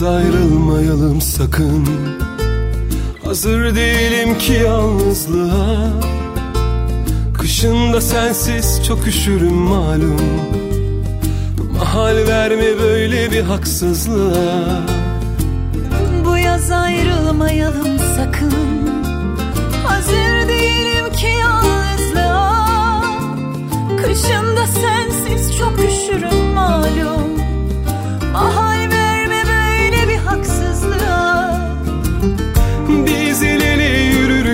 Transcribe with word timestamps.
yaz 0.00 0.12
ayrılmayalım 0.12 1.20
sakın. 1.20 1.86
Hazır 3.24 3.76
değilim 3.76 4.38
ki 4.38 4.52
yalnızlığa. 4.52 5.92
Kışında 7.38 8.00
sensiz 8.00 8.86
çok 8.86 9.06
üşürüm 9.06 9.52
malum. 9.52 10.20
Mahal 11.78 12.16
verme 12.16 12.78
böyle 12.78 13.30
bir 13.30 13.42
haksızlığa. 13.42 14.80
Bu 16.24 16.38
yaz 16.38 16.70
ayrılmayalım 16.70 17.98
sakın. 18.16 18.52
Hazır 19.84 20.48
değilim 20.48 21.12
ki 21.12 21.28
yalnızlığa. 21.40 23.02
Kışında 23.96 24.66
sensiz 24.66 25.58
çok 25.58 25.78
üşürüm 25.78 26.44
malum 26.54 27.29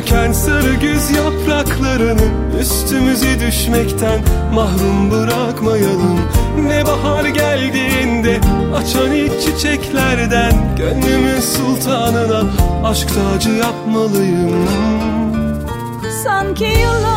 yürürken 0.06 0.32
sarı 0.32 0.74
güz 0.74 1.10
yapraklarını 1.10 2.60
Üstümüze 2.60 3.40
düşmekten 3.40 4.20
mahrum 4.54 5.10
bırakmayalım. 5.10 6.20
Ne 6.66 6.86
bahar 6.86 7.24
geldiğinde 7.24 8.40
açan 8.76 9.12
ilk 9.12 9.40
çiçeklerden 9.40 10.76
Gönlümün 10.76 11.40
sultanına 11.40 12.42
aşk 12.84 13.08
tacı 13.08 13.50
yapmalıyım. 13.50 14.68
Sanki 16.24 16.64
yıllardır 16.64 17.16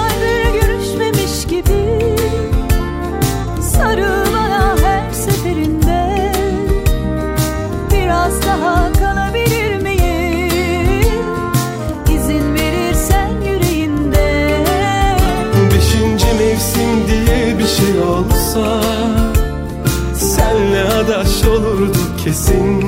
kesin 22.49 22.81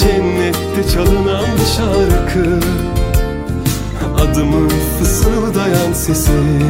Cennette 0.00 0.90
çalınan 0.94 1.56
şarkı. 1.76 2.60
Adımı 4.20 4.68
fısıldayan 4.68 5.92
sesin 5.92 6.62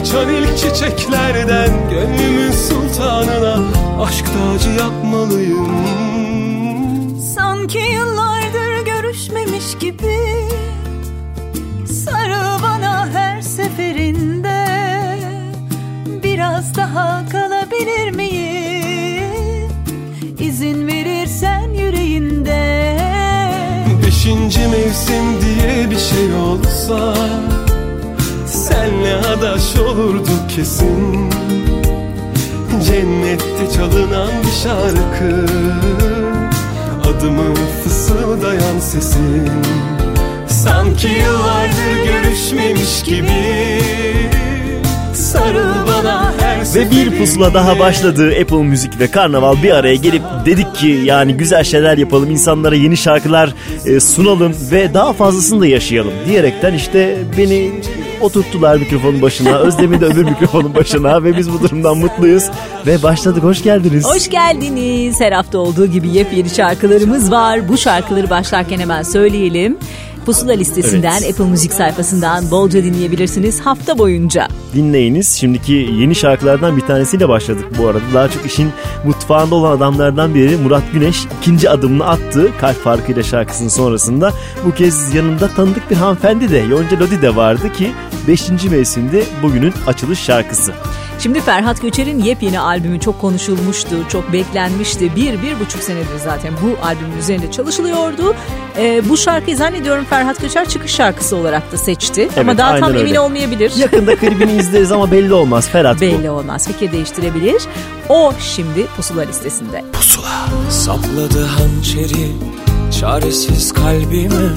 açan 0.00 0.28
ilk 0.28 0.58
çiçeklerden 0.58 1.70
Gönlümün 1.90 2.52
sultanına 2.52 3.64
aşk 4.02 4.24
tacı 4.26 4.70
yapmalıyım 4.70 5.68
Sanki 7.34 7.78
yıllardır 7.78 8.84
görüşmemiş 8.84 9.78
gibi 9.80 10.18
Sarıl 11.92 12.62
bana 12.62 13.08
her 13.12 13.40
seferinde 13.40 14.66
Biraz 16.22 16.76
daha 16.76 17.28
kalabilir 17.28 18.10
miyim? 18.10 19.70
İzin 20.38 20.86
verirsen 20.86 21.70
yüreğinde 21.70 22.96
Beşinci 24.06 24.60
mevsim 24.60 25.40
diye 25.40 25.90
bir 25.90 25.98
şey 25.98 26.34
olsa 26.34 27.14
Senle 29.30 29.46
adaş 29.46 29.76
olurduk 29.76 30.50
kesin. 30.56 31.30
Cennette 32.86 33.76
çalınan 33.76 34.30
bir 34.42 34.62
şarkı. 34.62 35.46
Adımı 37.04 37.54
fısıldayan 37.84 38.78
sesin. 38.78 39.50
Sanki 40.48 41.06
yıllardır 41.06 42.04
görüşmemiş 42.04 43.02
gibi. 43.02 43.80
Sarıl 45.14 45.86
bana 45.86 46.32
Ve 46.74 46.90
bir 46.90 47.18
pusula 47.18 47.54
daha 47.54 47.78
başladı. 47.78 48.34
Apple 48.40 48.62
Müzik 48.62 49.00
ve 49.00 49.10
Karnaval 49.10 49.62
bir 49.62 49.70
araya 49.70 49.96
gelip 49.96 50.22
dedik 50.46 50.74
ki 50.74 51.00
yani 51.04 51.34
güzel 51.34 51.64
şeyler 51.64 51.98
yapalım 51.98 52.30
insanlara 52.30 52.74
yeni 52.74 52.96
şarkılar 52.96 53.54
e, 53.86 54.00
sunalım 54.00 54.56
ve 54.70 54.94
daha 54.94 55.12
fazlasını 55.12 55.60
da 55.60 55.66
yaşayalım 55.66 56.12
diyerekten 56.26 56.74
işte 56.74 57.18
beni 57.38 57.70
oturttular 58.20 58.76
mikrofonun 58.76 59.22
başına 59.22 59.58
Özlem'i 59.58 60.00
de 60.00 60.06
öbür 60.06 60.24
mikrofonun 60.24 60.74
başına 60.74 61.24
ve 61.24 61.36
biz 61.36 61.52
bu 61.52 61.62
durumdan 61.62 61.98
mutluyuz 61.98 62.44
ve 62.86 63.02
başladık 63.02 63.42
hoş 63.42 63.62
geldiniz. 63.62 64.04
Hoş 64.04 64.28
geldiniz. 64.28 65.20
Her 65.20 65.32
hafta 65.32 65.58
olduğu 65.58 65.86
gibi 65.86 66.08
yepyeni 66.08 66.50
şarkılarımız 66.50 67.30
var. 67.30 67.68
Bu 67.68 67.78
şarkıları 67.78 68.30
başlarken 68.30 68.78
hemen 68.78 69.02
söyleyelim. 69.02 69.78
Pusula 70.26 70.52
listesinden, 70.52 71.18
Evet. 71.22 71.30
Apple 71.30 71.44
Müzik 71.50 71.72
sayfasından 71.72 72.50
bolca 72.50 72.84
dinleyebilirsiniz 72.84 73.60
hafta 73.60 73.98
boyunca. 73.98 74.48
dinleyiniz. 74.74 75.28
Şimdiki 75.34 75.72
yeni 75.72 76.14
şarkılardan 76.14 76.76
bir 76.76 76.80
tanesiyle 76.82 77.28
başladık 77.28 77.64
bu 77.78 77.88
arada. 77.88 78.02
Daha 78.14 78.28
çok 78.28 78.46
işin 78.46 78.70
mutfağında 79.04 79.54
olan 79.54 79.76
adamlardan 79.76 80.34
biri 80.34 80.56
Murat 80.56 80.82
Güneş 80.92 81.24
ikinci 81.40 81.70
adımını 81.70 82.06
attı 82.06 82.48
kalp 82.60 82.76
farkıyla 82.84 83.22
şarkısının 83.22 83.68
sonrasında. 83.68 84.32
Bu 84.66 84.74
kez 84.74 85.14
yanında 85.14 85.48
tanıdık 85.48 85.90
bir 85.90 85.96
hanımefendi 85.96 86.50
de 86.50 86.58
Yonca 86.58 87.00
Lodi 87.00 87.22
de 87.22 87.36
vardı 87.36 87.72
ki 87.72 87.90
5. 88.28 88.50
mevsimde 88.70 89.24
bugünün 89.42 89.72
açılış 89.86 90.18
şarkısı. 90.18 90.72
Şimdi 91.22 91.40
Ferhat 91.40 91.82
Göçer'in 91.82 92.18
yepyeni 92.18 92.60
albümü 92.60 93.00
çok 93.00 93.20
konuşulmuştu, 93.20 93.96
çok 94.08 94.32
beklenmişti. 94.32 95.16
Bir, 95.16 95.42
bir 95.42 95.60
buçuk 95.60 95.82
senedir 95.82 96.18
zaten 96.24 96.52
bu 96.62 96.86
albümün 96.86 97.18
üzerinde 97.18 97.50
çalışılıyordu. 97.50 98.34
Ee, 98.78 99.02
bu 99.08 99.16
şarkıyı 99.16 99.56
zannediyorum 99.56 100.04
Ferhat 100.04 100.40
Göçer 100.40 100.68
çıkış 100.68 100.94
şarkısı 100.94 101.36
olarak 101.36 101.72
da 101.72 101.76
seçti. 101.76 102.28
Ama 102.36 102.42
Evet, 102.50 102.58
daha 102.58 102.74
tam 102.74 102.82
aynen 102.82 102.98
emin 102.98 103.08
öyle. 103.08 103.20
olmayabilir. 103.20 103.72
Yakında 103.76 104.16
klibini 104.16 104.52
izleriz 104.52 104.92
ama 104.92 105.10
belli 105.10 105.34
olmaz 105.34 105.68
Ferhat 105.68 105.96
bu. 105.96 106.00
Belli 106.00 106.30
olmaz. 106.30 106.66
Fikir 106.66 106.92
değiştirebilir. 106.92 107.62
O 108.08 108.32
şimdi 108.40 108.86
pusula 108.96 109.22
listesinde. 109.22 109.84
Sapladı 110.70 111.44
hançeri 111.46 112.32
çaresiz 113.00 113.72
kalbime 113.72 114.48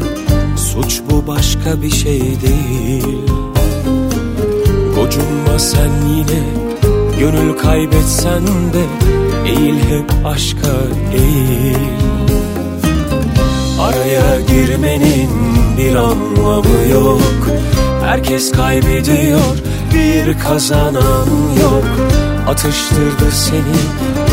Suç 0.74 1.02
bu 1.10 1.28
başka 1.28 1.82
bir 1.82 1.92
şey 1.92 2.22
değil 2.22 3.18
Gocunma 5.14 5.60
sen 5.60 5.92
yine 6.08 6.44
Gönül 7.20 7.58
kaybetsen 7.58 8.44
de 8.46 8.84
eğil 9.46 9.76
hep 9.76 10.26
aşka 10.26 10.68
eğil. 11.14 11.78
Araya 13.80 14.40
girmenin 14.48 15.30
bir 15.78 15.96
anlamı 15.96 16.90
yok. 16.92 17.48
Herkes 18.04 18.52
kaybediyor 18.52 19.58
bir 19.94 20.40
kazanan 20.40 21.28
yok. 21.62 21.86
Atıştırdı 22.48 23.32
seni 23.32 23.80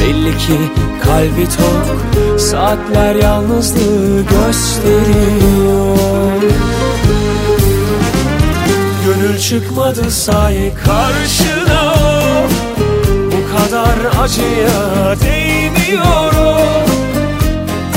belli 0.01 0.39
ki 0.39 0.59
kalbi 1.03 1.45
tok. 1.45 1.97
Saatler 2.41 3.15
yalnızlığı 3.15 4.23
gösteriyor 4.23 6.01
çıkmadı 9.41 10.11
say 10.11 10.73
karşına. 10.75 11.95
Bu 13.27 13.57
kadar 13.57 14.23
acıya 14.23 15.17
değmiyorum. 15.21 16.91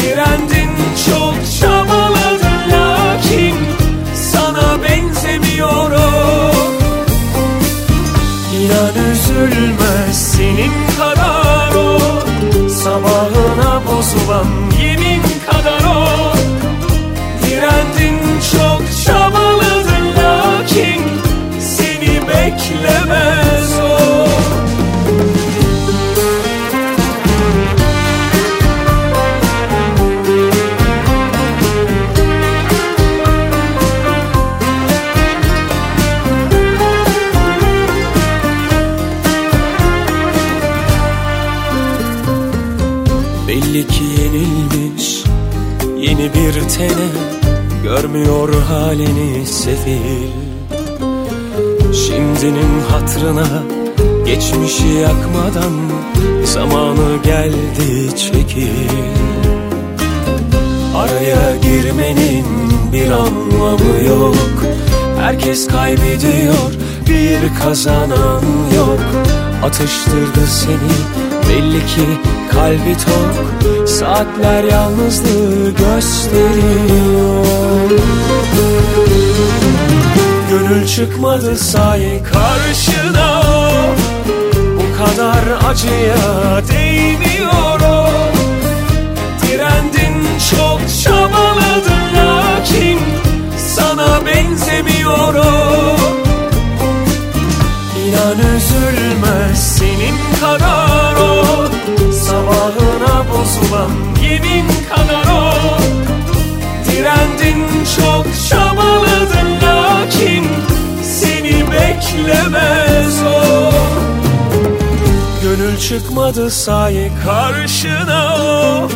Direndin 0.01 0.69
çok 1.06 1.34
çabaladın 1.60 2.72
lakin 2.72 3.56
Sana 4.31 4.84
benzemiyorum. 4.84 6.75
İnan 8.56 9.12
üzülmez 9.12 10.31
senin 10.31 10.72
kadar 10.98 11.75
o. 11.75 12.00
Sabahına 12.69 13.81
bozulan 13.88 14.48
yemin 14.81 15.22
kadar 15.51 15.84
o. 15.84 16.34
Direndin 17.46 18.19
çok 18.51 18.81
çabaladın 19.06 20.06
lakin 20.18 21.12
beklemez 22.54 23.80
o. 23.80 24.28
Belli 43.48 43.88
ki 43.88 44.04
yenilmiş 44.04 45.24
yeni 46.00 46.34
bir 46.34 46.70
tene 46.70 47.10
Görmüyor 47.84 48.54
halini 48.54 49.46
sefil 49.46 50.53
Şimdinin 52.08 52.82
hatrına 52.90 53.48
geçmişi 54.26 54.88
yakmadan 54.88 55.74
Zamanı 56.44 57.24
geldi 57.24 58.16
çekil. 58.18 58.90
Araya 60.96 61.56
girmenin 61.56 62.46
bir 62.94 63.12
anlamı 63.12 64.04
yok. 64.08 64.36
Herkes 65.20 65.68
kaybediyor 65.68 66.72
bir 67.10 67.60
kazanan 67.64 68.44
yok. 68.76 69.00
Atıştırdı 69.64 70.48
seni 70.48 70.94
belli 71.50 71.86
ki 71.86 72.08
kalbi 72.52 72.98
tok. 73.06 73.36
Saatler 73.88 74.64
yalnızlığı 74.64 75.70
gösteriyor 75.70 77.44
Gönül 80.74 80.88
çıkmadı 80.88 81.58
say 81.58 82.24
karşına. 82.24 83.44
Bu 84.75 84.98
kadar 84.98 85.70
acıya 85.70 86.62
değmiyor 86.68 87.80
Direndin 89.42 90.28
çok 90.52 90.80
çabaladın 91.04 92.04
lakin 92.18 93.00
Sana 93.75 94.25
benzemiyor 94.25 95.36
İnan 98.06 98.38
üzülmez 98.56 99.78
senin 99.78 100.16
kadar 100.42 101.16
o. 101.16 101.44
Sabahına 102.14 103.25
bozulan 103.30 103.92
yemin 104.24 104.66
kadar 104.90 105.34
o 105.34 105.83
beklemez 112.04 113.24
o. 113.24 113.72
Gönül 115.42 115.78
çıkmadı 115.78 116.52
say 116.52 117.12
karşına. 117.26 118.36
O 118.36 118.88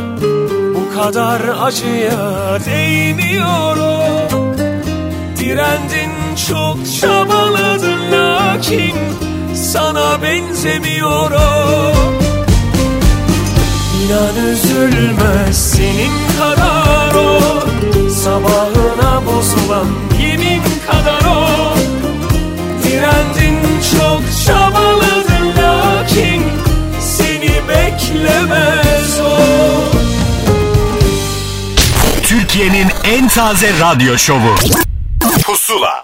Bu 0.76 1.02
kadar 1.02 1.42
acıya 1.62 2.60
değmiyor 2.66 3.78
o 3.78 4.30
Direndin 5.40 6.12
çok 6.48 6.78
çabaladın 7.02 8.12
lakin 8.12 8.96
Sana 9.56 10.22
benzemiyor 10.22 11.32
o 11.32 11.92
İnan 14.06 14.48
üzülmez 14.52 15.72
senin 15.72 16.12
kadar 16.40 17.16
o. 17.16 17.40
Sabahına 18.10 19.26
bozulan 19.26 19.88
yemin 20.22 20.62
kadar 20.88 21.32
o 21.32 21.77
Direndin 22.98 23.82
çok 23.92 24.22
çabaladın 24.46 25.54
lakin 25.58 26.44
Seni 27.02 27.52
beklemez 27.70 29.20
o 29.20 29.40
Türkiye'nin 32.24 32.88
en 33.04 33.28
taze 33.28 33.80
radyo 33.80 34.18
şovu. 34.18 34.56
Pusula. 35.46 36.04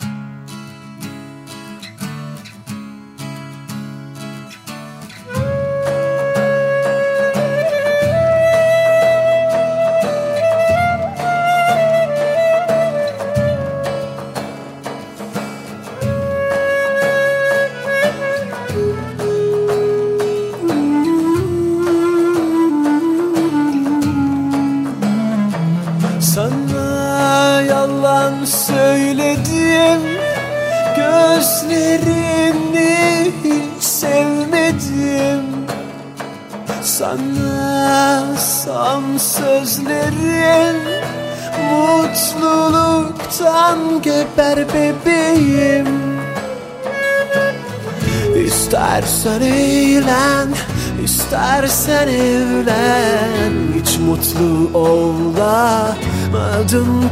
İstersen 51.64 52.08
evlen 52.08 53.54
Hiç 53.76 54.00
mutlu 54.00 54.80
olamadın 54.80 55.96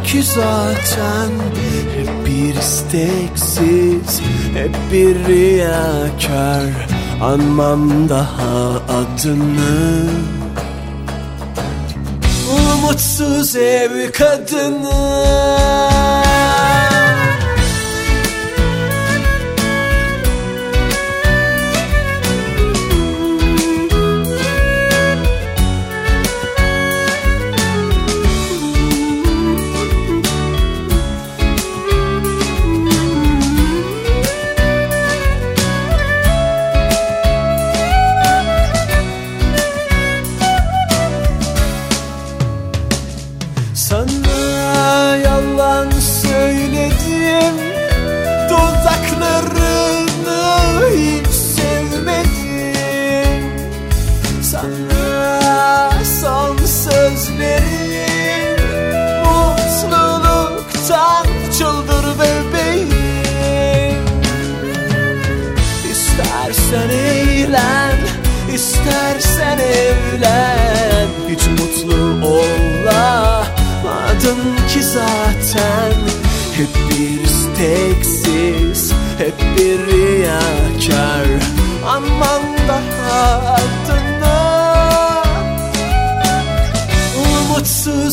ki 0.03 0.23
zaten. 0.23 1.29
Hep 1.97 2.09
bir 2.25 2.55
isteksiz, 2.55 4.21
hep 4.53 4.75
bir 4.93 5.27
riyakar 5.27 6.87
Anmam 7.21 8.09
daha 8.09 8.69
adını. 8.89 10.09
Umutsuz 12.73 13.55
ev 13.55 14.11
kadını 14.11 14.91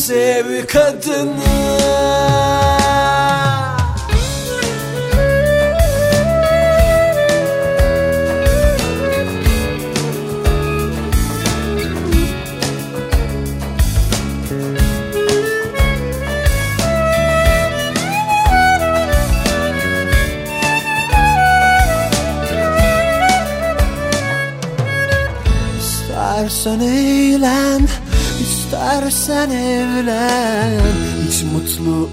Umutsuz 0.09 0.11
ev 0.11 0.65
kadını 0.65 2.38
İstersen 29.29 29.49
evlen 29.49 30.81
Hiç 31.27 31.43
mutlu 31.43 32.09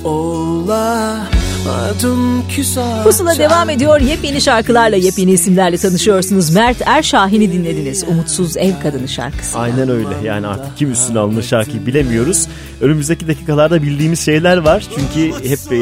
zaten 1.65 3.05
Pusula 3.05 3.39
devam 3.39 3.71
ediyor. 3.71 4.01
Yepyeni 4.01 4.41
şarkılarla, 4.41 4.97
yepyeni 4.97 5.33
isimlerle 5.33 5.77
tanışıyorsunuz. 5.77 6.51
Mert 6.51 6.77
Erşahin'i 6.87 7.53
dinlediniz. 7.53 8.05
Umutsuz 8.09 8.57
Ev 8.57 8.73
Kadını 8.83 9.09
şarkısı. 9.09 9.59
Aynen 9.59 9.89
öyle 9.89 10.09
yani 10.25 10.47
artık 10.47 10.77
kim 10.77 10.93
üstüne 10.93 11.19
alınır 11.19 11.43
şarkıyı 11.43 11.87
bilemiyoruz. 11.87 12.47
Önümüzdeki 12.81 13.29
dakikalarda 13.29 13.83
bildiğimiz 13.83 14.21
şeyler 14.21 14.57
var. 14.57 14.87
Çünkü 14.95 15.49
hep 15.49 15.73
e, 15.73 15.77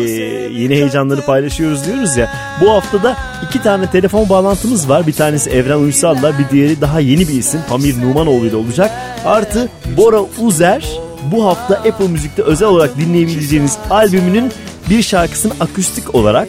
yeni 0.61 0.75
heyecanları 0.75 1.21
paylaşıyoruz 1.21 1.87
diyoruz 1.87 2.17
ya. 2.17 2.33
Bu 2.61 2.71
haftada 2.71 3.17
iki 3.49 3.63
tane 3.63 3.91
telefon 3.91 4.29
bağlantımız 4.29 4.89
var. 4.89 5.07
Bir 5.07 5.13
tanesi 5.13 5.51
Evren 5.51 5.79
Uysal'la 5.79 6.39
bir 6.39 6.49
diğeri 6.51 6.81
daha 6.81 7.01
yeni 7.01 7.29
bir 7.29 7.35
isim 7.35 7.61
Pamir 7.69 8.03
Numanoğlu 8.03 8.47
ile 8.47 8.57
olacak. 8.57 8.91
Artı 9.25 9.69
Bora 9.97 10.21
Uzer 10.39 11.04
bu 11.33 11.47
hafta 11.47 11.75
Apple 11.75 12.09
Müzik'te 12.09 12.43
özel 12.43 12.69
olarak 12.69 12.99
dinleyebileceğiniz 12.99 13.79
albümünün 13.91 14.53
bir 14.91 15.03
şarkısını 15.03 15.53
akustik 15.61 16.15
olarak 16.15 16.49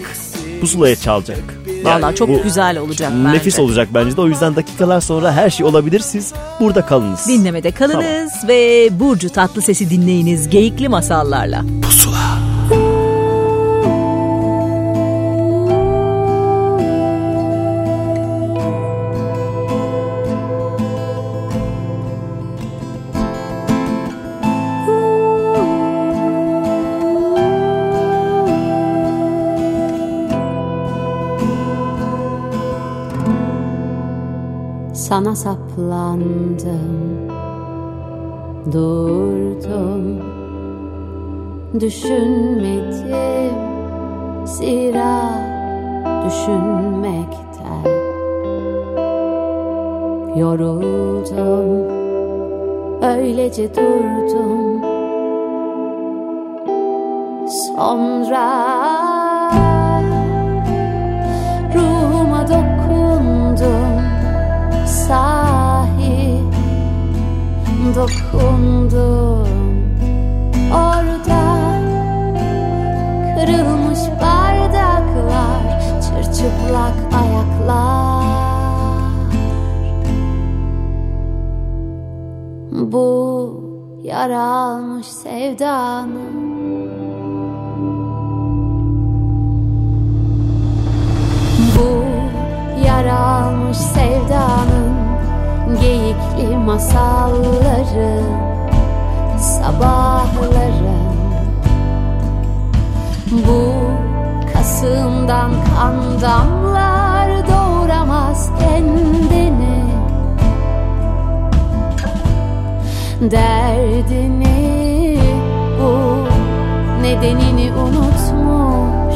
pusulaya 0.61 0.95
çalacak. 0.95 1.39
Vallahi 1.83 2.01
Yani 2.01 2.15
çok 2.15 2.29
bu 2.29 2.43
güzel 2.43 2.77
olacak 2.77 3.11
bence. 3.25 3.37
Nefis 3.37 3.59
olacak 3.59 3.87
bence 3.93 4.17
de. 4.17 4.21
O 4.21 4.27
yüzden 4.27 4.55
dakikalar 4.55 5.01
sonra 5.01 5.31
her 5.31 5.49
şey 5.49 5.65
olabilir. 5.65 5.99
Siz 5.99 6.33
burada 6.59 6.85
kalınız. 6.85 7.27
Dinlemede 7.27 7.71
kalınız 7.71 8.31
ve 8.47 8.89
Burcu 8.99 9.29
Tatlıses'i 9.29 9.89
dinleyiniz 9.89 10.49
geyikli 10.49 10.89
masallarla. 10.89 11.63
Sana 35.09 35.35
saplandım. 35.35 36.57
Durdum. 38.73 40.21
Düşünmedim. 41.79 43.55
Zira 44.45 45.21
düşünmekten 46.25 47.85
Yoruldum. 50.35 51.85
Öylece 53.01 53.75
durdum. 53.75 54.81
Sonra 57.47 58.47
Ruhuma 61.75 62.47
dokundum 62.47 63.94
sahi 65.07 66.41
dokundum. 67.95 69.47
Orada 70.73 71.43
kırılmış 73.35 73.99
bardaklar 74.21 75.63
çırçıplak 76.01 76.97
ayaklar. 77.21 78.25
Bu 82.71 83.61
yara 84.03 84.41
almış 84.41 85.07
sevdanın 85.07 86.45
Bu 91.77 92.03
yara 92.85 93.19
almış 93.19 93.77
sevdanın 93.77 94.94
Geyikli 95.81 96.57
masalları 96.57 98.21
Sabahların 99.37 101.15
Bu 103.31 103.73
kasımdan 104.53 105.51
kan 105.51 106.21
damlar 106.21 107.47
Doğuramaz 107.47 108.49
kendini. 108.59 109.85
Derdini 113.31 115.19
bu 115.81 115.93
nedenini 117.01 117.71
unutmuş 117.73 119.15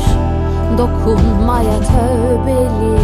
Dokunmaya 0.77 1.79
tövbeli 1.79 2.99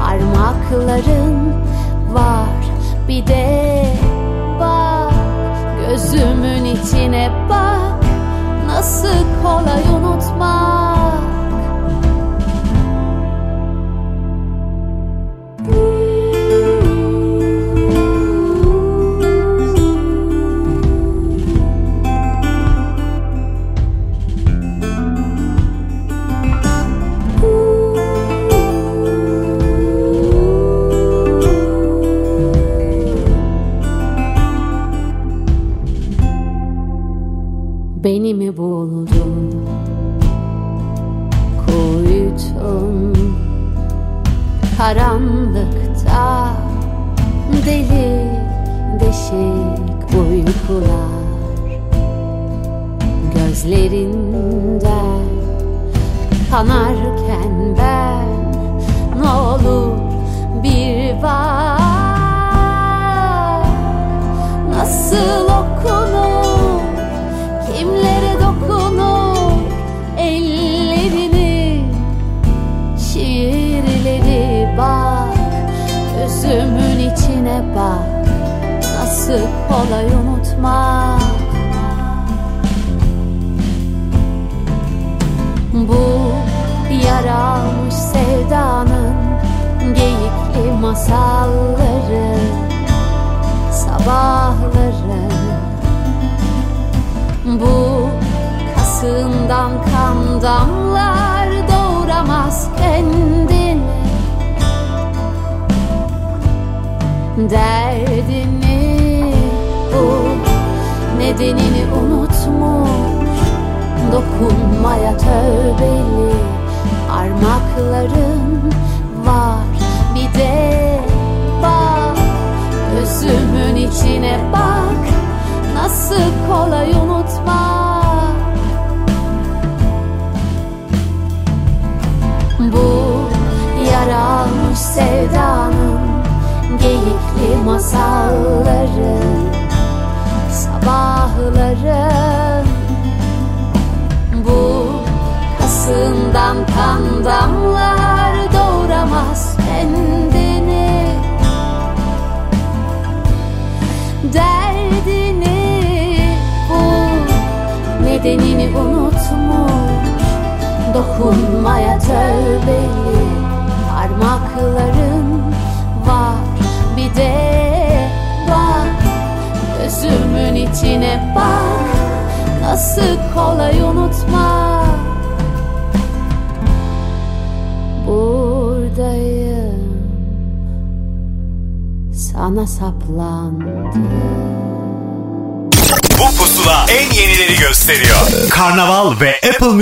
parmakların 0.00 1.54
var 2.12 2.55
Bir 3.08 3.26
de 3.26 3.84
bak 4.60 5.12
gözümün 5.80 6.64
içine 6.64 7.30
bak. 7.50 8.04
Nasıl 8.66 9.42
kolay 9.42 9.82
unutmak 9.96 11.05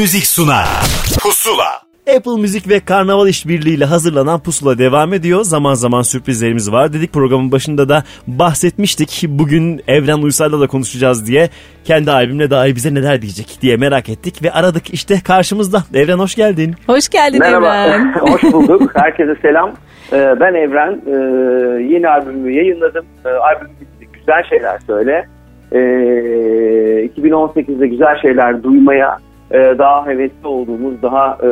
Müzik 0.05 0.27
sunar. 0.27 0.67
Pusula. 1.23 1.71
Apple 2.17 2.41
Müzik 2.41 2.69
ve 2.69 2.81
Karnaval 2.81 3.29
işbirliğiyle 3.29 3.85
hazırlanan 3.85 4.41
Pusula 4.41 4.79
devam 4.79 5.13
ediyor. 5.15 5.41
Zaman 5.43 5.75
zaman 5.75 6.03
sürprizlerimiz 6.03 6.73
var. 6.73 6.93
Dedik 6.93 7.13
programın 7.13 7.53
başında 7.53 7.89
da 7.89 8.03
bahsetmiştik. 8.27 9.25
Bugün 9.29 9.81
Evren 9.89 10.23
Uysal'la 10.23 10.61
da 10.61 10.67
konuşacağız 10.67 11.27
diye. 11.27 11.49
Kendi 11.85 12.11
albümle 12.11 12.51
dair 12.51 12.75
bize 12.75 12.95
neler 12.95 13.23
diyecek 13.23 13.59
diye 13.63 13.77
merak 13.77 14.09
ettik 14.09 14.43
ve 14.43 14.53
aradık. 14.53 14.95
İşte 14.95 15.15
karşımızda. 15.25 15.79
Evren 15.95 16.19
hoş 16.19 16.35
geldin. 16.35 16.75
Hoş 16.87 17.09
geldin 17.09 17.39
Merhaba, 17.39 17.77
Evren. 17.77 18.13
hoş 18.21 18.43
bulduk. 18.43 18.93
Herkese 18.95 19.35
selam. 19.43 19.73
Ee, 20.13 20.35
ben 20.41 20.55
Evren. 20.55 21.01
Ee, 21.07 21.13
yeni 21.95 22.09
albümümü 22.09 22.53
yayınladım. 22.57 23.05
Ee, 23.25 23.29
albüm. 23.29 23.69
Güzel 24.13 24.43
şeyler 24.51 24.79
söyle. 24.87 25.29
Ee, 25.73 25.79
2018'de 27.17 27.87
güzel 27.87 28.21
şeyler 28.23 28.63
duymaya 28.63 29.19
e, 29.55 29.79
daha 29.79 30.07
hevesli 30.07 30.47
olduğumuz, 30.47 31.03
daha 31.03 31.39
e, 31.43 31.49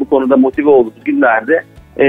bu 0.00 0.04
konuda 0.10 0.36
motive 0.36 0.70
olduğumuz 0.70 1.04
günlerde 1.04 1.62
e, 1.96 2.06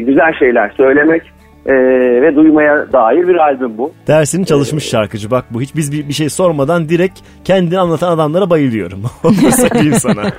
güzel 0.00 0.32
şeyler 0.38 0.72
söylemek 0.76 1.22
e, 1.66 1.74
ve 2.22 2.36
duymaya 2.36 2.92
dair 2.92 3.28
bir 3.28 3.36
albüm 3.36 3.78
bu. 3.78 3.92
Dersini 4.06 4.46
çalışmış 4.46 4.88
şarkıcı. 4.88 5.30
Bak 5.30 5.44
bu 5.50 5.60
hiç 5.60 5.76
biz 5.76 5.92
bir, 5.92 6.08
bir 6.08 6.12
şey 6.12 6.28
sormadan 6.28 6.88
direkt 6.88 7.20
kendini 7.44 7.78
anlatan 7.78 8.12
adamlara 8.12 8.50
bayılıyorum. 8.50 9.02
Onu 9.24 9.32
söyleyeyim 9.34 9.94
sana. 9.94 10.22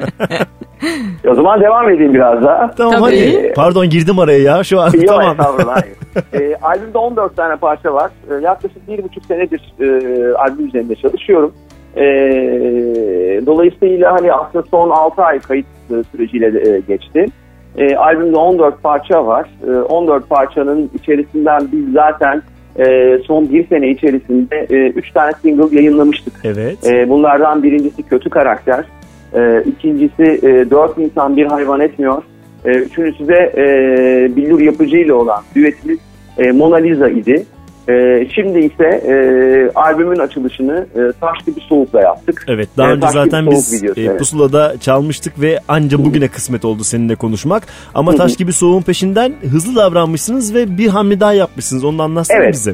O 1.28 1.36
zaman 1.36 1.62
devam 1.62 1.90
edeyim 1.90 2.14
biraz 2.14 2.44
daha. 2.44 2.72
tamam 2.72 2.94
Tabii. 2.94 3.36
hadi. 3.36 3.54
Pardon 3.56 3.90
girdim 3.90 4.20
araya 4.20 4.40
ya 4.40 4.64
şu 4.64 4.82
an. 4.82 4.92
Yok 4.94 5.08
tamam. 5.08 5.32
estağfurullah. 5.32 5.82
e, 6.34 6.56
albümde 6.62 6.98
14 6.98 7.36
tane 7.36 7.56
parça 7.56 7.94
var. 7.94 8.12
E, 8.32 8.42
yaklaşık 8.44 8.88
bir 8.88 9.04
buçuk 9.04 9.26
senedir 9.26 9.74
e, 9.80 10.34
albüm 10.34 10.68
üzerinde 10.68 10.96
çalışıyorum. 10.96 11.54
E, 11.98 12.06
dolayısıyla 13.46 14.14
hani 14.14 14.34
aslında 14.34 14.66
son 14.72 14.90
6 14.90 15.24
ay 15.24 15.40
kayıt 15.40 15.66
e, 15.66 16.04
süreciyle 16.12 16.46
e, 16.46 16.80
geçti. 16.80 17.26
E, 17.78 17.96
albümde 17.96 18.38
14 18.38 18.84
parça 18.84 19.26
var. 19.26 19.50
E, 19.68 19.72
14 19.72 20.30
parçanın 20.30 20.90
içerisinden 20.96 21.62
biz 21.72 21.94
zaten 21.94 22.42
e, 22.80 23.18
son 23.18 23.50
bir 23.50 23.68
sene 23.68 23.90
içerisinde 23.90 24.66
3 24.90 25.12
tane 25.12 25.32
single 25.42 25.76
yayınlamıştık. 25.76 26.34
Evet. 26.44 26.88
E, 26.88 27.10
bunlardan 27.10 27.64
birincisi 27.64 28.04
Kötü 28.04 28.30
Karakter. 28.30 28.86
E, 29.34 29.64
ikincisi 29.66 30.24
e, 30.24 30.70
Dört 30.70 30.98
İnsan 30.98 31.38
Bir 31.38 31.46
Hayvan 31.46 31.80
Etmiyor. 31.80 32.24
E, 32.66 32.70
üçüncüsü 32.70 33.28
de 33.28 33.54
e, 33.58 34.36
Billur 34.36 34.60
Yapıcı 34.60 34.98
ile 34.98 35.14
olan 35.14 35.44
düetimiz 35.56 36.00
e, 36.38 36.52
Mona 36.52 36.76
Lisa 36.76 37.10
idi. 37.10 37.46
E, 37.90 38.28
şimdi 38.36 38.60
ise 38.60 38.84
e, 38.84 39.16
albümün 39.76 40.20
açılışını 40.20 40.88
e, 40.96 41.00
Taş 41.22 41.46
Gibi 41.46 41.60
Soğuk'la 41.70 42.02
yaptık. 42.02 42.46
Evet 42.48 42.70
daha 42.78 42.90
E, 42.90 42.92
önce 42.94 43.08
zaten 43.08 43.52
biz 43.52 43.84
videosu, 43.84 44.02
e, 44.02 44.04
evet. 44.04 44.20
Pusula'da 44.20 44.78
çalmıştık 44.80 45.42
ve 45.42 45.60
anca 45.68 46.06
bugüne 46.06 46.28
kısmet 46.28 46.66
oldu 46.66 46.84
seninle 46.84 47.16
konuşmak. 47.16 47.64
Ama 47.96 48.16
taş 48.16 48.38
gibi 48.38 48.54
soğuğun 48.54 48.82
peşinden 48.82 49.34
hızlı 49.52 49.76
davranmışsınız 49.76 50.56
ve 50.56 50.78
bir 50.78 50.88
hamle 50.88 51.20
daha 51.20 51.34
yapmışsınız. 51.34 51.84
Onu 51.84 52.02
anlatsana 52.02 52.44
Evet. 52.44 52.54
bize. 52.54 52.74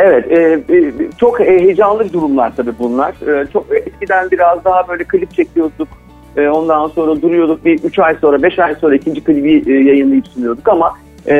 Evet, 0.00 0.30
e, 0.30 0.40
e, 0.76 0.92
çok 1.18 1.40
e, 1.40 1.44
heyecanlı 1.44 2.12
durumlar 2.12 2.56
tabii 2.56 2.72
bunlar. 2.78 3.10
E, 3.10 3.46
çok 3.52 3.66
eskiden 3.86 4.30
biraz 4.30 4.64
daha 4.64 4.88
böyle 4.88 5.04
klip 5.04 5.34
çekiyorduk. 5.34 5.88
E, 6.36 6.48
ondan 6.48 6.88
sonra 6.88 7.22
duruyorduk. 7.22 7.64
Bir 7.64 7.78
3 7.84 7.98
ay 7.98 8.16
sonra, 8.20 8.42
5 8.42 8.58
ay 8.58 8.74
sonra 8.74 8.94
ikinci 8.96 9.24
klibi 9.24 9.62
e, 9.66 9.72
yayınlayıp 9.72 10.26
sunuyorduk 10.26 10.68
ama 10.68 10.94
e, 11.28 11.34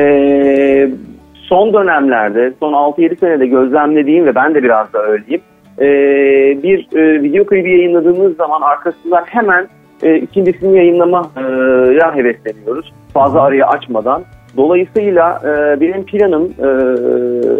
son 1.49 1.73
dönemlerde, 1.73 2.53
son 2.59 2.73
6-7 2.73 3.19
senede 3.19 3.47
gözlemlediğim 3.47 4.25
ve 4.25 4.35
ben 4.35 4.55
de 4.55 4.63
biraz 4.63 4.93
da 4.93 5.03
öyleyim. 5.03 5.41
E, 5.79 5.87
bir 6.63 6.97
e, 6.97 7.23
video 7.23 7.45
klibi 7.45 7.71
yayınladığımız 7.71 8.35
zaman 8.35 8.61
arkasından 8.61 9.23
hemen 9.25 9.67
e, 10.03 10.15
ikincisini 10.15 10.77
yayınlamaya 10.77 12.15
hevesleniyoruz. 12.15 12.93
Fazla 13.13 13.41
arayı 13.41 13.65
açmadan. 13.65 14.23
Dolayısıyla 14.57 15.41
e, 15.43 15.81
benim 15.81 16.03
planım 16.05 16.53
e, 16.59 16.63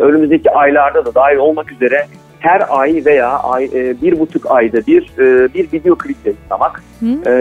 önümüzdeki 0.02 0.52
aylarda 0.52 1.06
da 1.06 1.16
dahil 1.16 1.38
olmak 1.38 1.72
üzere 1.72 2.06
her 2.48 2.62
ay 2.70 3.04
veya 3.06 3.30
ay, 3.30 3.66
e, 3.66 4.02
bir 4.02 4.20
buçuk 4.20 4.52
ayda 4.52 4.78
bir 4.88 5.02
e, 5.20 5.54
bir 5.54 5.72
video 5.74 5.96
klip 5.96 6.18
yayınlamak. 6.26 6.84
E, 7.04 7.32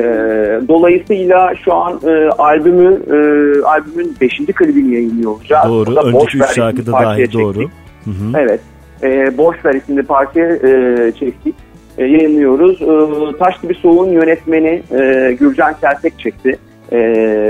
dolayısıyla 0.69 1.55
şu 1.65 1.75
an 1.75 2.01
e, 2.05 2.29
albümü 2.39 3.01
e, 3.07 3.17
albümün 3.63 4.17
beşinci 4.21 4.53
klibini 4.53 4.95
yayınlıyor 4.95 5.31
olacağız. 5.31 5.69
Doğru. 5.69 6.07
Önceki 6.07 6.39
üç 6.39 6.55
şarkıda 6.55 6.93
dahil 6.93 7.33
doğru. 7.33 7.55
çektik. 7.55 7.71
Hı 8.05 8.11
hı. 8.11 8.39
Evet. 8.39 8.61
E, 9.03 9.39
Boş 9.39 9.65
Ver 9.65 9.75
isimli 9.75 10.03
parçayı 10.03 10.61
e, 10.65 11.13
çektik. 11.19 11.55
E, 11.99 12.05
yayınlıyoruz. 12.05 12.83
E, 12.83 13.39
Taş 13.39 13.61
Gibi 13.61 13.75
Soğuk'un 13.75 14.11
yönetmeni 14.11 14.83
e, 14.93 15.33
Gürcan 15.41 15.75
Keltek 15.81 16.19
çekti. 16.19 16.59
E, 16.93 16.99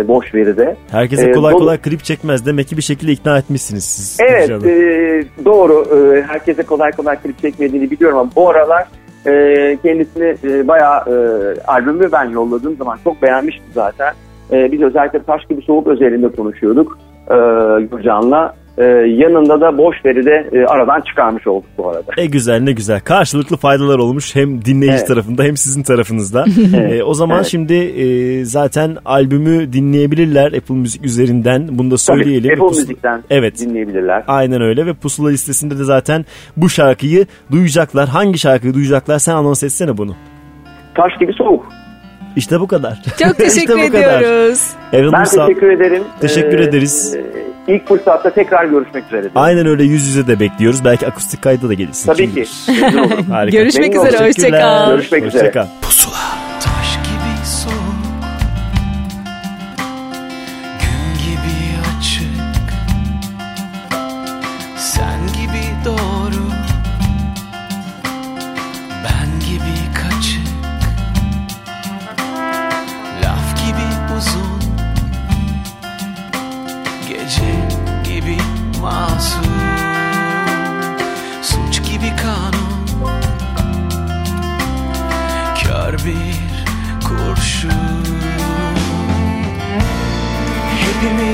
Boş 0.09 0.35
Veri'de. 0.35 0.77
Herkese 0.91 1.29
E, 1.29 1.33
kolay 1.33 1.53
dolu- 1.53 1.59
kolay 1.61 1.79
klip 1.79 2.05
çekmez. 2.05 2.47
Demek 2.47 2.69
ki 2.69 2.77
bir 2.77 2.83
şekilde 2.83 3.13
ikna 3.13 3.39
etmişsiniz 3.39 3.85
siz. 3.85 4.19
Evet 4.21 4.51
e, 4.51 5.25
doğru. 5.45 5.87
E, 6.17 6.23
herkese 6.23 6.63
kolay 6.63 6.93
kolay 6.93 7.17
klip 7.23 7.39
çekmediğini 7.43 7.91
biliyorum 7.91 8.19
ama 8.19 8.31
bu 8.37 8.51
aralar 8.51 8.85
e, 9.27 9.33
kendisini 9.83 10.37
e, 10.45 10.69
bayağı 10.69 10.99
e, 11.01 11.17
albümü 11.67 12.13
ben 12.13 12.25
yolladığım 12.25 12.77
zaman 12.77 12.99
çok 13.05 13.23
beğenmişti 13.23 13.65
zaten. 13.75 14.13
E, 14.53 14.73
biz 14.73 14.83
özellikle 14.83 15.23
Taş 15.23 15.47
Gibi 15.49 15.63
Soğuk 15.63 15.87
özelinde 15.87 16.29
konuşuyorduk 16.29 16.99
e, 17.31 17.35
Gürcan'la. 17.91 18.55
E, 18.79 18.85
yanında 19.09 19.61
da 19.61 19.79
boş 19.79 19.97
veri 20.05 20.27
de 20.27 20.49
e, 20.53 20.65
aradan 20.65 21.01
çıkarmış 21.01 21.47
olduk 21.47 21.69
bu 21.79 21.89
arada. 21.91 22.13
Ne 22.19 22.27
güzel 22.27 22.61
ne 22.61 22.73
güzel. 22.73 23.01
Karşılıklı 23.01 23.57
faydalar 23.57 23.99
olmuş 23.99 24.37
hem 24.37 24.65
dinleyici 24.65 24.97
Evet. 24.99 25.09
tarafında 25.09 25.43
hem 25.43 25.57
sizin 25.57 25.83
tarafınızda. 25.83 26.45
E, 26.91 27.03
o 27.03 27.15
zaman 27.15 27.37
Evet. 27.37 27.47
şimdi 27.47 27.75
e, 27.75 28.45
zaten 28.45 28.97
albümü 29.05 29.73
dinleyebilirler 29.73 30.47
Apple 30.53 30.75
Müzik 30.75 31.05
üzerinden. 31.05 31.69
Bunu 31.71 31.91
da 31.91 31.99
söyleyelim. 31.99 32.43
Tabii, 32.43 32.53
Apple 32.53 32.65
Pusula- 32.65 32.81
Müzik'ten 32.81 33.23
Evet. 33.31 33.61
dinleyebilirler. 33.61 34.25
Aynen 34.29 34.63
öyle 34.63 34.87
ve 34.87 34.95
Pusula 34.95 35.29
listesinde 35.29 35.79
de 35.79 35.85
zaten 35.85 36.25
bu 36.57 36.69
şarkıyı 36.69 37.27
duyacaklar. 37.53 38.09
Hangi 38.09 38.39
şarkıyı 38.39 38.75
duyacaklar 38.75 39.19
sen 39.19 39.35
anons 39.35 39.63
etsene 39.63 39.97
bunu. 39.99 40.17
Taş 40.95 41.13
Gibi 41.21 41.33
Soğuk. 41.33 41.66
İşte 42.37 42.61
bu 42.61 42.67
kadar. 42.67 42.99
Çok 43.23 43.37
teşekkür 43.37 43.79
İşte 43.79 43.89
bu 43.89 43.93
kadar. 43.93 44.21
ediyoruz. 44.21 44.63
Evren 44.93 45.13
Ben 45.13 45.21
Uysal, 45.21 45.47
teşekkür 45.47 45.71
ederim. 45.71 46.03
Teşekkür 46.21 46.59
E, 46.59 46.65
ederiz. 46.65 47.15
e, 47.69 47.75
ilk 47.75 47.89
fırsatta 47.89 48.31
tekrar 48.31 48.65
görüşmek 48.65 49.05
üzere. 49.05 49.21
diyorum. 49.23 49.31
Aynen 49.35 49.67
öyle 49.67 49.85
yüz 49.85 50.07
yüze 50.07 50.27
de 50.27 50.41
bekliyoruz. 50.41 50.85
Belki 50.85 51.07
akustik 51.07 51.43
kayda 51.43 51.69
da 51.69 51.75
gelirsin. 51.75 52.07
Tabii 52.07 52.35
Kim 52.35 52.45
ki. 52.45 52.51
Harika. 53.31 53.59
Görüşmek 53.59 53.93
Memnun 53.95 54.07
üzere. 54.07 54.29
Hoşçakal. 54.29 54.91
Görüşmek 54.91 55.25
üzere. 55.27 55.43
Hoşçakal. 55.43 55.67
Taş 55.83 56.07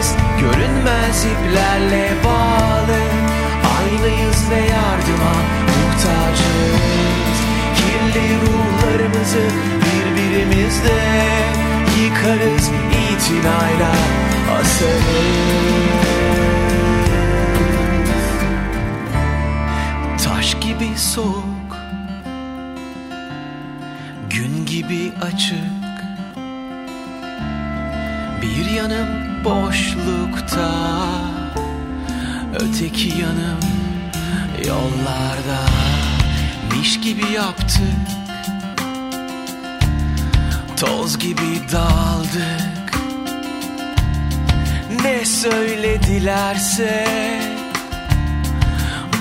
Hepimiz 0.02 0.16
görünmez 0.40 1.24
iplerle 1.24 2.10
bağlı. 2.24 3.02
Aynıyız 3.78 4.50
ve 4.50 4.56
yardıma 4.56 5.34
muhtacız 5.68 7.38
Kirli 7.76 8.36
ruhlarımızı 8.40 9.44
birbirimizde 9.82 11.02
Yıkarız. 12.02 12.70
İtinayla 13.12 13.92
asarız. 14.60 15.02
Taş 20.24 20.56
gibi 20.60 20.98
soğuk 20.98 21.76
Gün 24.30 24.66
gibi 24.66 25.12
açık. 25.22 25.56
Bir 28.42 28.70
yanım 28.70 29.31
boşlukta 29.44 30.70
Öteki 32.54 33.08
yanım 33.08 33.60
yollarda. 34.66 35.60
Miş 36.76 37.00
gibi 37.00 37.32
yaptık 37.32 37.82
Toz 40.76 41.18
gibi 41.18 41.60
daldık. 41.72 42.92
Ne 45.02 45.24
söyledilerse 45.24 47.08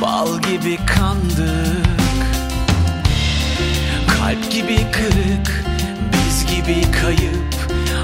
Bal 0.02 0.42
gibi 0.42 0.78
kandık. 0.86 1.92
Kalp 4.08 4.52
gibi 4.52 4.78
kırık, 4.92 5.66
biz 6.14 6.46
gibi 6.46 6.92
kayıp 6.92 7.52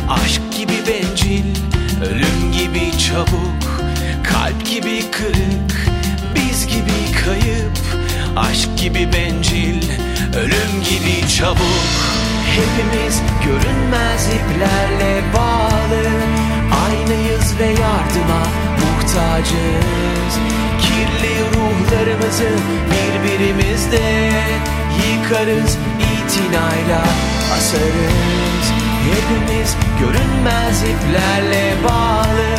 Aşk 0.10 0.42
gibi 0.58 0.74
bencil, 0.88 1.67
ölüm 2.06 2.52
gibi 2.52 2.98
çabuk 2.98 3.82
Kalp 4.24 4.66
gibi 4.66 5.12
kırık, 5.12 5.90
biz 6.36 6.68
gibi 6.68 7.12
kayıp 7.26 7.78
Aşk 8.36 8.70
gibi 8.78 9.14
bencil, 9.14 9.90
ölüm 10.38 10.84
gibi 10.90 11.28
çabuk. 11.38 11.88
Hepimiz 12.56 13.22
görünmez 13.46 14.28
iplerle 14.28 15.22
bağlı 15.34 16.04
Aynıyız 16.86 17.60
ve 17.60 17.66
yardıma 17.66 18.44
muhtacız. 18.82 20.34
Kirli 20.82 21.36
ruhlarımızı 21.54 22.50
birbirimizde 22.92 24.32
Yıkarız 25.08 25.78
itinayla 25.98 27.04
asarız 27.58 28.87
Hepimiz 29.12 29.76
görünmez 30.00 30.84
iplerle 30.84 31.74
bağlı. 31.84 32.58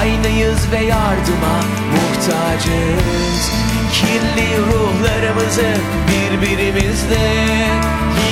Aynıyız 0.00 0.72
ve 0.72 0.84
yardıma 0.84 1.56
muhtacız. 1.92 3.50
Kirli 3.92 4.48
ruhlarımızı 4.58 5.74
birbirimizde 6.08 7.28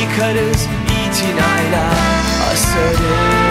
Yıkarız. 0.00 0.66
İtinayla 0.86 1.90
asarız 2.52 3.47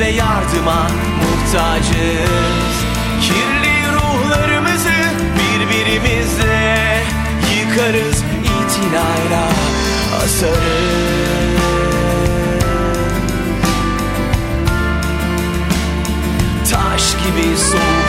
ve 0.00 0.08
yardıma 0.08 0.88
muhtacız. 1.22 2.76
Kirli 3.20 3.92
ruhlarımızı 3.92 4.98
birbirimizle 5.38 7.02
Yıkarız 7.58 8.22
itinayla 8.42 9.48
asarız. 10.24 11.56
Taş 16.70 17.12
gibi 17.12 17.56
soğuk 17.56 18.05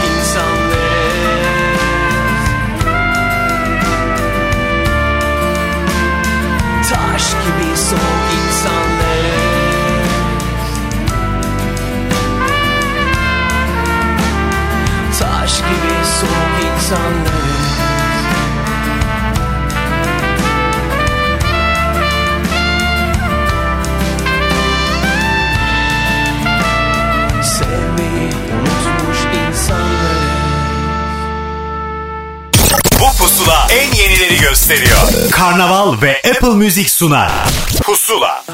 insanlarız 16.87 17.67
Sevmeyi 27.43 28.31
unutmuş 28.53 29.17
insanlarız 29.47 30.27
Bu 32.99 33.17
pusula 33.17 33.67
en 33.71 33.93
yenileri 33.93 34.39
gösteriyor. 34.39 35.31
Karnaval 35.31 36.01
ve 36.01 36.21
Apple 36.35 36.49
Music 36.49 36.89
sunar. 36.89 37.31
Pusula. 37.83 38.46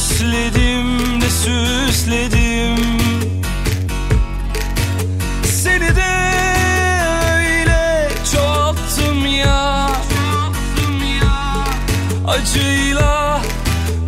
Süsledim 0.00 1.20
de 1.20 1.30
süsledim. 1.30 2.76
Seni 5.44 5.96
de 5.96 6.12
öyle 7.36 8.08
çoğalttım 8.32 9.26
ya. 9.26 9.90
Acıyla 12.26 13.40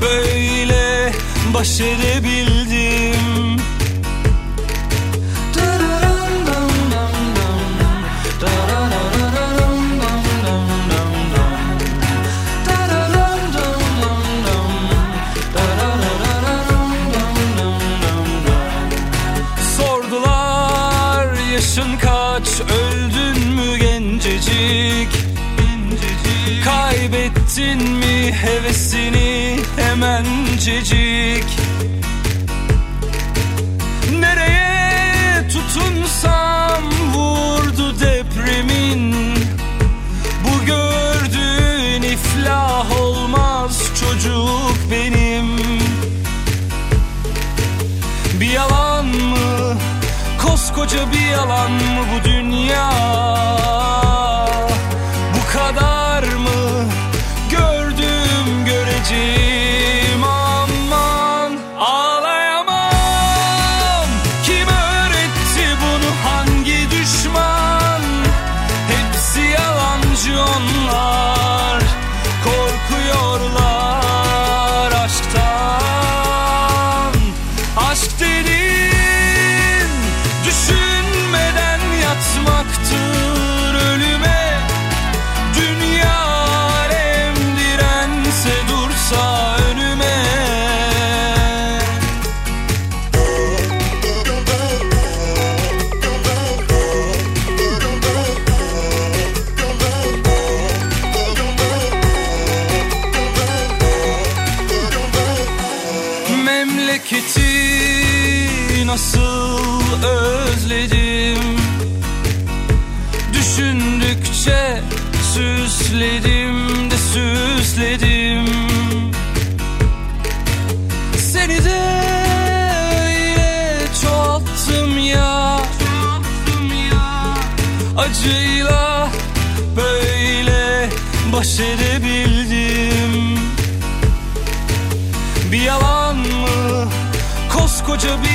böyle 0.00 1.12
baş 1.54 1.80
edebildim 1.80 2.61
hevesini 28.32 29.60
hemencecik 29.76 31.44
Nereye 34.20 35.48
tutunsam 35.48 36.82
vurdu 37.14 38.00
depremin. 38.00 39.14
Bu 40.44 40.66
gördüğün 40.66 42.02
iflah 42.02 43.00
olmaz 43.00 43.78
çocuk 44.00 44.76
benim. 44.90 45.46
Bir 48.40 48.50
yalan 48.50 49.06
mı? 49.06 49.76
Koskoca 50.42 51.12
bir 51.12 51.30
yalan 51.30 51.70
mı 51.70 52.04
bu 52.12 52.24
dünya 52.24 52.92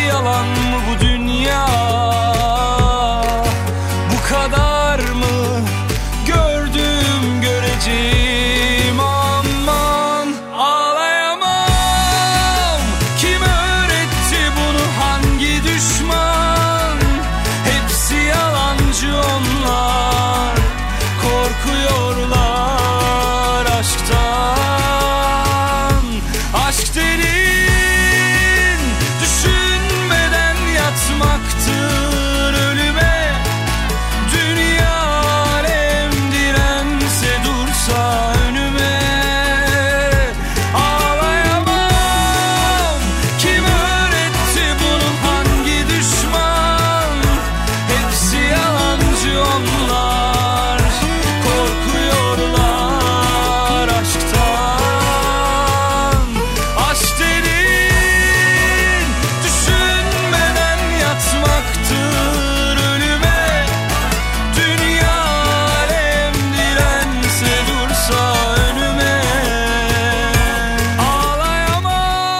yalan 0.08 0.48
mı 0.48 0.80
bu 0.88 1.06
dünya? 1.06 2.07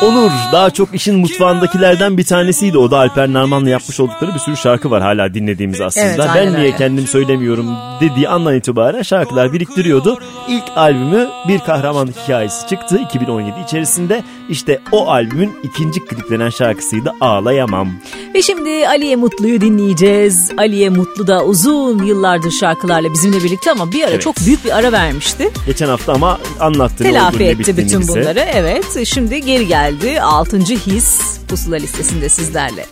Onur 0.08 0.32
daha 0.52 0.70
çok 0.70 0.96
işin 0.96 1.20
mutfağındakilerden 1.20 2.18
bir 2.18 2.24
tanesiydi. 2.24 2.78
O 2.78 2.92
da 2.92 2.98
Alper 2.98 3.34
Narman'la 3.34 3.70
yapmış 3.70 4.00
oldukları 4.00 4.34
bir 4.34 4.40
sürü 4.40 4.58
şarkı 4.58 4.92
var 4.92 5.02
hala 5.02 5.34
dinlediğimiz 5.34 5.82
aslında. 5.82 6.06
Evet, 6.06 6.20
ben 6.36 6.48
niye 6.54 6.58
öyle. 6.68 6.76
kendim 6.78 7.08
söylemiyorum 7.08 7.66
dediği 8.02 8.30
andan 8.30 8.56
itibaren 8.56 9.02
şarkılar 9.02 9.54
biriktiriyordu. 9.54 10.20
İlk 10.50 10.64
albümü 10.76 11.28
Bir 11.48 11.60
Kahraman 11.60 12.08
Hikayesi 12.24 12.68
çıktı 12.68 12.98
2017 13.06 13.60
içerisinde. 13.68 14.24
İşte 14.50 14.80
o 14.92 15.08
albümün 15.10 15.52
ikinci 15.64 16.00
kliplenen 16.06 16.50
şarkısıydı 16.50 17.14
Ağlayamam. 17.22 17.90
Ve 18.36 18.42
şimdi 18.42 18.88
Aliye 18.88 19.16
Mutlu'yu 19.16 19.62
dinleyeceğiz. 19.62 20.52
Aliye 20.58 20.90
Mutlu 20.90 21.28
da 21.28 21.44
uzun 21.46 22.04
yıllardır 22.04 22.52
şarkılarla 22.52 23.14
bizimle 23.14 23.44
birlikte 23.44 23.72
ama 23.72 23.92
bir 23.92 24.04
ara 24.04 24.12
Evet. 24.12 24.22
çok 24.22 24.36
büyük 24.46 24.66
bir 24.66 24.78
ara 24.78 24.92
vermişti. 24.92 25.50
Geçen 25.66 25.88
hafta 25.88 26.14
ama 26.14 26.38
anlattı 26.60 27.04
ne 27.04 27.08
Telafi 27.12 27.44
etti 27.44 27.78
bütün 27.78 28.00
bize. 28.02 28.22
bunları. 28.22 28.40
Evet 28.54 29.08
şimdi 29.08 29.42
geri 29.42 29.68
geldi. 29.68 29.97
Altıncı 30.22 30.76
his 30.76 31.20
pusula 31.48 31.76
listesinde 31.76 32.30
sizlerle. 32.30 32.86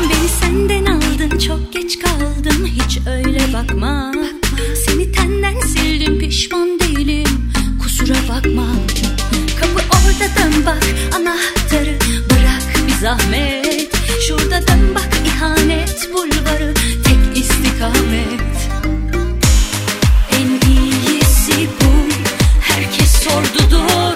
Beni 0.00 0.28
senden 0.28 0.86
aldın 0.86 1.38
çok 1.38 1.72
geç 1.72 1.98
kaldım. 1.98 2.66
Hiç 2.66 2.98
öyle 3.06 3.52
bakma. 3.52 4.12
Seni 4.86 5.12
tenden 5.12 5.60
sildim 5.60 6.18
pişman 6.18 6.80
değilim. 6.80 7.52
Kusura 7.82 8.14
bakma. 8.28 8.66
Kapı 9.60 9.80
orada 9.96 10.24
dön 10.38 10.66
bak. 10.66 10.84
Anahtarı 11.14 11.96
bırak 12.30 12.86
bir 12.86 12.94
zahmet. 13.02 13.96
Şurada 14.28 14.66
dön 14.66 14.94
bak 14.94 15.08
ihanet 15.26 16.08
bulvarı. 16.14 16.74
Tek 17.04 17.38
istikamet. 17.38 18.70
En 20.32 20.70
iyisi 20.70 21.68
bu. 21.80 21.92
Herkes 22.60 23.10
sordu 23.10 23.70
durdu 23.70 24.11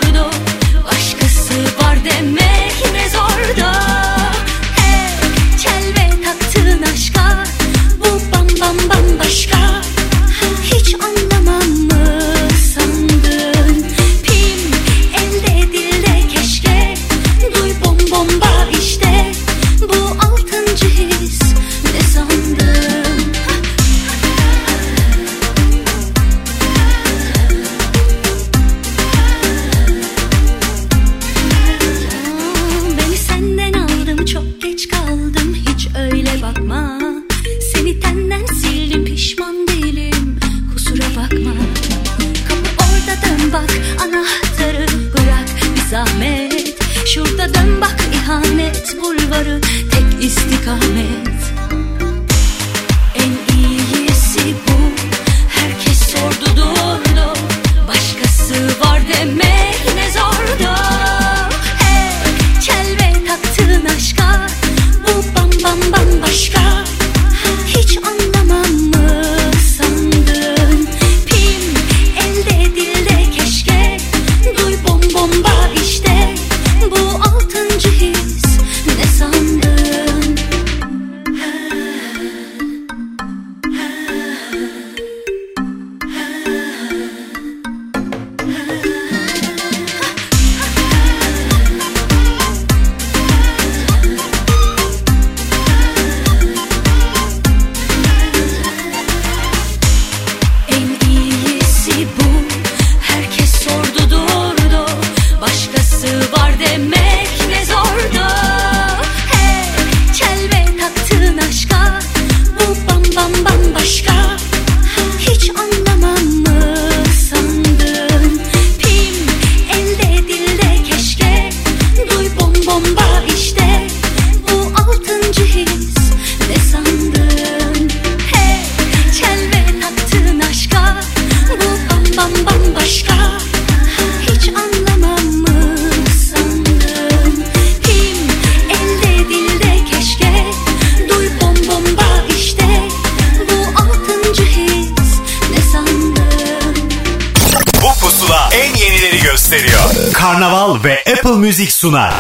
Müzik 151.47 151.73
sunar. 151.73 152.15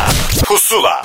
Pusula. 0.44 1.02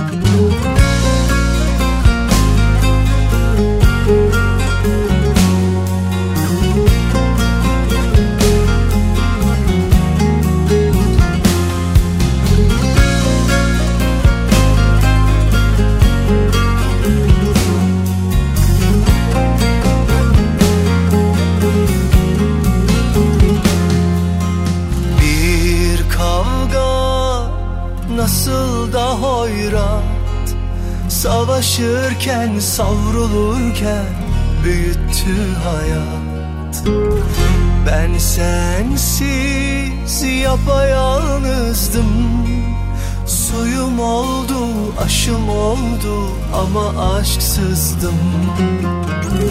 Büyüttü 35.26 35.56
hayat. 35.64 36.84
Ben 37.88 38.18
sensiz 38.18 40.24
yapayalnızdım. 40.44 42.06
Suyum 43.26 44.00
oldu, 44.00 44.68
aşım 45.06 45.50
oldu 45.50 46.30
ama 46.54 47.14
aşksızdım. 47.14 48.16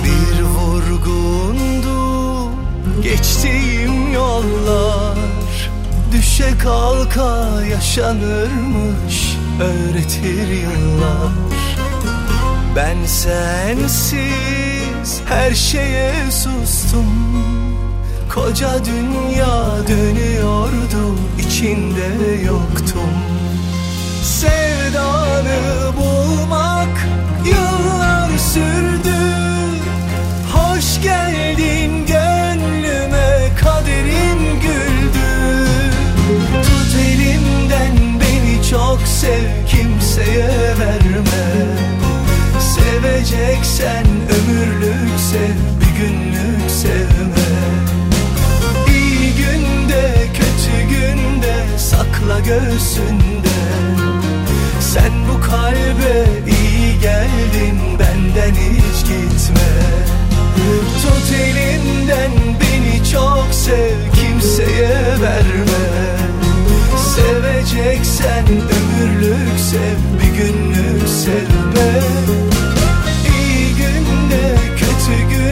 Bir 0.05 0.43
vurgundu 0.43 2.51
geçtiğim 3.03 4.13
yollar. 4.13 5.19
Düşe 6.13 6.59
kalka 6.59 7.63
yaşanırmış 7.71 9.37
öğretir 9.61 10.49
yıllar. 10.49 11.31
Ben 12.77 13.07
sensiz 13.07 14.60
her 15.31 15.55
şeye 15.55 16.31
sustum. 16.31 17.07
Koca 18.35 18.85
dünya 18.85 19.89
dönüyordu 19.89 21.19
içinde 21.39 22.43
yoktum. 22.47 23.11
Sevdanı 24.23 25.93
bulmak 25.97 27.09
yıllar 27.47 28.39
sürdü. 28.39 29.19
Hoş 30.53 31.03
geldin 31.03 32.07
gönlüme 32.07 33.49
kaderim 33.61 34.61
güldü. 34.63 35.31
Tut 36.63 36.95
elimden 37.01 38.21
beni 38.21 38.71
çok 38.71 39.01
sev 39.07 39.67
kimseye 39.69 40.49
verme 40.79 42.00
Seveceksen 42.91 44.07
ömürlük 44.07 45.21
sev 45.31 45.57
bir 45.81 46.01
günlük 46.01 46.71
sevme 46.71 47.51
İyi 48.89 49.35
günde 49.35 50.15
kötü 50.33 50.89
günde 50.91 51.79
sakla 51.79 52.41
göğsünde. 52.41 53.61
Sen 54.81 55.13
bu 55.29 55.41
kalbe 55.41 56.27
iyi 56.47 57.01
geldin 57.01 57.79
benden 57.99 58.55
hiç 58.55 59.05
gitme. 59.05 59.71
Tut 61.03 61.33
elimden 61.33 62.31
beni 62.61 63.11
çok 63.13 63.49
sev 63.53 63.97
kimseye 64.15 65.21
verme. 65.21 65.87
Seveceksen 67.15 68.47
ömürlük 68.49 69.61
sev 69.61 70.21
bir 70.21 70.39
günlük 70.39 71.09
sevme 71.09 72.01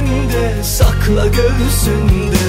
günde 0.09 0.63
sakla 0.63 1.27
göğsünde. 1.27 2.49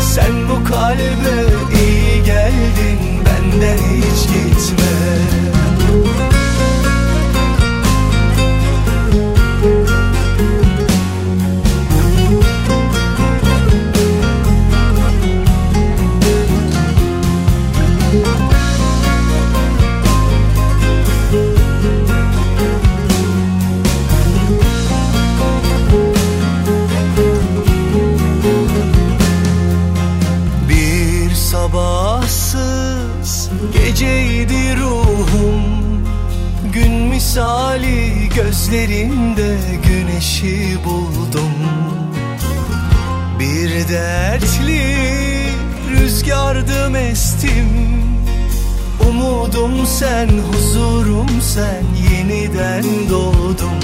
Sen 0.00 0.48
bu 0.48 0.64
kalbe 0.64 1.44
iyi 1.74 2.24
geldin 2.24 2.98
benden 3.24 3.78
hiç 3.78 4.26
gitme 4.26 4.92
misali 37.32 38.28
gözlerinde 38.36 39.56
güneşi 39.88 40.78
buldum. 40.84 41.52
Bir 43.38 43.88
dertli 43.88 44.96
rüzgardım 45.90 46.96
estim 46.96 47.68
Umudum 49.08 49.86
sen, 49.86 50.28
huzurum 50.28 51.40
sen 51.40 51.84
Yeniden 52.12 52.84
doğdum. 53.10 53.80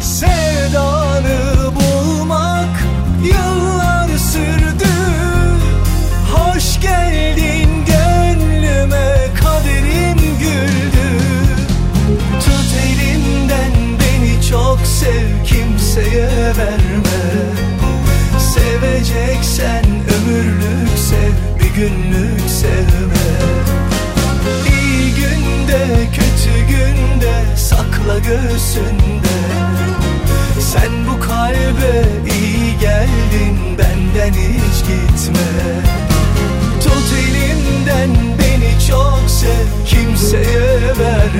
Sevdanı 0.00 1.38
bulmak 1.74 2.84
yıllar 3.24 4.08
sürdü. 4.18 4.92
Hoş 6.32 6.80
geldin 6.80 7.55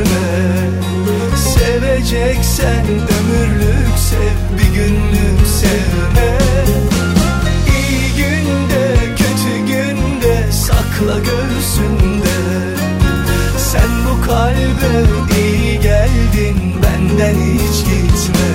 verme 0.00 1.36
Seveceksen 1.36 2.86
ömürlük 2.86 3.98
sev 3.98 4.58
bir 4.58 4.74
günlük 4.74 5.46
sevme. 5.46 6.38
İyi 7.78 8.16
günde 8.16 8.96
kötü 9.16 9.66
günde 9.66 10.52
sakla 10.52 11.18
göğsünde. 11.18 12.36
Sen 13.58 13.90
bu 14.06 14.26
kalbe 14.26 15.04
iyi 15.40 15.80
geldin 15.80 16.74
benden 16.82 17.34
hiç 17.34 17.84
gitme. 17.84 18.50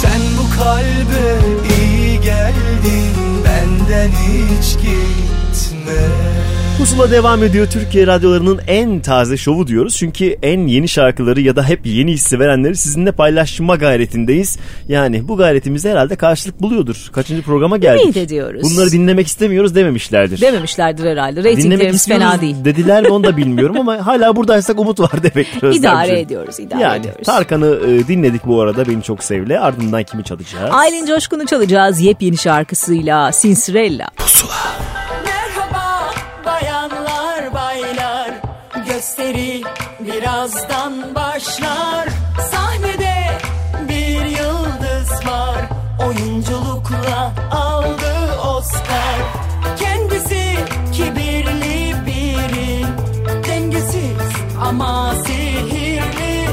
Sen 0.00 0.20
bu 0.38 0.62
kalbe 0.62 1.38
iyi 1.78 2.20
geldin 2.20 3.14
benden 3.44 4.08
hiç 4.08 4.72
gitme 4.72 6.31
Pusula 6.78 7.10
devam 7.10 7.44
ediyor. 7.44 7.66
Türkiye 7.66 8.06
radyolarının 8.06 8.60
en 8.66 9.00
taze 9.00 9.36
şovu 9.36 9.66
diyoruz. 9.66 9.96
Çünkü 9.96 10.36
en 10.42 10.66
yeni 10.66 10.88
şarkıları 10.88 11.40
ya 11.40 11.56
da 11.56 11.68
hep 11.68 11.86
yeni 11.86 12.12
hissi 12.12 12.38
verenleri 12.38 12.76
sizinle 12.76 13.12
paylaşma 13.12 13.76
gayretindeyiz. 13.76 14.58
Yani 14.88 15.28
bu 15.28 15.36
gayretimiz 15.36 15.84
herhalde 15.84 16.16
karşılık 16.16 16.62
buluyordur. 16.62 17.10
Kaçıncı 17.12 17.42
programa 17.42 17.76
geldik? 17.76 18.04
Ümit 18.04 18.16
ediyoruz. 18.16 18.62
Bunları 18.62 18.90
dinlemek 18.90 19.26
istemiyoruz 19.26 19.74
dememişlerdir. 19.74 20.40
Dememişlerdir 20.40 21.10
herhalde. 21.10 21.52
İstiyoruz 21.52 22.06
fena 22.06 22.40
değil. 22.40 22.56
dediler 22.64 23.02
mi 23.02 23.08
onu 23.08 23.24
da 23.24 23.36
bilmiyorum 23.36 23.76
ama 23.80 24.06
hala 24.06 24.36
buradaysak 24.36 24.80
umut 24.80 25.00
var 25.00 25.22
demektir. 25.22 25.62
Özlemciğim. 25.62 25.82
İdare 25.84 26.20
ediyoruz, 26.20 26.60
idare 26.60 26.82
yani, 26.82 27.00
ediyoruz. 27.00 27.26
Tarkan'ı 27.26 27.78
e, 27.86 28.08
dinledik 28.08 28.46
bu 28.46 28.60
arada 28.60 28.88
beni 28.88 29.02
çok 29.02 29.24
sevle. 29.24 29.60
Ardından 29.60 30.02
kimi 30.02 30.24
çalacağız? 30.24 30.70
Aylin 30.74 31.06
Coşkun'u 31.06 31.46
çalacağız 31.46 32.00
yepyeni 32.00 32.38
şarkısıyla 32.38 33.32
Sinsirella. 33.32 34.06
Merhaba 34.18 34.91
gösteri 39.16 39.62
birazdan 40.00 41.14
başlar. 41.14 42.08
Sahnede 42.50 43.38
bir 43.88 44.24
yıldız 44.24 45.26
var. 45.26 45.68
Oyunculukla 46.06 47.32
aldı 47.50 48.40
Oscar. 48.46 49.16
Kendisi 49.78 50.56
kibirli 50.92 51.94
biri. 52.06 52.86
Dengesiz 53.48 54.32
ama 54.60 55.14
sihirli. 55.26 56.48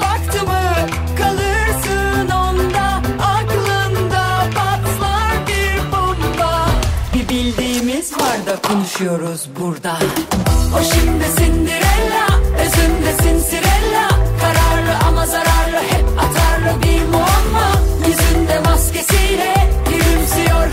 Baktı 0.00 0.46
mı 0.46 0.88
kalırsın 1.18 2.28
onda. 2.28 3.02
Aklında 3.22 4.44
patlar 4.54 5.46
bir 5.48 5.92
bomba. 5.92 6.66
Bir 7.14 7.28
bildiğimiz 7.28 8.12
var 8.12 8.46
da 8.46 8.68
konuşuyoruz 8.68 9.48
burada. 9.60 9.98
O 10.76 10.82
şimdi 10.82 11.24
sindir 11.24 11.85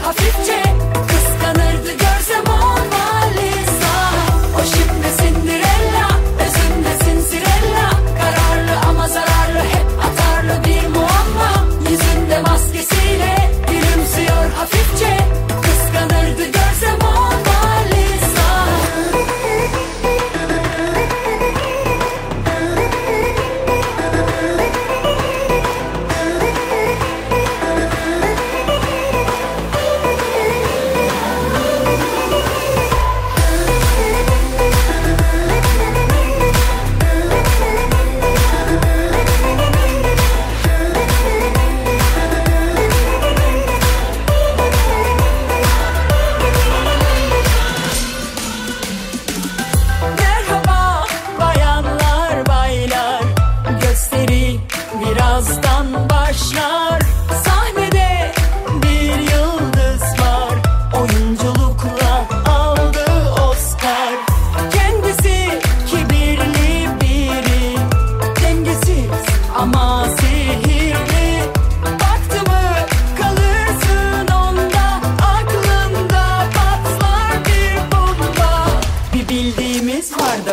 hafifçe 0.03 0.63
Kıskanırdı 1.07 1.91
görse 1.91 2.12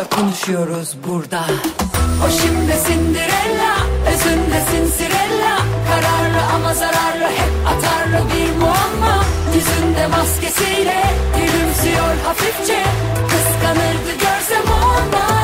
da 0.01 0.15
konuşuyoruz 0.15 0.95
burada. 1.07 1.45
O 2.25 2.29
şimdi 2.29 2.73
Cinderella 2.87 3.73
Özünde 4.07 4.61
Cinderella 4.71 5.57
Kararlı 5.89 6.41
ama 6.55 6.73
zararlı 6.73 7.27
hep 7.37 7.51
atarlı 7.67 8.27
bir 8.29 8.59
muamma. 8.59 9.23
Yüzünde 9.55 10.07
maskesiyle 10.07 11.03
gülümsüyor 11.35 12.15
hafifçe. 12.25 12.83
Kıskanırdı 13.29 14.11
görse 14.11 14.57
Mona 14.67 15.40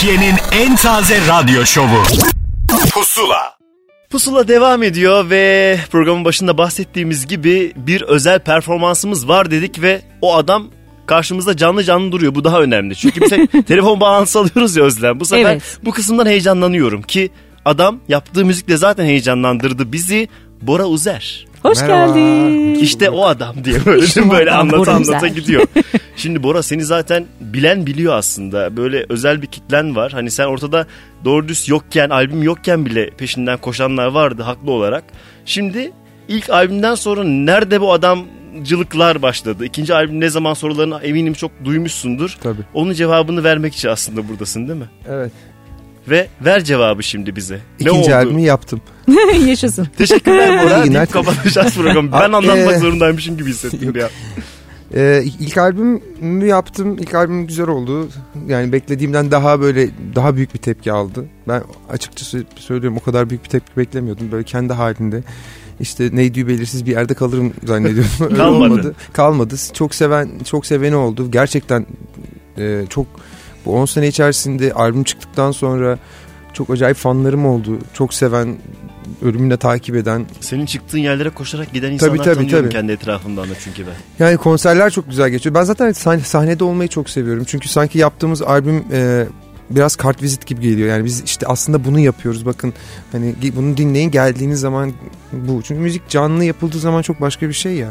Türkiye'nin 0.00 0.34
en 0.52 0.76
taze 0.76 1.18
radyo 1.28 1.66
şovu. 1.66 2.02
Pusula. 2.94 3.56
Pusula 4.10 4.48
devam 4.48 4.82
ediyor 4.82 5.30
ve 5.30 5.78
programın 5.90 6.24
başında 6.24 6.58
bahsettiğimiz 6.58 7.26
gibi 7.26 7.72
bir 7.76 8.02
özel 8.02 8.40
performansımız 8.40 9.28
var 9.28 9.50
dedik 9.50 9.82
ve 9.82 10.02
o 10.22 10.34
adam 10.34 10.70
karşımızda 11.06 11.56
canlı 11.56 11.84
canlı 11.84 12.12
duruyor. 12.12 12.34
Bu 12.34 12.44
daha 12.44 12.60
önemli. 12.60 12.96
Çünkü 12.96 13.20
biz 13.20 13.30
telefon 13.66 14.00
bağlantısı 14.00 14.38
alıyoruz 14.38 14.76
ya 14.76 14.84
Özlem. 14.84 15.20
Bu 15.20 15.24
sefer 15.24 15.52
Evet. 15.52 15.78
bu 15.84 15.90
kısımdan 15.90 16.26
heyecanlanıyorum 16.26 17.02
ki 17.02 17.30
adam 17.64 18.00
yaptığı 18.08 18.44
müzikle 18.44 18.76
zaten 18.76 19.04
heyecanlandırdı 19.04 19.92
bizi. 19.92 20.28
Bora 20.62 20.84
Uzer. 20.84 21.46
Hoş 21.62 21.78
geldin. 21.78 22.74
İşte 22.74 23.10
o 23.10 23.24
adam 23.26 23.64
diye 23.64 23.86
böyle, 23.86 24.04
İşte 24.04 24.30
böyle 24.30 24.50
adam, 24.50 24.74
anlata 24.74 24.92
anlata 24.92 25.28
gidiyor. 25.28 25.66
Şimdi 26.16 26.42
Bora 26.42 26.62
seni 26.62 26.84
zaten 26.84 27.26
bilen 27.40 27.86
biliyor 27.86 28.14
aslında. 28.14 28.76
Böyle 28.76 29.06
özel 29.08 29.42
bir 29.42 29.46
kitlen 29.46 29.96
var. 29.96 30.12
Hani 30.12 30.30
sen 30.30 30.44
ortada 30.44 30.86
doğru 31.24 31.48
düz 31.48 31.68
yokken, 31.68 32.10
albüm 32.10 32.42
yokken 32.42 32.86
bile 32.86 33.10
peşinden 33.10 33.58
koşanlar 33.58 34.06
vardı 34.06 34.42
haklı 34.42 34.70
olarak. 34.70 35.04
Şimdi 35.44 35.92
ilk 36.28 36.50
albümden 36.50 36.94
sonra 36.94 37.24
nerede 37.24 37.80
bu 37.80 37.92
adamcılıklar 37.92 39.22
başladı? 39.22 39.64
İkinci 39.64 39.94
albüm 39.94 40.20
ne 40.20 40.28
zaman 40.28 40.54
sorularını 40.54 41.00
eminim 41.02 41.32
çok 41.32 41.50
duymuşsundur. 41.64 42.36
Tabii. 42.42 42.62
Onun 42.74 42.92
cevabını 42.92 43.44
vermek 43.44 43.74
için 43.74 43.88
aslında 43.88 44.28
buradasın 44.28 44.68
değil 44.68 44.78
mi? 44.78 44.88
Evet. 45.08 45.32
Ve 46.08 46.28
ver 46.44 46.64
cevabı 46.64 47.02
şimdi 47.02 47.36
bize. 47.36 47.54
ne 47.54 47.60
İkinci 47.90 47.98
oldu? 48.00 48.14
albümü 48.14 48.40
yaptım. 48.40 48.80
Yaşasın. 49.46 49.88
Teşekkürler 49.98 50.64
Bora. 50.64 50.78
İyi 50.78 50.84
günler. 50.84 50.94
deyip 51.00 51.12
kapatacağız 51.12 51.74
programı. 51.74 52.12
Ben 52.20 52.20
anlatmak 52.20 52.58
ee, 52.74 52.78
zorundaymışım 52.78 53.36
gibi 53.36 53.50
hissettim 53.50 53.92
ya. 53.96 54.10
Ee, 54.94 55.22
ilk 55.40 55.58
albümü 55.58 56.46
yaptım. 56.46 56.98
İlk 56.98 57.14
albüm 57.14 57.46
güzel 57.46 57.68
oldu. 57.68 58.08
Yani 58.48 58.72
beklediğimden 58.72 59.30
daha 59.30 59.60
böyle 59.60 59.90
daha 60.14 60.36
büyük 60.36 60.54
bir 60.54 60.58
tepki 60.58 60.92
aldı. 60.92 61.24
Ben 61.48 61.62
açıkçası 61.90 62.44
söylüyorum 62.56 62.98
o 63.00 63.04
kadar 63.04 63.30
büyük 63.30 63.44
bir 63.44 63.48
tepki 63.48 63.76
beklemiyordum. 63.76 64.32
Böyle 64.32 64.44
kendi 64.44 64.72
halinde 64.72 65.22
işte 65.80 66.08
neydi 66.12 66.48
belirsiz 66.48 66.86
bir 66.86 66.90
yerde 66.90 67.14
kalırım 67.14 67.52
zannediyordum. 67.64 68.10
Öyle 68.20 68.36
Kalmadı. 68.36 68.72
olmadı. 68.72 68.94
Kalmadı. 69.12 69.54
Çok 69.72 69.94
seven 69.94 70.28
çok 70.44 70.66
seveni 70.66 70.96
oldu. 70.96 71.30
Gerçekten 71.30 71.86
e, 72.58 72.84
çok 72.88 73.06
bu 73.66 73.74
10 73.74 73.86
sene 73.86 74.08
içerisinde 74.08 74.72
albüm 74.72 75.04
çıktıktan 75.04 75.52
sonra 75.52 75.98
çok 76.52 76.70
acayip 76.70 76.96
fanlarım 76.96 77.46
oldu. 77.46 77.78
Çok 77.94 78.14
seven, 78.14 78.56
ölümüne 79.22 79.56
takip 79.56 79.96
eden. 79.96 80.26
Senin 80.40 80.66
çıktığın 80.66 80.98
yerlere 80.98 81.30
koşarak 81.30 81.72
giden 81.72 81.92
insanlar 81.92 82.16
Tabii, 82.16 82.24
tabii, 82.24 82.34
tanıyorum 82.36 82.64
tabii. 82.64 82.72
kendi 82.72 82.92
etrafımdan 82.92 83.50
da 83.50 83.54
çünkü 83.64 83.84
ben. 83.86 84.24
Yani 84.24 84.36
konserler 84.36 84.90
çok 84.90 85.10
güzel 85.10 85.30
geçiyor. 85.30 85.54
Ben 85.54 85.62
zaten 85.64 85.90
sahne- 85.92 86.20
sahnede 86.24 86.64
olmayı 86.64 86.88
çok 86.88 87.10
seviyorum. 87.10 87.44
Çünkü 87.46 87.68
sanki 87.68 87.98
yaptığımız 87.98 88.42
albüm 88.42 88.84
e, 88.92 89.26
biraz 89.70 89.96
kart 89.96 90.22
vizit 90.22 90.46
gibi 90.46 90.60
geliyor. 90.60 90.88
Yani 90.88 91.04
biz 91.04 91.22
işte 91.24 91.46
aslında 91.46 91.84
bunu 91.84 91.98
yapıyoruz. 92.00 92.46
Bakın 92.46 92.74
hani 93.12 93.34
bunu 93.56 93.76
dinleyin 93.76 94.10
geldiğiniz 94.10 94.60
zaman 94.60 94.92
bu. 95.32 95.62
Çünkü 95.62 95.80
müzik 95.80 96.08
canlı 96.08 96.44
yapıldığı 96.44 96.78
zaman 96.78 97.02
çok 97.02 97.20
başka 97.20 97.48
bir 97.48 97.52
şey 97.54 97.72
ya. 97.74 97.88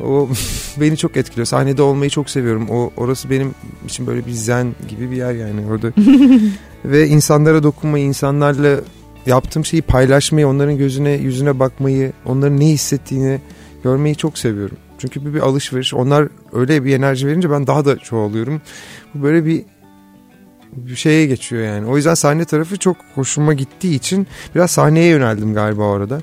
O 0.00 0.28
beni 0.80 0.96
çok 0.96 1.16
etkiliyor. 1.16 1.46
Sahnede 1.46 1.82
olmayı 1.82 2.10
çok 2.10 2.30
seviyorum. 2.30 2.66
O 2.70 2.90
orası 2.96 3.30
benim 3.30 3.54
için 3.86 4.06
böyle 4.06 4.26
bir 4.26 4.32
zen 4.32 4.74
gibi 4.88 5.10
bir 5.10 5.16
yer 5.16 5.32
yani 5.34 5.66
orada. 5.70 5.92
Ve 6.84 7.06
insanlara 7.08 7.62
dokunmayı, 7.62 8.04
insanlarla 8.04 8.80
yaptığım 9.26 9.64
şeyi 9.64 9.82
paylaşmayı, 9.82 10.48
onların 10.48 10.78
gözüne, 10.78 11.10
yüzüne 11.10 11.58
bakmayı, 11.58 12.12
onların 12.26 12.60
ne 12.60 12.66
hissettiğini 12.66 13.40
görmeyi 13.84 14.16
çok 14.16 14.38
seviyorum. 14.38 14.76
Çünkü 14.98 15.24
bu 15.24 15.34
bir 15.34 15.40
alışveriş. 15.40 15.94
Onlar 15.94 16.28
öyle 16.52 16.84
bir 16.84 16.94
enerji 16.94 17.26
verince 17.26 17.50
ben 17.50 17.66
daha 17.66 17.84
da 17.84 17.98
çoğalıyorum. 17.98 18.62
Bu 19.14 19.22
böyle 19.22 19.44
bir 19.46 19.62
bir 20.72 20.96
şeye 20.96 21.26
geçiyor 21.26 21.62
yani. 21.62 21.86
O 21.86 21.96
yüzden 21.96 22.14
sahne 22.14 22.44
tarafı 22.44 22.76
çok 22.76 22.96
hoşuma 23.14 23.54
gittiği 23.54 23.94
için 23.94 24.26
biraz 24.54 24.70
sahneye 24.70 25.06
yöneldim 25.06 25.54
galiba 25.54 25.82
orada. 25.82 26.20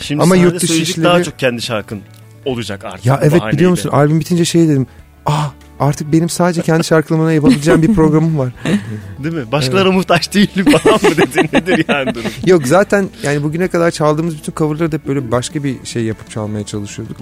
Şimdi 0.00 0.22
Ama 0.22 0.36
yurt 0.36 0.62
dışı 0.62 0.72
işleri- 0.82 1.04
daha 1.04 1.22
çok 1.22 1.38
kendi 1.38 1.62
şarkın 1.62 2.00
olacak 2.44 2.84
artık. 2.84 3.06
Ya 3.06 3.20
evet 3.22 3.32
bahaneyle. 3.32 3.56
biliyor 3.56 3.70
musun 3.70 3.90
albüm 3.92 4.20
bitince 4.20 4.44
şey 4.44 4.68
dedim. 4.68 4.86
Ah 5.26 5.52
artık 5.80 6.12
benim 6.12 6.28
sadece 6.28 6.62
kendi 6.62 6.84
şarkılarımla 6.84 7.32
yapabileceğim 7.32 7.82
bir 7.82 7.94
programım 7.94 8.38
var. 8.38 8.52
Değil 9.24 9.34
mi? 9.34 9.52
Başkalarına 9.52 9.92
muhtaç 9.92 10.34
değilim 10.34 10.64
falan 10.64 10.94
mı 11.02 11.16
dedin? 11.16 11.48
Nedir 11.52 11.84
yani 11.88 12.14
durum? 12.14 12.30
Yok 12.46 12.66
zaten 12.66 13.08
yani 13.22 13.42
bugüne 13.42 13.68
kadar 13.68 13.90
çaldığımız 13.90 14.38
bütün 14.38 14.52
coverları 14.56 14.92
da 14.92 14.96
hep 14.96 15.06
böyle 15.06 15.30
başka 15.30 15.64
bir 15.64 15.84
şey 15.84 16.04
yapıp 16.04 16.30
çalmaya 16.30 16.66
çalışıyorduk. 16.66 17.16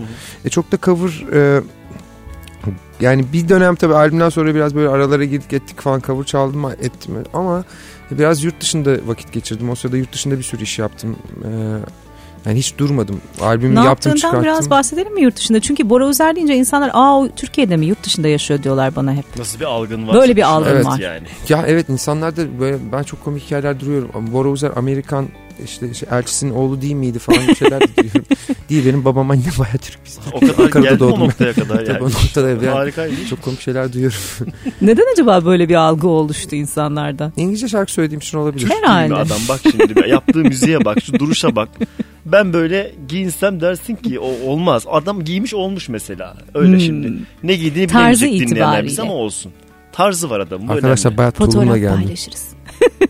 E 0.45 0.49
çok 0.49 0.73
da 0.73 0.79
cover 0.83 1.25
e, 1.33 1.63
Yani 3.01 3.25
bir 3.33 3.49
dönem 3.49 3.75
tabii 3.75 3.95
albümden 3.95 4.29
sonra 4.29 4.55
biraz 4.55 4.75
böyle 4.75 4.89
aralara 4.89 5.25
girdik 5.25 5.53
ettik 5.53 5.81
falan 5.81 6.01
cover 6.01 6.25
çaldım 6.25 6.71
ettim 6.71 7.15
ama 7.33 7.65
biraz 8.11 8.45
yurt 8.45 8.61
dışında 8.61 8.97
vakit 9.07 9.33
geçirdim. 9.33 9.71
O 9.71 9.75
sırada 9.75 9.97
yurt 9.97 10.13
dışında 10.13 10.39
bir 10.39 10.43
sürü 10.43 10.63
iş 10.63 10.79
yaptım. 10.79 11.17
Ee, 11.45 11.49
yani 12.49 12.59
hiç 12.59 12.79
durmadım. 12.79 13.21
Albümü 13.41 13.75
Ne 13.75 13.85
yaptım 13.85 14.15
çıkarttım. 14.15 14.43
biraz 14.43 14.71
bahsedelim 14.71 15.15
mi 15.15 15.23
yurt 15.23 15.37
dışında? 15.37 15.61
Çünkü 15.61 15.91
Bora 15.91 16.09
Özer 16.09 16.37
deyince 16.37 16.55
insanlar 16.55 16.91
aa 16.95 17.19
o 17.21 17.29
Türkiye'de 17.37 17.77
mi 17.77 17.87
yurt 17.87 18.05
dışında 18.05 18.29
yaşıyor 18.29 18.63
diyorlar 18.63 18.97
bana 18.97 19.13
hep. 19.15 19.25
Nasıl 19.39 19.61
bir 19.61 19.65
algın 19.65 20.09
var? 20.09 20.15
Böyle 20.15 20.37
bir 20.37 20.43
algın 20.43 20.71
Evet. 20.71 20.87
var. 20.87 20.99
Yani. 20.99 21.27
Ya 21.49 21.65
evet 21.67 21.89
insanlar 21.89 22.37
da 22.37 22.61
böyle 22.61 22.77
ben 22.93 23.03
çok 23.03 23.25
komik 23.25 23.43
hikayeler 23.45 23.81
duruyorum. 23.81 24.11
Bora 24.33 24.49
Uzer 24.49 24.71
Amerikan 24.77 25.29
işte 25.65 25.95
şey, 25.95 26.09
elçisinin 26.13 26.51
oğlu 26.55 26.83
değil 26.83 26.95
miydi 26.95 27.19
falan 27.19 27.49
bir 27.49 27.55
şeyler 27.55 27.81
de 27.81 27.97
duyuyorum. 27.97 28.25
değil 28.71 28.87
benim 28.87 29.05
babam 29.05 29.31
annem 29.31 29.45
bayağı 29.59 29.79
Türk 29.79 29.99
biz. 30.07 30.19
O 30.33 30.41
kadar 30.41 30.65
Ankara'da 30.65 30.89
geldi 30.91 31.05
o 31.05 31.09
doğdum. 31.09 31.21
noktaya 31.21 31.53
kadar 31.53 31.77
Tabii 31.85 31.89
yani. 31.89 32.03
o 32.03 32.07
noktada 32.07 32.49
yani 32.49 32.67
Harikaymış. 32.67 33.29
çok 33.31 33.43
komik 33.43 33.61
şeyler 33.61 33.93
duyuyorum. 33.93 34.19
Neden 34.81 35.05
acaba 35.13 35.45
böyle 35.45 35.69
bir 35.69 35.75
algı 35.75 36.09
oluştu 36.09 36.57
insanlarda? 36.57 37.33
İngilizce 37.37 37.69
şarkı 37.69 37.93
söylediğim 37.93 38.21
için 38.21 38.39
olabilir. 38.39 38.71
Herhalde. 38.71 39.15
Adam 39.15 39.39
bak 39.49 39.61
şimdi 39.63 39.97
bir- 39.97 40.05
yaptığı 40.05 40.39
müziğe 40.39 40.85
bak 40.85 40.99
şu 41.03 41.13
duruşa 41.19 41.57
bak. 41.57 41.69
Ben 42.27 42.53
böyle 42.53 42.93
giyinsem 43.09 43.61
dersin 43.61 43.95
ki 43.97 44.19
o 44.21 44.31
olmaz. 44.51 44.85
Adam 44.91 45.25
giymiş 45.25 45.55
olmuş 45.55 45.89
mesela. 45.89 46.37
Öyle 46.55 46.73
Hmm. 46.73 46.81
şimdi. 46.81 47.13
Ne 47.43 47.55
giydiğini 47.55 47.89
Tarzı 47.91 48.21
bilemeyecek 48.21 48.49
dinleyenler 48.49 48.85
biz 48.85 49.01
ama 49.01 49.13
olsun. 49.15 49.53
Tarzı 49.93 50.31
var 50.31 50.41
adamın. 50.41 50.69
Arkadaşlar 50.69 51.17
bayağı 51.17 51.33
tulumla 51.33 51.53
Fotoğraf 51.61 51.77
geldim. 51.77 51.97
paylaşırız. 52.03 52.49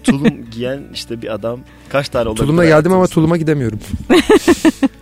tulum 0.04 0.50
giyen 0.50 0.80
işte 0.94 1.22
bir 1.22 1.34
adam 1.34 1.60
kaç 1.88 2.08
tane 2.08 2.28
olabilir? 2.28 2.42
Tulumla 2.46 2.64
geldim 2.64 2.92
ama 2.92 3.06
tuluma 3.06 3.36
gidemiyorum. 3.36 3.78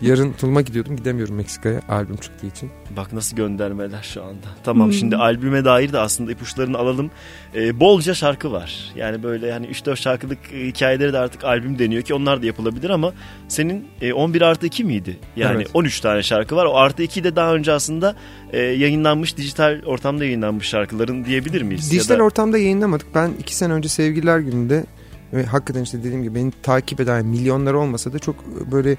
Yarın 0.02 0.32
tuluma 0.32 0.60
gidiyordum 0.60 0.96
gidemiyorum 0.96 1.34
Meksika'ya 1.34 1.80
albüm 1.88 2.16
çıktığı 2.16 2.46
için. 2.46 2.70
Bak 2.96 3.12
nasıl 3.12 3.36
göndermeler 3.36 4.02
şu 4.02 4.22
anda. 4.22 4.46
Tamam 4.64 4.86
Hmm. 4.86 4.92
şimdi 4.92 5.16
albüme 5.16 5.64
dair 5.64 5.92
de 5.92 5.98
aslında 5.98 6.32
ipuçlarını 6.32 6.78
alalım. 6.78 7.10
Ee, 7.54 7.80
bolca 7.80 8.14
şarkı 8.14 8.52
var. 8.52 8.92
Yani 8.96 9.22
böyle 9.22 9.52
hani 9.52 9.66
3-4 9.66 9.96
şarkılık 9.96 10.38
e, 10.54 10.66
hikayeleri 10.66 11.12
de 11.12 11.18
artık 11.18 11.44
albüm 11.44 11.78
deniyor 11.78 12.02
ki 12.02 12.14
onlar 12.14 12.42
da 12.42 12.46
yapılabilir 12.46 12.90
ama 12.90 13.12
senin 13.48 13.84
e, 14.00 14.12
11 14.12 14.42
artı 14.42 14.66
2 14.66 14.84
miydi? 14.84 15.16
Yani 15.36 15.56
Evet. 15.56 15.70
13 15.74 16.00
tane 16.00 16.22
şarkı 16.22 16.56
var. 16.56 16.64
O 16.66 16.76
artı 16.76 17.02
2 17.02 17.24
de 17.24 17.36
daha 17.36 17.54
önce 17.54 17.72
aslında 17.72 18.16
e, 18.52 18.58
yayınlanmış 18.58 19.36
dijital 19.36 19.80
ortamda 19.86 20.24
yayınlanmış 20.24 20.66
şarkıların 20.68 21.24
diyebilir 21.24 21.62
miyiz? 21.62 21.92
Ya 21.92 21.98
Dijital 22.00 22.18
da- 22.18 22.22
ortamda 22.22 22.58
yayınlamadık. 22.58 23.06
Ben 23.14 23.30
iki 23.40 23.56
sene 23.56 23.72
önce 23.72 23.88
Sevgililer 23.88 24.38
Günü'nde 24.38 24.84
ve 25.32 25.44
hakikaten 25.44 25.82
işte 25.82 25.98
dediğim 25.98 26.22
gibi 26.22 26.34
beni 26.34 26.52
takip 26.62 27.00
eden 27.00 27.26
milyonlar 27.26 27.74
olmasa 27.74 28.12
da 28.12 28.18
çok 28.18 28.36
böyle 28.72 28.96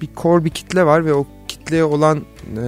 bir 0.00 0.08
core 0.16 0.44
bir 0.44 0.50
kitle 0.50 0.86
var 0.86 1.04
ve 1.06 1.14
o 1.14 1.26
kitleye 1.48 1.84
olan 1.84 2.18
e, 2.56 2.62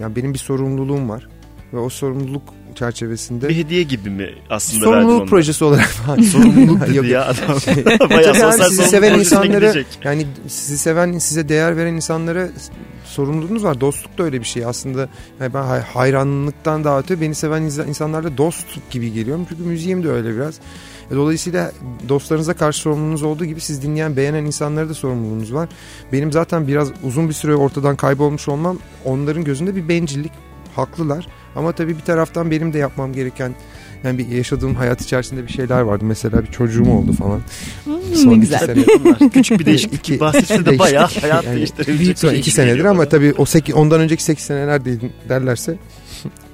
yani 0.00 0.16
benim 0.16 0.34
bir 0.34 0.38
sorumluluğum 0.38 1.08
var 1.08 1.28
ve 1.72 1.78
o 1.78 1.88
sorumluluk 1.88 2.42
çerçevesinde 2.74 3.48
bir 3.48 3.56
hediye 3.56 3.82
gibi 3.82 4.10
mi 4.10 4.30
aslında 4.50 4.84
sorumluluk 4.84 5.28
projesi 5.28 5.64
olarak 5.64 5.86
falan. 5.86 6.20
Sorumluluk 6.22 6.80
dedi 6.88 7.06
ya 7.08 7.24
adam. 7.26 7.60
Şey, 7.60 7.84
Bayağı 8.10 8.36
yani 8.38 8.64
sizi 8.64 8.82
seven 8.82 9.18
insanlara 9.18 9.58
gidecek. 9.58 9.86
yani 10.04 10.26
sizi 10.48 10.78
seven 10.78 11.18
size 11.18 11.48
değer 11.48 11.76
veren 11.76 11.94
insanlara 11.94 12.48
sorumluluğunuz 13.04 13.64
var. 13.64 13.80
Dostluk 13.80 14.18
da 14.18 14.22
öyle 14.22 14.40
bir 14.40 14.44
şey 14.46 14.64
aslında. 14.64 15.08
Yani 15.40 15.54
ben 15.54 15.62
hay- 15.62 15.80
hayranlıktan 15.80 16.84
daha 16.84 16.98
öte 16.98 17.20
beni 17.20 17.34
seven 17.34 17.62
insan- 17.62 17.88
insanlarla 17.88 18.36
dost 18.36 18.66
gibi 18.90 19.12
geliyorum. 19.12 19.46
Çünkü 19.48 19.62
müziğim 19.62 20.04
de 20.04 20.08
öyle 20.10 20.36
biraz. 20.36 20.54
E, 21.12 21.16
Dolayısıyla 21.16 21.72
dostlarınıza 22.08 22.54
karşı 22.54 22.78
sorumluluğunuz 22.80 23.22
olduğu 23.22 23.44
gibi 23.44 23.60
siz 23.60 23.82
dinleyen 23.82 24.16
beğenen 24.16 24.44
insanlara 24.44 24.88
da 24.88 24.94
sorumluluğunuz 24.94 25.54
var. 25.54 25.68
Benim 26.12 26.32
zaten 26.32 26.68
biraz 26.68 26.88
uzun 27.02 27.28
bir 27.28 27.34
süre 27.34 27.54
ortadan 27.54 27.96
kaybolmuş 27.96 28.48
olmam 28.48 28.78
onların 29.04 29.44
gözünde 29.44 29.76
bir 29.76 29.88
bencillik. 29.88 30.32
Haklılar. 30.76 31.26
Ama 31.56 31.72
tabii 31.72 31.96
bir 31.96 32.00
taraftan 32.02 32.50
benim 32.50 32.72
de 32.72 32.78
yapmam 32.78 33.12
gereken 33.12 33.54
yani 34.04 34.18
bir 34.18 34.28
yaşadığım 34.28 34.74
hayat 34.74 35.00
içerisinde 35.00 35.42
bir 35.46 35.52
şeyler 35.52 35.80
vardı. 35.80 36.04
Mesela 36.04 36.42
bir 36.42 36.46
çocuğum 36.46 36.90
oldu 36.90 37.12
falan. 37.12 37.40
Hmm, 37.84 38.14
Son 38.14 38.30
ne 38.30 38.32
iki 38.34 38.40
güzel. 38.40 38.58
sene. 38.58 39.28
Küçük 39.32 39.58
bir 39.60 39.66
değişiklik 39.66 40.00
İki- 40.08 40.20
bahsetse 40.20 40.64
de 40.66 40.78
bayağı 40.78 41.08
hayat 41.20 41.44
Yani 41.44 41.56
değiştirebilecek 41.56 42.18
Son 42.18 42.34
iki 42.34 42.50
senedir 42.50 42.84
ama 42.84 43.04
tabii 43.08 43.34
o 43.38 43.44
seki, 43.44 43.74
ondan 43.74 44.00
önceki 44.00 44.24
8 44.24 44.44
seneler 44.44 44.82
derlerse 45.28 45.76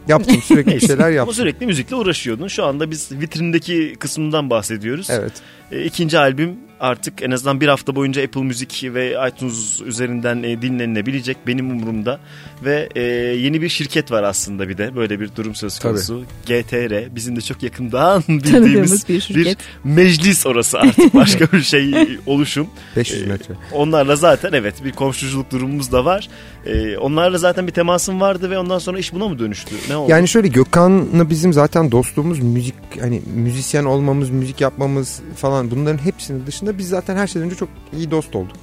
yaptım 0.09 0.43
sürekli 0.43 0.75
bir 0.75 0.81
şeyler 0.81 0.99
Ama 0.99 1.09
yaptım. 1.09 1.35
sürekli 1.35 1.67
müzikle 1.67 1.97
uğraşıyordun. 1.97 2.49
Şu 2.49 2.65
anda 2.65 2.91
biz 2.91 3.13
vitrindeki 3.13 3.97
kısmından 3.99 4.51
bahsediyoruz. 4.51 5.11
Evet. 5.11 5.33
E, 5.73 5.85
ikinci 5.85 6.19
albüm 6.19 6.57
artık 6.81 7.23
en 7.23 7.31
azından 7.31 7.61
bir 7.61 7.69
hafta 7.69 7.97
boyunca 7.97 8.25
Apple 8.25 8.43
Müzik 8.43 8.85
ve 8.95 9.17
iTunes 9.29 9.81
üzerinden 9.81 10.43
e, 10.43 10.63
dinlenilebilecek 10.63 11.37
benim 11.47 11.71
umurumda. 11.71 12.21
Ve 12.65 12.89
e, 12.95 13.01
yeni 13.37 13.63
bir 13.63 13.69
şirket 13.69 14.11
var 14.13 14.23
aslında 14.23 14.69
bir 14.69 14.79
de 14.79 14.97
böyle 14.97 15.21
bir 15.21 15.31
durum 15.37 15.55
söz 15.55 15.79
Tabii. 15.79 15.93
konusu. 15.93 16.23
GTR 16.47 17.15
bizim 17.15 17.37
de 17.37 17.41
çok 17.41 17.63
yakından 17.63 18.23
bildiğimiz 18.29 19.09
bir 19.09 19.29
bir 19.35 19.57
meclis 19.85 20.47
orası 20.47 20.79
artık 20.79 21.15
başka 21.15 21.53
bir 21.53 21.63
şey 21.63 21.95
oluşum. 22.27 22.67
500 22.97 23.23
Ee, 23.23 23.27
metre. 23.27 23.55
Onlarla 23.73 24.17
zaten 24.17 24.53
evet 24.53 24.85
bir 24.85 24.93
komşuculuk 24.93 25.51
durumumuz 25.53 25.93
da 25.93 26.05
var. 26.05 26.29
E, 26.67 26.97
onlarla 26.99 27.39
zaten 27.39 27.67
bir 27.67 27.73
temasım 27.73 28.21
vardı 28.21 28.51
ve 28.51 28.59
ondan 28.59 28.79
sonra 28.79 28.99
iş 28.99 29.13
buna 29.13 29.29
mı 29.29 29.39
dönüştü? 29.39 29.75
Ne 29.89 29.97
oldu? 29.97 30.11
Yani 30.11 30.29
şöyle 30.29 30.49
Gökhan'la 30.49 31.31
bizim 31.31 31.53
zaten 31.53 31.91
dostluğumuz 31.93 32.39
müzik 32.39 32.75
hani 33.01 33.23
müzisyen 33.35 33.85
olmamız, 33.85 34.31
müzik 34.31 34.61
yapmamız 34.61 35.21
falan 35.37 35.71
bunların 35.71 35.99
hepsinin 36.05 36.47
dışında 36.47 36.68
biz 36.79 36.89
zaten 36.89 37.17
her 37.17 37.27
şeyden 37.27 37.47
önce 37.47 37.57
çok 37.57 37.69
iyi 37.93 38.11
dost 38.11 38.37
olduk. 38.37 38.57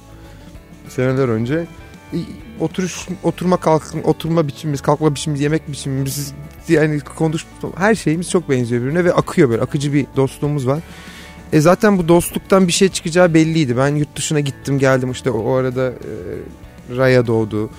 Seneler 0.88 1.28
önce 1.28 1.66
oturuş 2.60 3.08
oturma 3.22 3.56
kalkma 3.56 4.00
oturma 4.02 4.48
biçimimiz, 4.48 4.80
kalkma 4.80 5.14
biçimimiz, 5.14 5.40
yemek 5.40 5.68
biçimimiz 5.68 6.34
yani 6.68 7.00
konuş 7.00 7.46
her 7.76 7.94
şeyimiz 7.94 8.30
çok 8.30 8.50
benziyor 8.50 8.82
birbirine 8.82 9.04
ve 9.04 9.12
akıyor 9.12 9.50
böyle 9.50 9.62
akıcı 9.62 9.92
bir 9.92 10.06
dostluğumuz 10.16 10.66
var. 10.66 10.80
E 11.52 11.60
zaten 11.60 11.98
bu 11.98 12.08
dostluktan 12.08 12.68
bir 12.68 12.72
şey 12.72 12.88
çıkacağı 12.88 13.34
belliydi. 13.34 13.76
Ben 13.76 13.94
yurt 13.94 14.16
dışına 14.16 14.40
gittim 14.40 14.78
geldim 14.78 15.10
işte 15.10 15.30
o, 15.30 15.38
o 15.38 15.54
arada 15.54 15.90
e, 15.90 16.96
Raya 16.96 17.26
doğdu. 17.26 17.70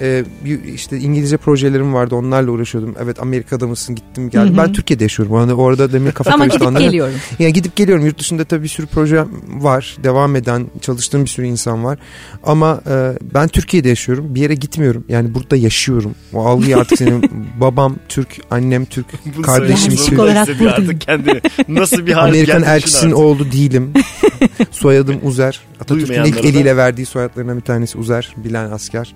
E, 0.00 0.24
bir- 0.44 0.64
işte 0.64 0.98
İngilizce 0.98 1.36
projelerim 1.36 1.94
vardı 1.94 2.14
onlarla 2.14 2.50
uğraşıyordum. 2.50 2.94
Evet 3.02 3.20
Amerika'da 3.22 3.66
mısın 3.66 3.94
gittim 3.94 4.30
geldim. 4.30 4.48
Hı 4.56 4.62
hı. 4.62 4.66
Ben 4.66 4.72
Türkiye'de 4.72 5.04
yaşıyorum. 5.04 5.34
Yani 5.36 5.52
orada 5.54 5.92
demin 5.92 6.10
kafa 6.10 6.30
Ama 6.34 6.46
gidip 6.46 6.62
anladım. 6.62 6.86
geliyorum. 6.86 7.14
Yani 7.38 7.52
gidip 7.52 7.76
geliyorum. 7.76 8.06
Yurt 8.06 8.18
dışında 8.18 8.44
tabii 8.44 8.62
bir 8.62 8.68
sürü 8.68 8.86
proje 8.86 9.24
var. 9.48 9.96
Devam 10.04 10.36
eden, 10.36 10.66
çalıştığım 10.80 11.24
bir 11.24 11.28
sürü 11.28 11.46
insan 11.46 11.84
var. 11.84 11.98
Ama 12.44 12.80
e, 12.90 13.12
ben 13.34 13.48
Türkiye'de 13.48 13.88
yaşıyorum. 13.88 14.34
Bir 14.34 14.40
yere 14.40 14.54
gitmiyorum. 14.54 15.04
Yani 15.08 15.34
burada 15.34 15.56
yaşıyorum. 15.56 16.14
O 16.32 16.46
algıyı 16.46 16.76
artık 16.78 16.98
senin 16.98 17.30
babam 17.60 17.96
Türk, 18.08 18.28
annem 18.50 18.84
Türk, 18.84 19.06
Bunu 19.36 19.42
kardeşim 19.42 19.96
Türk. 19.96 20.18
Olarak 20.20 20.48
buradayım. 20.48 20.72
artık 20.72 21.00
kendini. 21.00 21.40
Nasıl 21.68 22.06
bir 22.06 22.12
hal 22.12 22.28
Amerikan 22.28 22.62
elçisinin 22.62 23.12
oğlu 23.12 23.52
değilim. 23.52 23.92
Soyadım 24.70 25.16
Uzer. 25.22 25.60
Atatürk'ün 25.80 26.24
ilk 26.24 26.44
eliyle 26.44 26.76
verdiği 26.76 27.06
soyadlarından 27.06 27.56
bir 27.56 27.62
tanesi 27.62 27.98
Uzer. 27.98 28.34
Bilen 28.36 28.70
asker. 28.70 29.14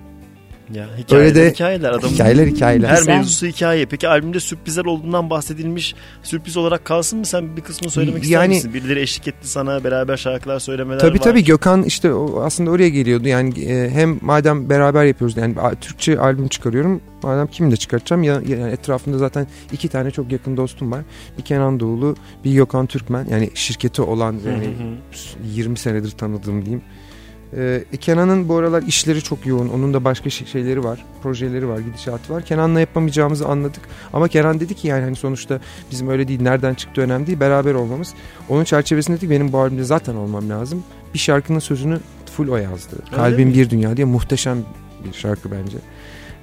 Ya, 0.75 0.87
hikayeler, 0.99 1.27
Öyle 1.27 1.35
de 1.35 1.51
hikayeler. 1.51 1.91
Adamın 1.91 2.14
hikayeler 2.14 2.47
hikayeler. 2.47 2.89
Her 2.89 2.99
Güzel. 2.99 3.17
mevzusu 3.17 3.47
hikaye. 3.47 3.87
Peki 3.87 4.09
albümde 4.09 4.41
sürprizler 4.41 4.85
olduğundan 4.85 5.31
bahsedilmiş. 5.31 5.95
Sürpriz 6.23 6.57
olarak 6.57 6.85
kalsın 6.85 7.19
mı? 7.19 7.27
Sen 7.27 7.57
bir 7.57 7.62
kısmını 7.62 7.91
söylemek 7.91 8.23
ister 8.25 8.41
Yani- 8.41 8.55
misin? 8.55 8.75
Birileri 8.75 9.01
eşlik 9.01 9.29
etti 9.29 9.49
sana. 9.49 9.85
Beraber 9.85 10.17
şarkılar 10.17 10.59
söylemeler 10.59 10.99
Tabii 11.01 11.19
var. 11.19 11.25
tabii 11.25 11.45
Gökhan 11.45 11.83
işte 11.83 12.12
o 12.12 12.41
aslında 12.43 12.71
oraya 12.71 12.89
geliyordu. 12.89 13.29
Yani 13.29 13.61
e, 13.64 13.91
hem 13.91 14.19
madem 14.23 14.71
beraber 14.71 15.05
yapıyoruz 15.05 15.37
yani 15.37 15.55
Türkçe 15.81 16.19
albüm 16.19 16.49
çıkarıyorum. 16.49 17.01
Madem 17.23 17.47
kimi 17.47 17.71
de 17.71 17.77
çıkartacağım 17.77 18.23
ya, 18.23 18.35
ya- 18.49 18.57
yani 18.59 18.73
etrafımda 18.73 19.19
zaten 19.19 19.47
iki 19.73 19.89
tane 19.89 20.11
çok 20.11 20.33
yakın 20.33 20.57
dostum 20.57 20.93
var. 20.93 21.01
Bir 21.39 21.43
Kenan 21.43 21.81
Doğulu, 21.81 22.17
bir 22.45 22.53
Gökhan 22.53 22.87
Türkmen. 22.87 23.27
Yani 23.31 23.51
şirketi 23.55 24.03
olan 24.03 24.33
Hı 24.33 24.49
yani 24.51 24.64
hı. 24.67 25.49
20 25.55 25.79
senedir 25.79 26.11
tanıdığım 26.11 26.62
diyeyim. 26.62 26.83
Ee, 27.57 27.84
e, 27.92 27.96
Kenan'ın 27.96 28.48
bu 28.48 28.57
aralar 28.57 28.82
işleri 28.82 29.22
çok 29.22 29.46
yoğun. 29.46 29.68
Onun 29.68 29.94
da 29.94 30.04
başka 30.04 30.30
şey- 30.30 30.46
şeyleri 30.46 30.84
var. 30.84 31.04
Projeleri 31.22 31.68
var, 31.68 31.78
gidişatı 31.78 32.32
var. 32.32 32.42
Kenan'la 32.44 32.80
yapamayacağımızı 32.80 33.46
anladık. 33.48 33.82
Ama 34.12 34.28
Kenan 34.28 34.61
dedi 34.61 34.74
ki 34.74 34.88
yani 34.88 35.04
hani 35.04 35.16
sonuçta 35.16 35.61
bizim 35.90 36.09
öyle 36.09 36.28
değil. 36.28 36.42
Nereden 36.42 36.74
çıktı 36.74 37.00
önemli 37.00 37.26
değil. 37.26 37.40
Beraber 37.40 37.74
olmamız. 37.74 38.14
Onun 38.48 38.64
çerçevesinde 38.64 39.16
dedik 39.16 39.30
benim 39.30 39.52
bu 39.52 39.59
albümde 39.59 39.84
zaten 39.84 40.14
olmam 40.14 40.50
lazım. 40.50 40.82
Bir 41.14 41.18
şarkının 41.18 41.59
sözünü 41.59 42.00
full 42.36 42.48
o 42.48 42.57
yazdı. 42.57 42.96
Öyle 43.07 43.16
Kalbim 43.16 43.48
mi? 43.48 43.54
bir 43.54 43.70
dünya 43.70 43.96
diye 43.96 44.04
muhteşem 44.04 44.59
bir 45.04 45.12
şarkı 45.12 45.50
bence. 45.50 45.76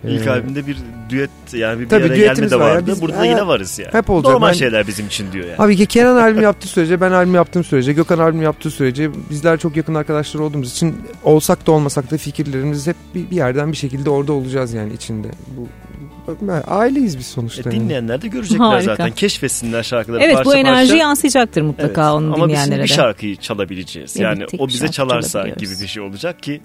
İlk 0.08 0.28
Ee, 0.28 0.32
albümde 0.32 0.68
bir 0.68 0.78
düet 1.10 1.30
yani 1.54 1.80
bir, 1.80 1.86
bir 1.86 1.89
Tabii 1.89 2.04
araya 2.06 2.34
gelme 2.34 2.51
de 2.51 2.60
var 2.60 2.70
ya. 2.70 2.76
vardı. 2.76 2.91
Biz- 2.91 3.01
Burada 3.01 3.18
Ha, 3.18 3.26
yine 3.26 3.47
varız 3.47 3.80
yani. 3.80 3.93
Hep 3.93 4.10
olacak. 4.10 4.32
Normal 4.34 4.47
Ben- 4.47 4.54
şeyler 4.54 4.88
bizim 4.88 5.08
için 5.08 5.32
diyor 5.32 5.45
yani. 5.45 5.56
Abi 5.60 5.76
ki 5.76 5.86
Kenan 5.86 6.16
albüm 6.16 6.41
yaptığı 6.41 6.68
sürece 6.68 7.01
ben 7.01 7.12
albüm 7.12 7.36
yaptığım 7.36 7.64
sürece 7.64 7.93
Gökhan 7.93 8.20
albüm 8.20 8.41
yaptığı 8.41 8.72
sürece 8.72 9.10
bizler 9.30 9.60
çok 9.60 9.78
yakın 9.78 9.95
arkadaşlar 9.95 10.39
olduğumuz 10.41 10.72
için 10.72 10.95
olsak 11.24 11.68
da 11.68 11.72
olmasak 11.72 12.12
da 12.12 12.18
fikirlerimiz 12.18 12.88
hep 12.88 12.95
bir, 13.16 13.30
bir 13.32 13.36
yerden 13.36 13.72
bir 13.72 13.78
şekilde 13.78 14.10
orada 14.10 14.34
olacağız 14.34 14.74
yani 14.74 14.93
içinde. 14.93 15.28
Bu, 15.58 15.68
aileyiz 16.68 17.18
biz 17.18 17.26
sonuçta. 17.28 17.70
E, 17.70 17.74
dinleyenler 17.74 18.22
de 18.22 18.28
görecekler 18.28 18.66
Harika. 18.66 18.91
zaten. 18.95 19.12
Keşfetsinler 19.12 19.84
şarkıları 19.84 20.24
Evet 20.24 20.36
parça 20.36 20.49
bu 20.49 20.56
enerji 20.56 20.89
parça. 20.89 20.95
yansıyacaktır 21.04 21.62
mutlaka 21.62 22.01
Evet. 22.04 22.12
onun 22.14 22.26
Ama 22.26 22.34
biz 22.36 22.41
şimdi 22.41 22.49
dinleyenlere 22.54 22.84
bir 22.84 22.88
şarkıyı 22.88 23.36
çalabileceğiz. 23.36 24.16
Evet, 24.18 24.24
yani 24.24 24.45
o 24.60 24.68
bir 24.68 24.74
bize 24.74 24.88
çalarsa 24.88 25.47
gibi 25.47 25.72
bir 25.82 25.88
şey 25.88 26.04
olacak 26.04 26.43
ki 26.43 26.62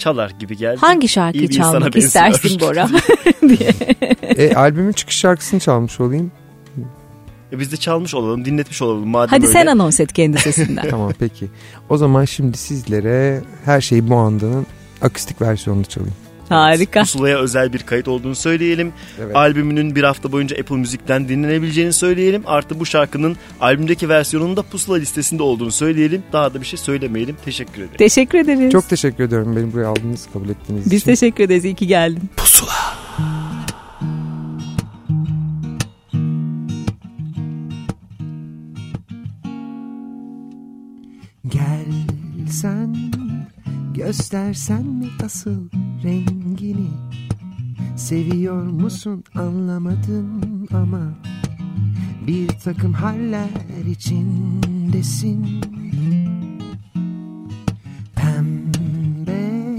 çalar 0.00 0.30
gibi 0.38 0.56
geldi. 0.56 0.76
Hangi 0.80 1.08
şarkıyı 1.08 1.48
çalmak 1.48 1.96
istersin 1.96 2.60
Bora? 2.60 2.88
E, 4.36 4.54
albümün 4.54 4.92
çıkış 4.92 5.16
şarkısını 5.16 5.60
çalmış 5.60 6.00
olayım. 6.00 6.32
E, 7.52 7.58
Biz 7.58 7.72
de 7.72 7.76
çalmış 7.76 8.14
olalım, 8.14 8.44
dinletmiş 8.44 8.82
olalım 8.82 9.08
madem 9.08 9.28
Hadi 9.30 9.46
öyle. 9.46 9.52
sen 9.52 9.66
anons 9.66 10.00
et 10.00 10.12
kendi 10.12 10.38
sesinden. 10.38 10.88
tamam 10.90 11.12
peki. 11.18 11.46
O 11.88 11.96
zaman 11.96 12.24
şimdi 12.24 12.58
sizlere 12.58 13.42
her 13.64 13.80
şey 13.80 14.08
bu 14.08 14.16
andanın 14.16 14.66
akustik 15.02 15.42
versiyonunu 15.42 15.84
çalayım. 15.84 16.14
Harika. 16.50 17.00
Pusula'ya 17.00 17.38
özel 17.38 17.72
bir 17.72 17.78
kayıt 17.78 18.08
olduğunu 18.08 18.34
söyleyelim. 18.34 18.92
Evet. 19.20 19.36
Albümünün 19.36 19.94
bir 19.96 20.02
hafta 20.02 20.32
boyunca 20.32 20.56
Apple 20.60 20.76
Müzik'ten 20.76 21.28
dinlenebileceğini 21.28 21.92
söyleyelim. 21.92 22.42
Artı 22.46 22.80
bu 22.80 22.86
şarkının 22.86 23.36
albümdeki 23.60 24.08
versiyonunun 24.08 24.56
da 24.56 24.62
Pusula 24.62 24.96
listesinde 24.96 25.42
olduğunu 25.42 25.72
söyleyelim. 25.72 26.22
Daha 26.32 26.54
da 26.54 26.60
bir 26.60 26.66
şey 26.66 26.78
söylemeyelim. 26.78 27.36
Teşekkür 27.44 27.82
ederim. 27.82 27.96
Teşekkür 27.98 28.38
ederiz. 28.38 28.72
Çok 28.72 28.88
teşekkür 28.88 29.24
ediyorum 29.24 29.56
beni 29.56 29.72
buraya 29.72 29.88
aldığınız, 29.88 30.28
kabul 30.32 30.48
ettiğiniz 30.48 30.90
Biz 30.90 30.92
için. 31.02 31.10
teşekkür 31.10 31.44
ederiz. 31.44 31.64
İyi 31.64 31.74
ki 31.74 31.86
geldin. 31.86 32.30
Gel 41.48 41.86
sen 42.50 42.96
göstersen 43.94 44.82
mi 44.86 45.06
asıl 45.24 45.68
rengini 46.04 46.90
Seviyor 47.96 48.62
musun 48.62 49.24
anlamadım 49.34 50.66
ama 50.72 51.14
Bir 52.26 52.48
takım 52.48 52.92
haller 52.92 53.48
içindesin. 53.90 55.60
Pembe 58.14 59.76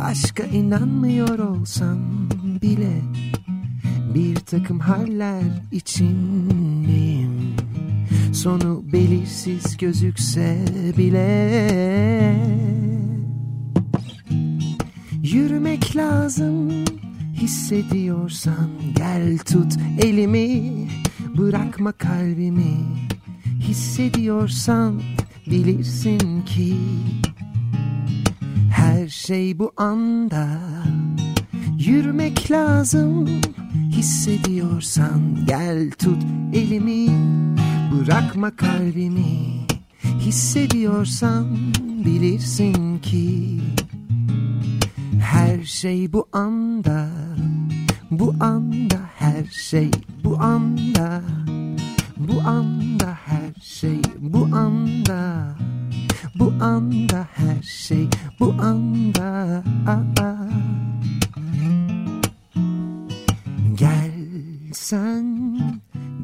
aşka 0.00 0.42
inanmıyor 0.42 1.38
olsam 1.38 1.98
bile 2.62 3.02
Bir 4.14 4.36
takım 4.36 4.78
haller 4.78 5.44
içindeyim. 5.72 7.32
Sonu 8.32 8.82
belirsiz 8.92 9.76
gözükse 9.76 10.64
bile 10.98 11.78
Yürümek 15.32 15.96
lazım. 15.96 16.84
Hissediyorsan 17.34 18.68
Gel 18.96 19.38
tut 19.38 19.76
elimi. 20.02 20.72
Bırakma 21.38 21.92
kalbimi. 21.92 22.76
Hissediyorsan 23.60 25.02
bilirsin 25.46 26.42
ki 26.42 26.76
Her 28.72 29.08
şey 29.08 29.58
bu 29.58 29.72
anda. 29.76 30.60
Yürümek 31.78 32.50
lazım. 32.50 33.28
Hissediyorsan 33.90 35.46
Gel 35.46 35.90
tut 35.90 36.22
elimi. 36.54 37.06
Bırakma 37.92 38.56
kalbimi. 38.56 39.66
Hissediyorsan 40.20 41.46
bilirsin 42.04 42.98
ki 42.98 43.60
her 45.28 45.64
şey 45.64 46.12
bu 46.12 46.28
anda. 46.32 47.08
Bu 48.10 48.34
anda 48.40 48.98
her 49.16 49.44
şey 49.44 49.90
bu 50.24 50.40
anda. 50.40 51.22
Bu 52.16 52.40
anda 52.48 53.18
her 53.26 53.62
şey 53.62 54.02
bu 54.20 54.48
anda. 54.52 55.54
Bu 56.34 56.52
anda 56.60 57.26
her 57.34 57.62
şey 57.62 58.08
bu 58.40 58.54
anda. 58.60 59.62
Aa. 59.86 60.48
Gel 63.74 64.12
sen 64.72 65.58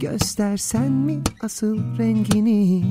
göstersen 0.00 0.92
mi 0.92 1.20
asıl 1.42 1.78
rengini? 1.98 2.84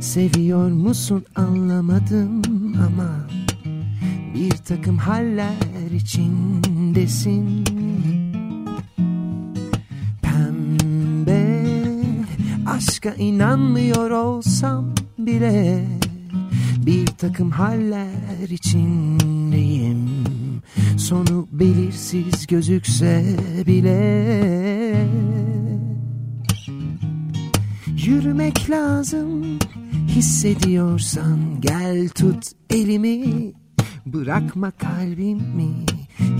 Seviyor 0.00 0.70
musun 0.70 1.24
anlamadım 1.36 2.42
ama 2.86 3.39
Bir 4.34 4.50
takım 4.50 4.98
haller 4.98 5.90
içindesin. 5.94 7.64
Pembe 10.22 11.64
aşka 12.66 13.10
inanmıyor 13.10 14.10
olsam 14.10 14.94
bile 15.18 15.84
Bir 16.86 17.06
takım 17.06 17.50
haller 17.50 18.48
içindeyim. 18.50 20.08
Sonu 20.96 21.48
belirsiz 21.52 22.46
gözükse 22.46 23.36
bile 23.66 25.06
Yürümek 28.06 28.70
lazım. 28.70 29.58
Hissediyorsan 30.08 31.38
Gel 31.60 32.08
tut 32.08 32.52
elimi 32.70 33.52
bırakma 34.06 34.70
kalbimi 34.70 35.86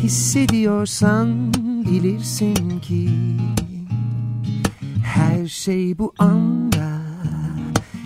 Hissediyorsan 0.03 1.55
bilirsin 1.85 2.81
ki 2.81 3.11
Her 5.05 5.47
şey 5.47 5.99
bu 5.99 6.13
anda. 6.19 7.01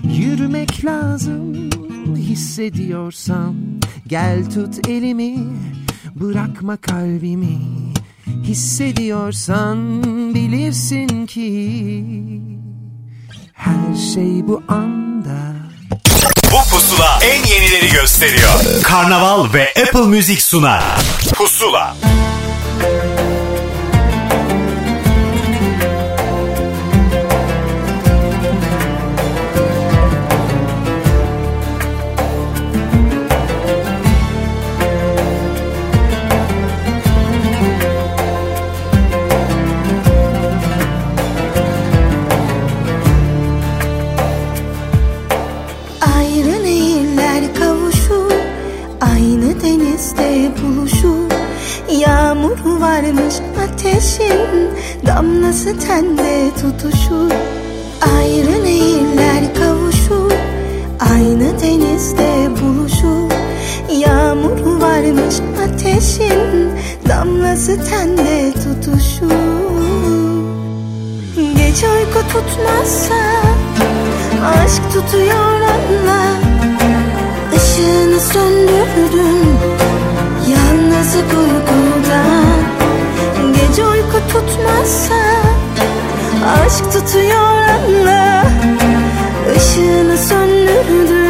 Yürümek 0.02 0.84
lazım 0.84 1.70
hissediyorsan 2.16 3.54
Gel 4.06 4.50
tut 4.50 4.88
elimi. 4.88 5.36
Bırakma 6.14 6.76
kalbimi 6.76 7.58
Hissediyorsan 8.42 10.02
bilirsin 10.34 11.26
ki 11.26 12.04
Her 13.52 13.94
şey 13.94 14.48
bu 14.48 14.62
anda 14.68 15.63
Bu 16.54 16.70
pusula 16.70 17.18
en 17.22 17.44
yenileri 17.44 17.88
gösteriyor. 17.92 18.82
Karnaval 18.82 19.52
ve 19.52 19.68
Apple 19.68 20.06
Müzik 20.06 20.42
sunar. 20.42 20.84
Pusula. 21.34 21.96
Ayrı 22.84 23.13
Yağmur 52.94 53.06
varmış 53.06 53.34
ateşin 53.64 54.70
Damlası 55.06 55.78
tende 55.78 56.50
tutuşur 56.60 57.30
Ayrı 58.18 58.64
nehirler 58.64 59.54
kavuşur 59.54 60.32
Aynı 61.12 61.60
denizde 61.60 62.48
buluşur 62.60 63.32
Yağmur 63.98 64.80
varmış 64.80 65.34
ateşin 65.64 66.70
Damlası 67.08 67.84
tende 67.90 68.52
tutuşur 68.52 69.30
Gece 71.56 71.86
uyku 71.90 72.20
tutmazsa 72.28 73.14
Aşk 74.46 74.82
tutuyor 74.92 75.60
anla 75.60 76.24
Işığını 77.56 78.20
söndürdüm 78.20 79.58
Yalnızlık 80.48 81.24
uykudan 81.24 81.93
Gece 83.74 83.86
uyku 83.86 84.18
tutmazsa 84.28 85.14
Aşk 86.46 86.92
tutuyor 86.92 87.62
anla. 87.68 88.44
Işığını 89.56 90.18
söndürdüm 90.18 91.23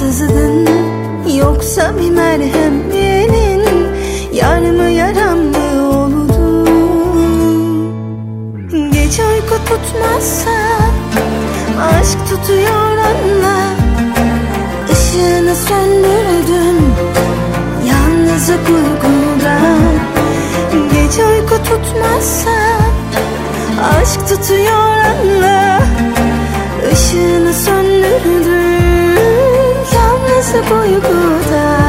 acımasızdın 0.00 0.68
Yoksa 1.36 1.98
bir 1.98 2.10
merhemin 2.10 3.62
Yar 4.32 4.58
mı 4.58 4.90
yaram 4.90 5.38
mı 5.38 5.88
oldu 5.88 6.64
Gece 8.92 9.22
uyku 9.26 9.56
tutmazsa 9.66 10.50
Aşk 11.80 12.18
tutuyor 12.30 12.96
anla. 12.96 13.58
Işığını 14.92 15.54
söndürdüm 15.54 16.94
Yalnızlık 17.88 18.68
uykuda. 18.68 19.58
Gece 20.92 21.26
uyku 21.26 21.54
tutmazsa 21.64 22.50
Aşk 24.00 24.28
tutuyor 24.28 24.96
anla. 25.04 25.80
Işığını 26.92 27.54
söndürdüm 27.54 28.69
Yalnızlık 30.50 30.72
uykuda 30.72 31.00
Gece 31.50 31.79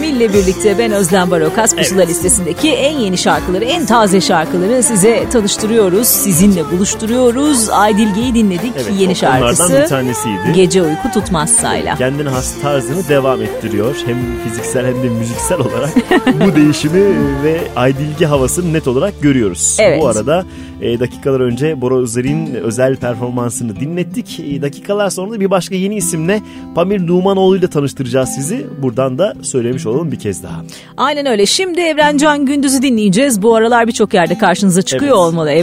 İle 0.00 0.32
birlikte 0.32 0.78
ben 0.78 0.92
Özlem 0.92 1.30
Barokas 1.30 1.76
Pusula 1.76 2.02
listesindeki 2.02 2.70
en 2.72 2.98
yeni 2.98 3.18
şarkıları, 3.18 3.64
en 3.64 3.86
taze 3.86 4.20
şarkıları 4.20 4.82
size 4.82 5.28
tanıştırıyoruz. 5.32 6.08
Sizinle 6.08 6.70
buluşturuyoruz. 6.70 7.68
Aydilge'yi 7.70 8.34
dinledik. 8.34 8.72
Evet, 8.76 8.92
yeni 8.98 9.16
şarkısı. 9.16 9.82
bir 9.82 9.88
tanesiydi. 9.88 10.52
Gece 10.54 10.82
uyku 10.82 11.10
tutmazsayla. 11.14 11.96
Kendine 11.96 12.28
has 12.28 12.54
tarzını 12.62 13.08
devam 13.08 13.42
ettiriyor. 13.42 13.96
Hem 14.06 14.16
fiziksel 14.44 14.86
hem 14.86 15.02
de 15.02 15.08
müziksel 15.08 15.58
olarak 15.58 15.90
bu 16.46 16.56
değişimi 16.56 17.02
ve 17.42 17.60
Aydilgi 17.76 18.26
havasını 18.26 18.72
net 18.72 18.88
olarak 18.88 19.22
görüyoruz. 19.22 19.76
Evet. 19.80 20.02
Bu 20.02 20.08
arada 20.08 20.44
e, 20.82 21.00
dakikalar 21.00 21.40
önce 21.40 21.80
Bora 21.80 21.96
Özer'in 21.96 22.54
özel 22.54 22.96
performansını 22.96 23.80
dinlettik. 23.80 24.40
E, 24.40 24.62
dakikalar 24.62 25.10
sonra 25.10 25.30
da 25.30 25.40
bir 25.40 25.50
başka 25.50 25.74
yeni 25.74 25.96
isimle 25.96 26.40
Pamir 26.74 27.06
Numanoğlu 27.06 27.56
ile 27.56 27.70
tanıştıracağız 27.70 28.28
sizi. 28.28 28.66
Buradan 28.82 29.18
da 29.18 29.34
söylemiş 29.42 29.86
olalım 29.86 30.12
bir 30.12 30.18
kez 30.18 30.42
daha. 30.42 30.64
Aynen 30.96 31.26
öyle. 31.26 31.46
Şimdi 31.46 31.80
Evrencan 31.80 32.46
Gündüz'ü 32.46 32.82
dinleyeceğiz. 32.82 33.42
Bu 33.42 33.54
aralar 33.54 33.86
birçok 33.86 34.14
yerde 34.14 34.38
karşınıza 34.38 34.82
çıkıyor 34.82 35.12
Evet. 35.12 35.20
olmalı 35.20 35.50
Ki 35.50 35.58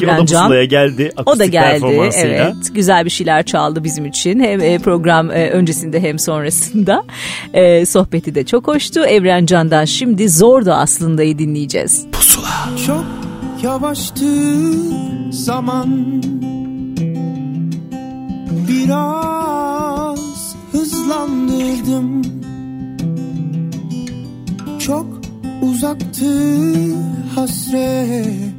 o 0.45 0.49
da 0.49 0.65
geldi. 0.65 1.11
O 1.26 1.39
da 1.39 1.45
geldi 1.45 2.09
evet 2.15 2.55
güzel 2.74 3.05
bir 3.05 3.09
şeyler 3.09 3.45
çaldı 3.45 3.84
bizim 3.84 4.05
için 4.05 4.39
hem 4.39 4.61
e, 4.61 4.80
program 4.80 5.32
e, 5.32 5.49
öncesinde 5.49 5.99
hem 5.99 6.20
sonrasında 6.20 7.03
E, 7.53 7.86
sohbeti 7.86 8.36
de 8.36 8.45
çok 8.45 8.67
hoştu 8.67 8.99
Evrencan'dan 8.99 9.86
şimdi 9.86 10.30
Zordu 10.30 10.72
aslında'yı 10.72 11.39
dinleyeceğiz. 11.39 12.05
Çok 12.88 13.29
yavaştı 13.64 14.26
zaman. 15.32 16.22
Biraz 18.68 20.55
hızlandırdım. 20.72 22.22
Çok 24.80 25.05
uzaktı 25.62 26.55
hasret. 27.36 28.53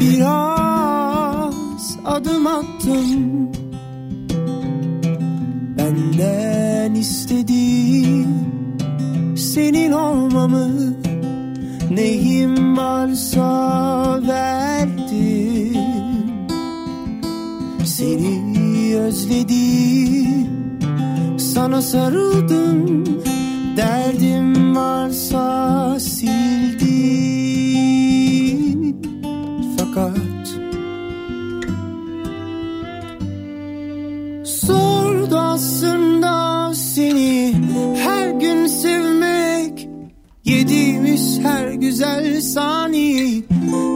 Biraz 0.00 1.54
adım 2.04 2.46
attım. 2.46 3.50
Benden 5.78 6.94
istediği 6.94 8.26
senin 9.36 9.92
olmamı 9.92 10.70
Neyim 11.90 12.76
varsa 12.76 14.20
verdim 14.28 15.76
Seni 17.84 18.96
özledim. 18.96 20.50
Sana 21.38 21.82
sarıldım. 21.82 23.04
Derdim 23.76 24.76
varsa 24.76 25.96
sildim 26.00 26.90
Fakat 29.78 30.16
Zordu 34.44 35.38
aslında 35.38 36.74
seni. 36.74 37.54
Her 37.96 38.30
gün 38.30 38.66
sevmek 38.66 39.19
Yediğimiz 40.50 41.40
her 41.42 41.72
güzel 41.72 42.40
saniyeyi 42.40 43.44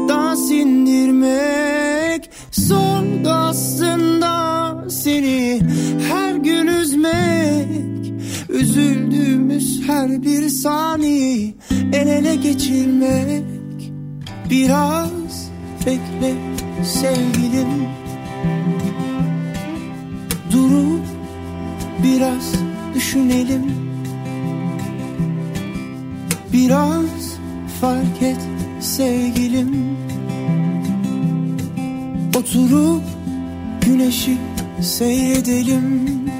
daha 0.08 0.36
sindirmek 0.36 2.30
Zordu 2.50 3.30
aslında 3.30 4.90
seni. 4.90 5.60
Her 6.08 6.34
gün 6.34 6.66
üzmek 6.66 8.12
Üzüldüğümüz 8.48 9.82
her 9.86 10.22
bir 10.22 10.48
saniyeyi 10.48 11.54
el 11.92 12.08
ele 12.08 12.36
geçirmek. 12.36 13.44
Biraz 14.50 15.50
bekle 15.86 16.34
sevgilim. 16.84 17.88
Durup 20.52 21.04
biraz 22.02 22.52
düşünelim 22.94 23.83
Biraz 26.64 27.38
fark 27.80 28.22
et 28.22 28.40
sevgilim. 28.80 29.96
Oturup 32.38 33.02
güneşi 33.80 34.36
seyredelim 34.82 36.30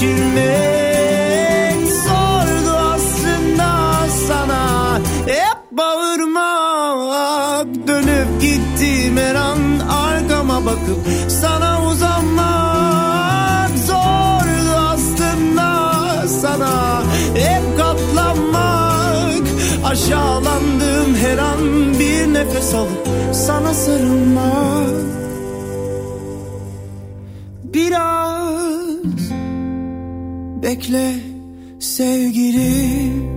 geçirmek 0.00 1.88
Zordu 1.92 2.76
aslında 2.76 3.94
sana. 4.28 4.98
Hep 5.26 5.58
bağırmak 5.72 7.66
Dönüp 7.86 8.40
gittim 8.40 9.16
her 9.16 9.34
an 9.34 9.58
arkama 9.90 10.66
bakıp 10.66 10.98
sana 11.28 11.86
uzanmak 11.90 13.70
Zordu 13.78 14.76
aslında 14.88 16.28
sana. 16.28 17.02
Hep 17.34 17.78
katlanmak 17.78 19.42
Aşağılandım 19.84 21.14
her 21.22 21.38
an 21.38 21.58
bir 21.98 22.34
nefes 22.34 22.74
alıp 22.74 23.08
sana 23.32 23.74
sarılmak 23.74 25.17
Bekle 30.62 31.14
sevgilim 31.78 33.28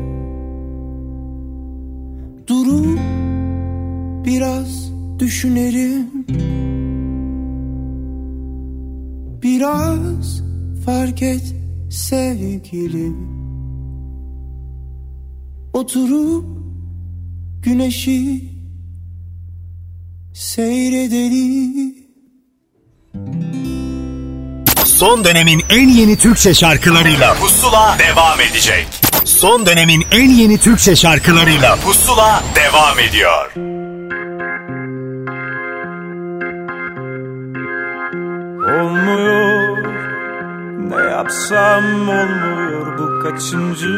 Durup 2.47 2.99
biraz 4.25 4.91
düşünelim 5.19 6.07
Biraz 9.43 10.43
fark 10.85 11.21
et 11.21 11.55
sevgilim 11.89 13.17
Oturup 15.73 16.45
güneşi 17.63 18.51
seyredelim. 20.33 22.00
Son 25.01 25.23
dönemin 25.23 25.63
en 25.69 25.89
yeni 25.89 26.17
Türkçe 26.17 26.53
şarkılarıyla 26.53 27.33
Pusula 27.33 27.95
devam 27.99 28.39
edecek. 28.41 28.87
Son 29.25 29.65
dönemin 29.65 30.05
en 30.11 30.29
yeni 30.29 30.57
Türkçe 30.57 30.95
şarkılarıyla 30.95 31.75
Pusula 31.75 32.43
devam 32.55 32.99
ediyor. 32.99 33.51
Olmuyor 38.81 39.77
Ne 40.89 41.11
yapsam 41.11 42.09
olmuyor 42.09 42.97
bu 42.97 43.23
kaçıncı 43.23 43.97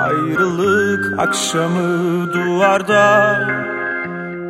Ayrılık 0.00 1.18
akşamı 1.18 2.32
duvarda 2.32 3.38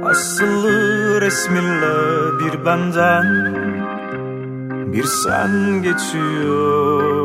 Asılı 0.05 1.20
resminle 1.20 2.38
bir 2.38 2.66
benden 2.66 3.53
Bir 4.93 5.05
sen 5.05 5.82
geçiyor 5.82 7.22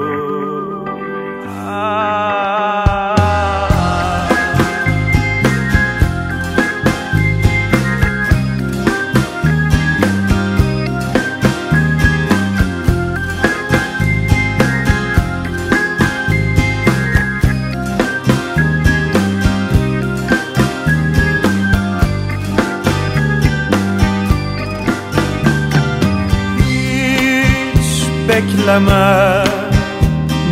bekleme 28.38 29.44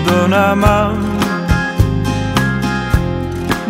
dönemem. 0.09 0.95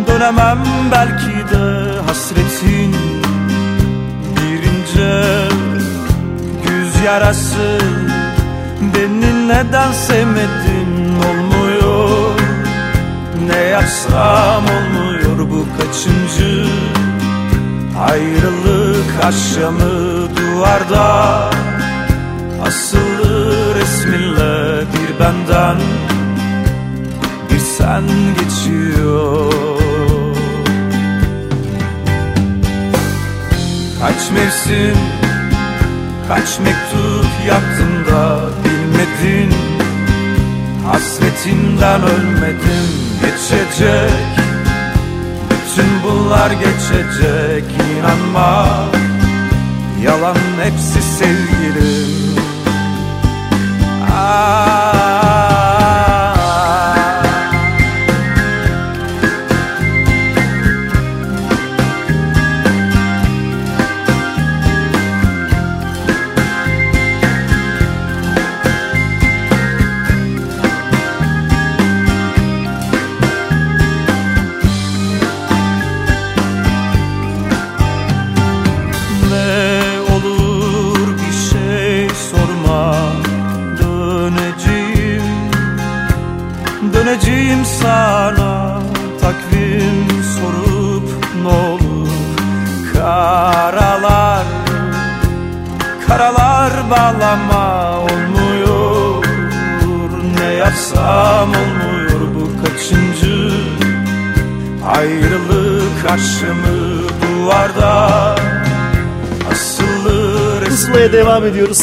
Dönemem 0.07 0.59
belki 0.91 1.35
de 1.51 1.65
hasretin 2.07 2.95
bir 4.35 4.59
ince 4.71 5.23
güz 6.67 7.03
yarası. 7.05 7.79
Beni 8.95 9.47
neden 9.47 9.91
sevmedin 9.91 11.15
olmuyor? 11.27 12.39
Ne 13.47 13.61
yapsam 13.61 14.63
olmuyor 14.63 15.49
bu 15.49 15.65
kaçıncı 15.77 16.65
ayrılık 18.09 19.25
akşamı 19.25 20.29
duvarda? 20.35 21.49
Asılı 22.67 23.14
resminle 24.15 24.81
bir 24.81 25.19
benden 25.19 25.77
Bir 27.51 27.59
sen 27.59 28.03
geçiyor. 28.39 29.53
Kaç 34.01 34.31
mevsim 34.31 34.97
Kaç 36.27 36.59
mektup 36.59 37.25
yaktım 37.47 38.05
da 38.11 38.39
bilmedin? 38.63 39.53
Hasretinden 40.91 42.01
ölmedim 42.03 42.87
geçecek. 43.21 44.11
Bütün 45.49 45.89
bunlar 46.03 46.51
geçecek 46.51 47.63
inanma. 47.99 48.67
Yalan 50.03 50.35
hepsi 50.63 51.01
sevgilim 51.01 52.34
Ah. 54.27 55.24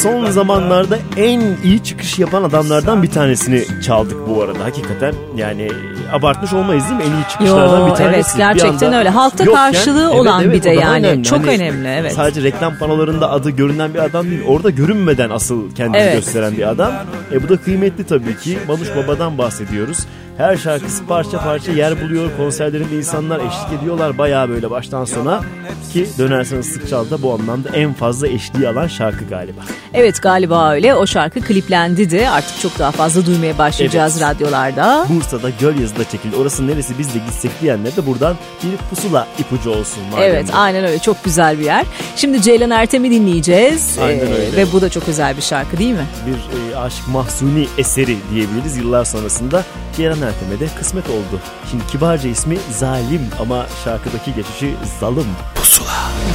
Son 0.03 0.31
zamanlarda 0.31 0.97
en 1.17 1.41
iyi 1.63 1.83
çıkış 1.83 2.19
yapan 2.19 2.43
adamlardan 2.43 3.03
bir 3.03 3.09
tanesini 3.11 3.63
çaldık 3.85 4.17
bu 4.29 4.41
arada. 4.43 4.63
Hakikaten 4.63 5.13
yani 5.37 5.69
abartmış 6.13 6.53
olmayız 6.53 6.83
değil 6.89 6.95
mi? 6.95 7.03
En 7.03 7.11
iyi 7.11 7.29
çıkışlardan 7.31 7.79
Yo, 7.79 7.89
bir 7.91 7.95
tanesi. 7.95 8.15
evet, 8.15 8.33
gerçekten 8.37 8.79
Bir 8.81 8.85
anda 8.85 8.97
öyle. 8.97 9.09
Halkta 9.09 9.43
yokken- 9.43 9.55
karşılığı 9.55 10.11
olan 10.11 10.51
bir 10.51 10.63
de 10.63 10.69
yani. 10.69 11.07
önemli. 11.07 11.23
Çok 11.23 11.39
Hani 11.39 11.49
önemli, 11.49 11.87
evet. 11.87 12.13
Sadece 12.13 12.43
reklam 12.43 12.77
panolarında 12.77 13.31
adı 13.31 13.49
görünen 13.49 13.93
bir 13.93 13.99
adam 13.99 14.25
değil. 14.31 14.41
Orada 14.47 14.69
görünmeden 14.69 15.29
asıl 15.29 15.75
kendini 15.75 15.97
Evet. 16.01 16.15
gösteren 16.15 16.57
bir 16.57 16.69
adam. 16.69 16.91
E 17.31 17.43
bu 17.43 17.49
da 17.49 17.57
kıymetli 17.57 18.03
tabii 18.03 18.37
ki. 18.37 18.57
Manuş 18.67 18.87
Baba'dan 18.95 19.37
bahsediyoruz. 19.37 19.97
Her 20.37 20.57
şarkısı 20.57 21.05
parça 21.05 21.39
parça 21.43 21.71
yer 21.71 22.01
buluyor. 22.01 22.29
Konserlerinde 22.37 22.95
insanlar 22.97 23.39
eşlik 23.39 23.81
ediyorlar. 23.81 24.17
Bayağı 24.17 24.49
böyle 24.49 24.69
baştan 24.71 25.05
sona. 25.05 25.41
Ki 25.93 26.07
dönersen 26.17 26.59
ıslık 26.59 26.89
çal 26.89 27.09
da 27.09 27.21
bu 27.21 27.33
anlamda 27.33 27.69
en 27.69 27.93
fazla 27.93 28.27
eşliği 28.27 28.67
alan 28.69 28.87
şarkı 28.87 29.25
galiba. 29.25 29.61
Evet 29.93 30.21
galiba 30.21 30.71
öyle. 30.73 30.95
O 30.95 31.05
şarkı 31.07 31.41
kliplendi 31.41 32.09
de 32.11 32.29
artık 32.29 32.59
çok 32.61 32.79
daha 32.79 32.91
fazla 32.91 33.25
duymaya 33.25 33.57
başlayacağız 33.57 34.21
Evet. 34.21 34.35
radyolarda. 34.35 35.05
Bursa'da 35.09 35.49
Gölyazı'da 35.49 36.03
çekildi. 36.09 36.35
Orası 36.35 36.67
neresi 36.67 36.97
biz 36.99 37.13
de 37.13 37.19
gitsek 37.19 37.51
diyenler 37.61 37.95
de 37.95 38.05
buradan 38.05 38.35
bir 38.63 38.77
pusula 38.89 39.27
ipucu 39.39 39.69
olsun. 39.69 40.03
madem 40.11 40.23
Evet 40.23 40.47
de. 40.47 40.53
aynen 40.53 40.85
öyle 40.85 40.99
çok 40.99 41.23
güzel 41.23 41.59
bir 41.59 41.65
yer. 41.65 41.85
Şimdi 42.15 42.41
Ceylan 42.41 42.71
Ertem'i 42.71 43.11
dinleyeceğiz. 43.11 43.97
Aynen 44.01 44.19
Ee, 44.25 44.33
öyle. 44.33 44.57
Ve 44.57 44.71
bu 44.71 44.81
da 44.81 44.89
çok 44.89 45.07
özel 45.09 45.37
bir 45.37 45.41
şarkı 45.41 45.77
değil 45.77 45.93
mi? 45.93 46.05
Bir 46.27 46.73
e, 46.73 46.77
aşk 46.77 47.07
mahzuni 47.07 47.67
eseri 47.77 48.17
diyebiliriz 48.33 48.77
yıllar 48.77 49.05
sonrasında. 49.05 49.63
Ceylan 49.97 50.21
Ertem'e 50.23 50.59
de 50.59 50.67
kısmet 50.79 51.09
oldu. 51.09 51.39
Şimdi 51.71 51.87
kibarca 51.87 52.29
ismi 52.29 52.57
Zalim 52.71 53.29
ama 53.39 53.65
şarkıdaki 53.83 54.33
geçişi 54.35 54.75
Zalım. 54.99 55.27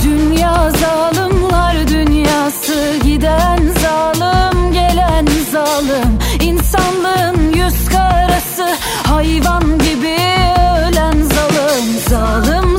Dünya 0.04 0.70
zalimler 0.70 1.88
dünyası 1.88 2.94
Giden 3.04 3.58
zalim 3.82 4.72
gelen 4.72 5.26
zalim 5.52 6.18
İnsanlığın 6.42 7.52
yüz 7.54 7.88
karası 7.88 8.76
Hayvan 9.06 9.78
gibi 9.78 10.18
ölen 10.88 11.22
Zalim 11.22 11.98
zalim 12.08 12.77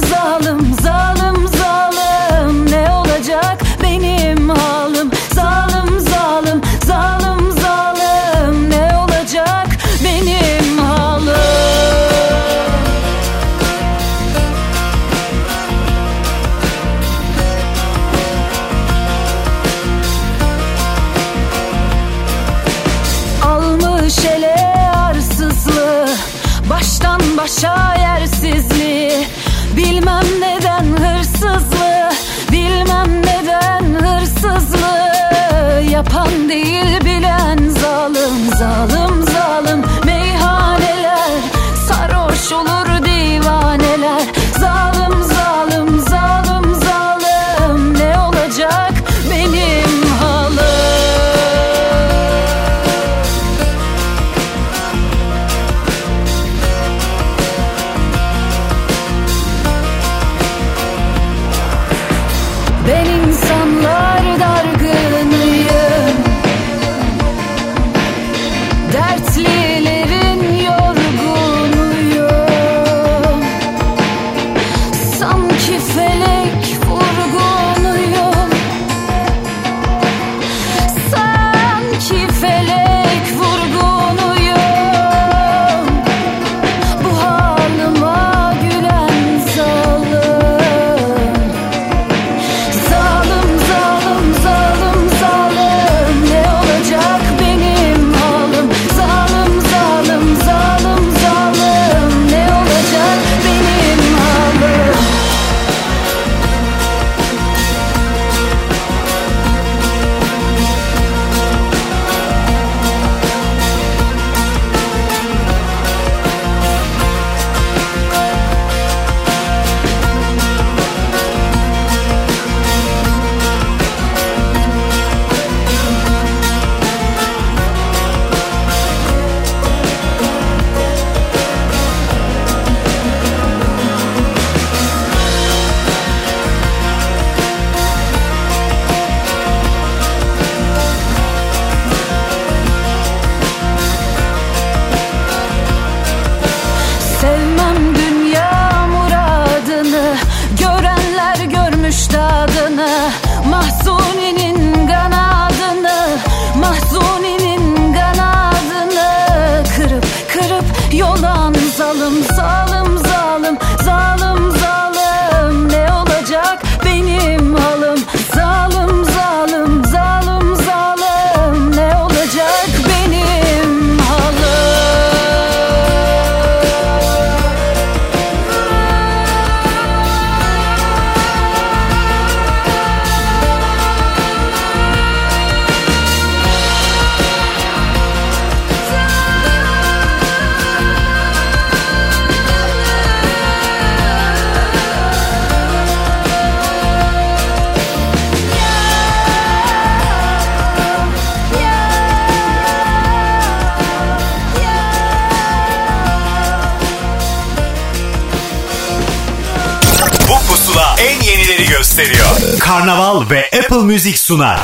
Müzik 213.90 214.18
sunar. 214.18 214.60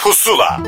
Pusula. 0.00 0.60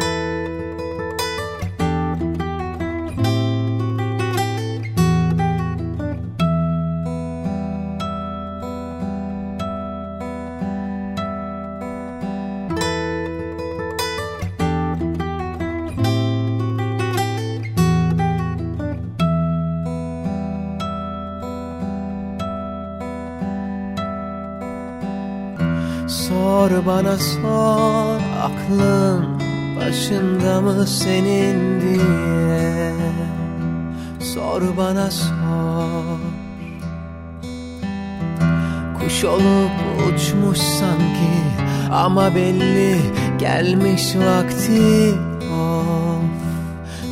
Gelmiş 44.13 44.27
vakti 44.27 45.15
of 45.53 46.25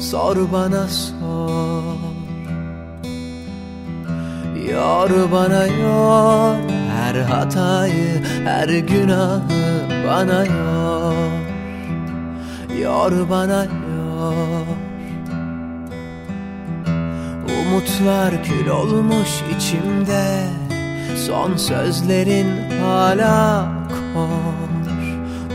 Sor 0.00 0.52
bana 0.52 0.88
sor. 0.88 1.96
Yor 4.70 5.32
bana 5.32 5.66
yor. 5.66 6.56
Her 6.96 7.14
hatayı 7.14 8.22
her 8.44 8.68
günahı 8.68 9.40
bana 10.08 10.44
yor. 10.44 11.14
Yor 12.80 13.30
bana 13.30 13.64
yor. 13.64 14.66
Umutlar 17.60 18.44
kül 18.44 18.68
olmuş 18.68 19.42
içimde. 19.56 20.46
Son 21.26 21.56
sözlerin 21.56 22.70
hala 22.80 23.68
kor. 24.14 24.68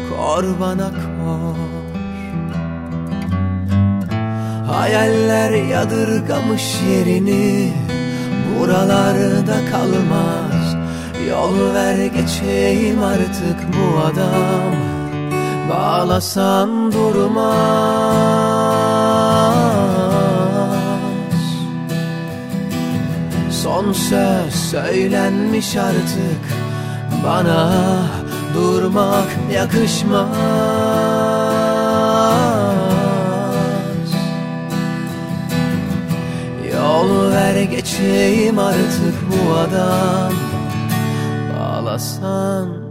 Kor 0.10 0.44
bana 0.60 0.89
kor 0.89 1.03
Hayaller 4.84 5.52
yadırgamış 5.52 6.64
yerini 6.90 7.74
Buralarda 8.50 9.56
kalmaz. 9.72 10.76
Yol 11.30 11.74
ver 11.74 12.06
geçeyim 12.06 13.04
artık 13.04 13.58
bu 13.74 14.00
adam 14.00 14.74
Bağlasan 15.70 16.92
durmaz. 16.92 17.54
Son 23.52 23.94
söz 23.94 24.54
söylenmiş 24.72 25.76
artık 25.76 26.44
Bana 27.26 27.72
durmak 28.56 29.28
yakışmaz 29.54 31.12
Yol 36.84 37.32
ver 37.32 37.64
geçeyim 37.64 38.60
artık 38.60 39.16
bu 39.30 39.54
adam. 39.54 40.34
Bağlasan 41.60 42.83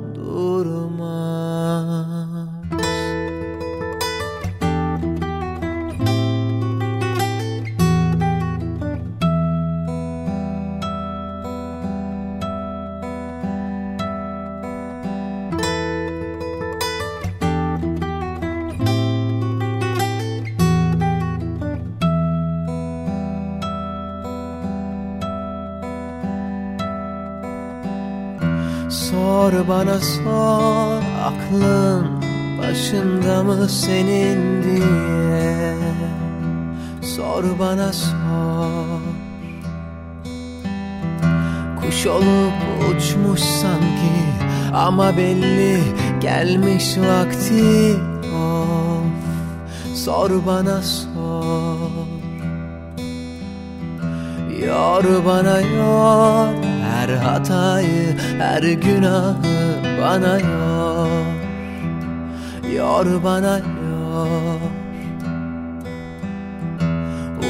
başında 33.33 33.43
mı 33.43 33.68
senin 33.68 34.62
diye? 34.62 35.74
Sor 37.03 37.45
bana 37.59 37.93
sor. 37.93 39.01
Kuş 41.80 42.07
olup 42.07 42.53
uçmuş 42.91 43.41
sanki 43.41 44.14
ama 44.74 45.16
belli 45.16 45.80
gelmiş 46.20 46.99
vakti. 46.99 47.97
Of 48.35 49.07
Sor 49.95 50.30
bana 50.47 50.83
sor. 50.83 51.93
Yor 54.66 55.05
bana 55.26 55.61
yor 55.61 56.49
her 56.91 57.09
hatayı 57.09 58.16
her 58.39 58.62
günahı 58.62 59.37
bana 60.03 60.39
yor 60.39 60.61
Yor 62.83 63.24
bana 63.24 63.59
yor 63.59 64.61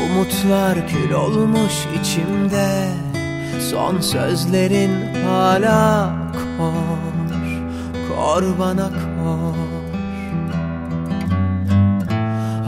Umutlar 0.05 0.89
kül 0.89 1.13
olmuş 1.13 1.73
içimde 2.01 2.89
Son 3.71 4.01
sözlerin 4.01 4.91
hala 5.27 6.11
kor 6.59 7.23
Kor 8.09 8.59
bana 8.59 8.89
kor. 8.89 9.55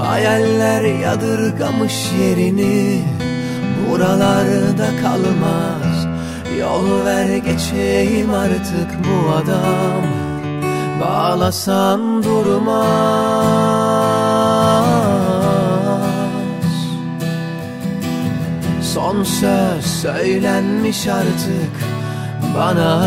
Hayaller 0.04 0.82
yadırgamış 0.82 2.12
yerini 2.20 3.02
Buralarda 3.90 4.88
kalmaz. 5.02 6.06
Yol 6.60 7.04
ver 7.06 7.36
geçeyim 7.36 8.34
artık 8.34 8.90
bu 9.04 9.30
adam 9.32 10.23
Bağlasan 11.00 12.22
durmaz. 12.22 12.84
Son 18.82 19.22
söz 19.22 19.86
söylenmiş 19.86 21.06
artık 21.08 21.94
Bana 22.58 23.02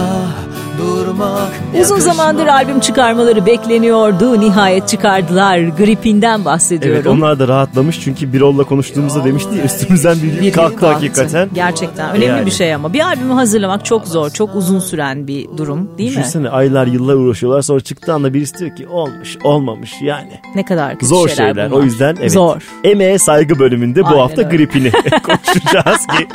Uzun 1.82 2.00
zamandır 2.00 2.48
albüm 2.48 2.80
çıkarmaları 2.80 3.46
bekleniyordu. 3.46 4.40
Nihayet 4.42 4.88
çıkardılar. 4.88 5.60
Gripinden 5.60 6.46
bahsediyorum. 6.46 6.96
Evet 6.98 7.08
onlar 7.08 7.40
da 7.40 7.48
rahatlamış 7.48 8.00
çünkü 8.02 8.34
Birol'la 8.34 8.64
konuştuğumuzda 8.64 9.24
demişti 9.24 9.56
ya 9.58 9.64
üstümüzden 9.64 10.18
bir 10.24 10.42
yük 10.42 10.56
kalktı 10.56 10.86
hakikaten. 10.88 11.50
Gerçekten 11.54 12.10
önemli 12.10 12.26
Yani. 12.26 12.46
bir 12.46 12.52
şey 12.52 12.74
ama. 12.74 12.94
Bir 12.94 13.00
albümü 13.00 13.34
hazırlamak 13.34 13.86
çok 13.86 14.08
zor, 14.08 14.30
çok 14.30 14.56
uzun 14.56 14.80
süren 14.80 15.28
bir 15.28 15.48
durum 15.58 15.90
değil 15.98 16.10
mi? 16.10 16.18
Düşünsene 16.18 16.50
aylar 16.50 16.88
yıllar 16.88 17.16
uğraşıyorlar 17.16 17.62
sonra 17.62 17.80
çıktığı 17.80 18.14
anda 18.14 18.34
birisi 18.34 18.58
diyor 18.58 18.76
ki 18.76 18.88
olmuş 18.88 19.38
olmamış 19.44 19.92
yani. 20.02 20.32
Ne 20.56 20.66
kadar 20.66 20.94
kötü 20.94 21.06
Zor 21.06 21.28
şeyler, 21.30 21.46
şeyler, 21.54 21.72
bunlar. 21.72 21.82
o 21.82 21.84
yüzden 21.84 22.16
evet. 22.20 22.32
Zor. 22.32 22.62
Emeğe 22.84 23.18
saygı 23.20 23.60
bölümünde 23.60 24.04
bu 24.04 24.08
Aynen 24.08 24.20
hafta 24.20 24.42
öyle. 24.46 24.58
gripini 24.58 24.92
konuşacağız 25.24 26.08
ki 26.08 26.28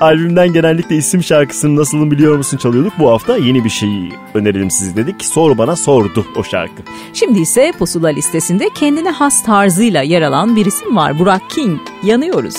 albümden 0.00 0.52
genellikle 0.52 0.96
isim 0.96 1.22
şarkısını 1.22 1.76
nasılım 1.76 2.10
biliyor 2.10 2.36
musun 2.36 2.56
çalıyorduk. 2.56 2.92
Bu 2.98 3.10
hafta 3.10 3.36
yeni 3.36 3.64
bir 3.64 3.70
şeyi 3.82 4.12
önerelim 4.34 4.70
size 4.70 4.96
dedik. 4.96 5.24
Sor 5.24 5.58
bana 5.58 5.76
sordu 5.76 6.26
o 6.36 6.44
şarkı. 6.44 6.82
Şimdi 7.12 7.40
ise 7.40 7.72
Pusula 7.78 8.08
listesinde 8.08 8.68
kendine 8.74 9.10
has 9.10 9.44
tarzıyla 9.44 10.02
yer 10.02 10.22
alan 10.22 10.56
bir 10.56 10.66
isim 10.66 10.96
var. 10.96 11.18
Burak 11.18 11.50
King. 11.50 11.80
Yanıyoruz. 12.02 12.56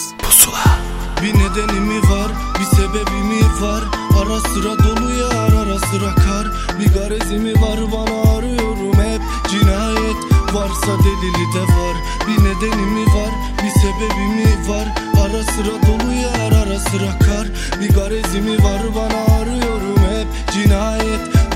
Bir 1.21 1.33
nedeni 1.33 1.79
mi 1.79 1.99
var, 1.99 2.31
bir 2.59 2.65
sebebi 2.77 3.19
mi 3.29 3.41
var? 3.61 3.83
Ara 4.21 4.39
sıra 4.39 4.73
dolu 4.83 5.11
yağar, 5.19 5.53
ara 5.63 5.79
sıra 5.79 6.15
kar. 6.15 6.47
Bir 6.79 6.93
garezi 6.93 7.37
mi 7.37 7.53
var 7.53 7.79
bana 7.91 8.37
arıyorum 8.37 8.93
hep 8.93 9.21
cinayet 9.49 10.19
Varsa 10.53 11.03
delili 11.03 11.45
de 11.55 11.61
var, 11.61 11.95
bir 12.27 12.43
nedeni 12.43 12.85
mi 12.85 13.05
var, 13.05 13.31
bir 13.63 13.69
sebebi 13.81 14.25
mi 14.35 14.69
var? 14.69 14.87
Ara 15.23 15.43
sıra 15.43 15.87
dolu 15.87 16.13
yağar, 16.13 16.51
ara 16.67 16.79
sıra 16.79 17.19
kar. 17.19 17.47
Bir 17.81 17.95
garezi 17.95 18.41
mi 18.41 18.63
var 18.63 18.81
bana 18.95 19.42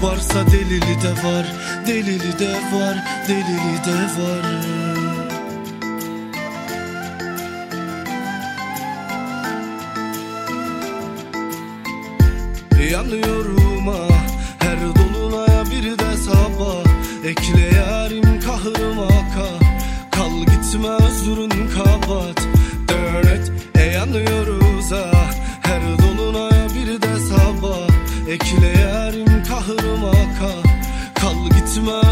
Varsa 0.02 0.45
delili 0.52 1.02
de 1.02 1.11
var, 1.24 1.45
delili 1.88 2.40
de 2.40 2.53
var, 2.74 2.95
delili 3.28 3.78
de 3.86 3.98
var. 4.18 4.88
Yanıyorum 12.91 13.90
ah 13.90 14.28
Her 14.60 14.78
dolunaya 14.80 15.65
bir 15.65 15.98
de 15.99 16.07
Ekle 17.30 17.76
yarim 17.78 18.40
kahrıma 18.40 19.07
ka 19.07 19.49
Kal 20.11 20.40
gitme 20.40 20.88
özrün 20.88 21.49
kabat. 21.49 22.48
Dönet 22.90 23.52
e 23.76 23.84
yanıyoruz 23.84 24.91
ah 24.94 25.32
Her 25.61 25.82
dolunaya 25.82 26.68
bir 26.76 27.02
de 27.02 27.19
sabah. 27.19 27.88
Ekle 28.30 28.77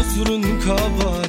gitme 0.06 0.22
özrün 0.22 1.25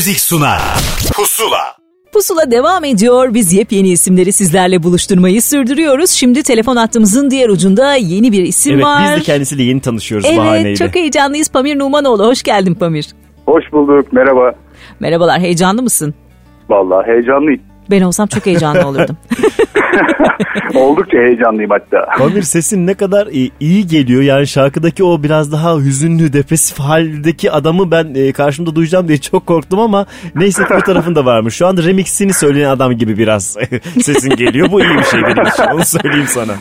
Music 0.00 0.18
sunar. 0.18 0.60
Pusula. 1.14 1.58
Pusula 2.12 2.50
devam 2.50 2.84
ediyor. 2.84 3.34
Biz 3.34 3.52
yepyeni 3.52 3.88
isimleri 3.88 4.32
sizlerle 4.32 4.82
buluşturmayı 4.82 5.42
sürdürüyoruz. 5.42 6.10
Şimdi 6.10 6.42
telefon 6.42 6.76
hattımızın 6.76 7.30
diğer 7.30 7.48
ucunda 7.48 7.94
yeni 7.94 8.32
bir 8.32 8.42
isim 8.42 8.74
Evet 8.74 8.84
var. 8.84 9.02
biz 9.04 9.20
de 9.20 9.24
kendisiyle 9.24 9.62
yeni 9.62 9.80
tanışıyoruz 9.80 10.36
bahaneyle. 10.36 10.68
Evet 10.68 10.78
çok 10.78 10.94
heyecanlıyız. 10.94 11.48
Pamir 11.48 11.78
Numanoğlu 11.78 12.26
hoş 12.26 12.42
geldin 12.42 12.74
Pamir. 12.74 13.08
Hoş 13.46 13.64
bulduk. 13.72 14.12
Merhaba. 14.12 14.52
Merhabalar 15.00 15.40
heyecanlı 15.40 15.82
mısın? 15.82 16.14
Vallahi 16.68 17.06
heyecanlıyım. 17.06 17.62
Ben 17.90 18.02
olsam 18.02 18.26
çok 18.26 18.46
heyecanlı 18.46 18.86
olurdum. 18.86 19.16
Oldukça 20.74 21.18
heyecanlıyım 21.18 21.70
hatta. 21.70 22.06
Pamir 22.18 22.42
sesin 22.42 22.86
ne 22.86 22.94
kadar 22.94 23.26
iyi, 23.26 23.50
iyi 23.60 23.86
geliyor. 23.86 24.22
Yani 24.22 24.46
şarkıdaki 24.46 25.04
o 25.04 25.22
biraz 25.22 25.52
daha 25.52 25.76
hüzünlü, 25.78 26.32
depresif 26.32 26.78
haldeki 26.78 27.50
adamı 27.52 27.90
ben 27.90 28.14
e, 28.14 28.32
karşımda 28.32 28.74
duyacağım 28.74 29.08
diye 29.08 29.18
çok 29.18 29.46
korktum 29.46 29.78
ama 29.78 30.06
neyse 30.34 30.64
ki 30.64 30.74
bu 30.76 30.80
tarafında 30.82 31.24
varmış. 31.24 31.54
Şu 31.54 31.66
anda 31.66 31.82
remixini 31.84 32.32
söyleyen 32.32 32.70
adam 32.70 32.92
gibi 32.92 33.18
biraz 33.18 33.56
sesin 34.00 34.36
geliyor. 34.36 34.72
Bu 34.72 34.80
iyi 34.80 34.98
bir 34.98 35.02
şey 35.02 35.22
benim 35.22 35.46
için. 35.46 35.62
Onu 35.74 35.84
söyleyeyim 35.84 36.26
sana. 36.28 36.52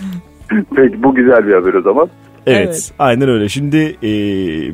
Peki 0.76 1.03
bu 1.03 1.15
güzel 1.15 1.47
bir 1.47 1.53
haber 1.53 1.73
o 1.73 1.81
zaman. 1.81 2.10
Evet, 2.47 2.65
Evet. 2.68 2.91
aynen 2.99 3.30
öyle. 3.30 3.49
Şimdi 3.49 3.77
e, 4.03 4.10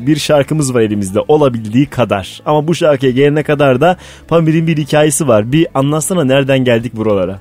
bir 0.07 0.15
şarkımız 0.15 0.75
var 0.75 0.81
elimizde 0.81 1.19
olabildiği 1.27 1.85
kadar. 1.85 2.41
Ama 2.45 2.67
bu 2.67 2.75
şarkıya 2.75 3.11
gelene 3.11 3.43
kadar 3.43 3.81
da 3.81 3.97
Pamir'in 4.27 4.67
bir 4.67 4.77
hikayesi 4.77 5.27
var. 5.27 5.51
Bir 5.51 5.67
anlatsana 5.73 6.23
nereden 6.23 6.59
geldik 6.63 6.95
buralara. 6.95 7.39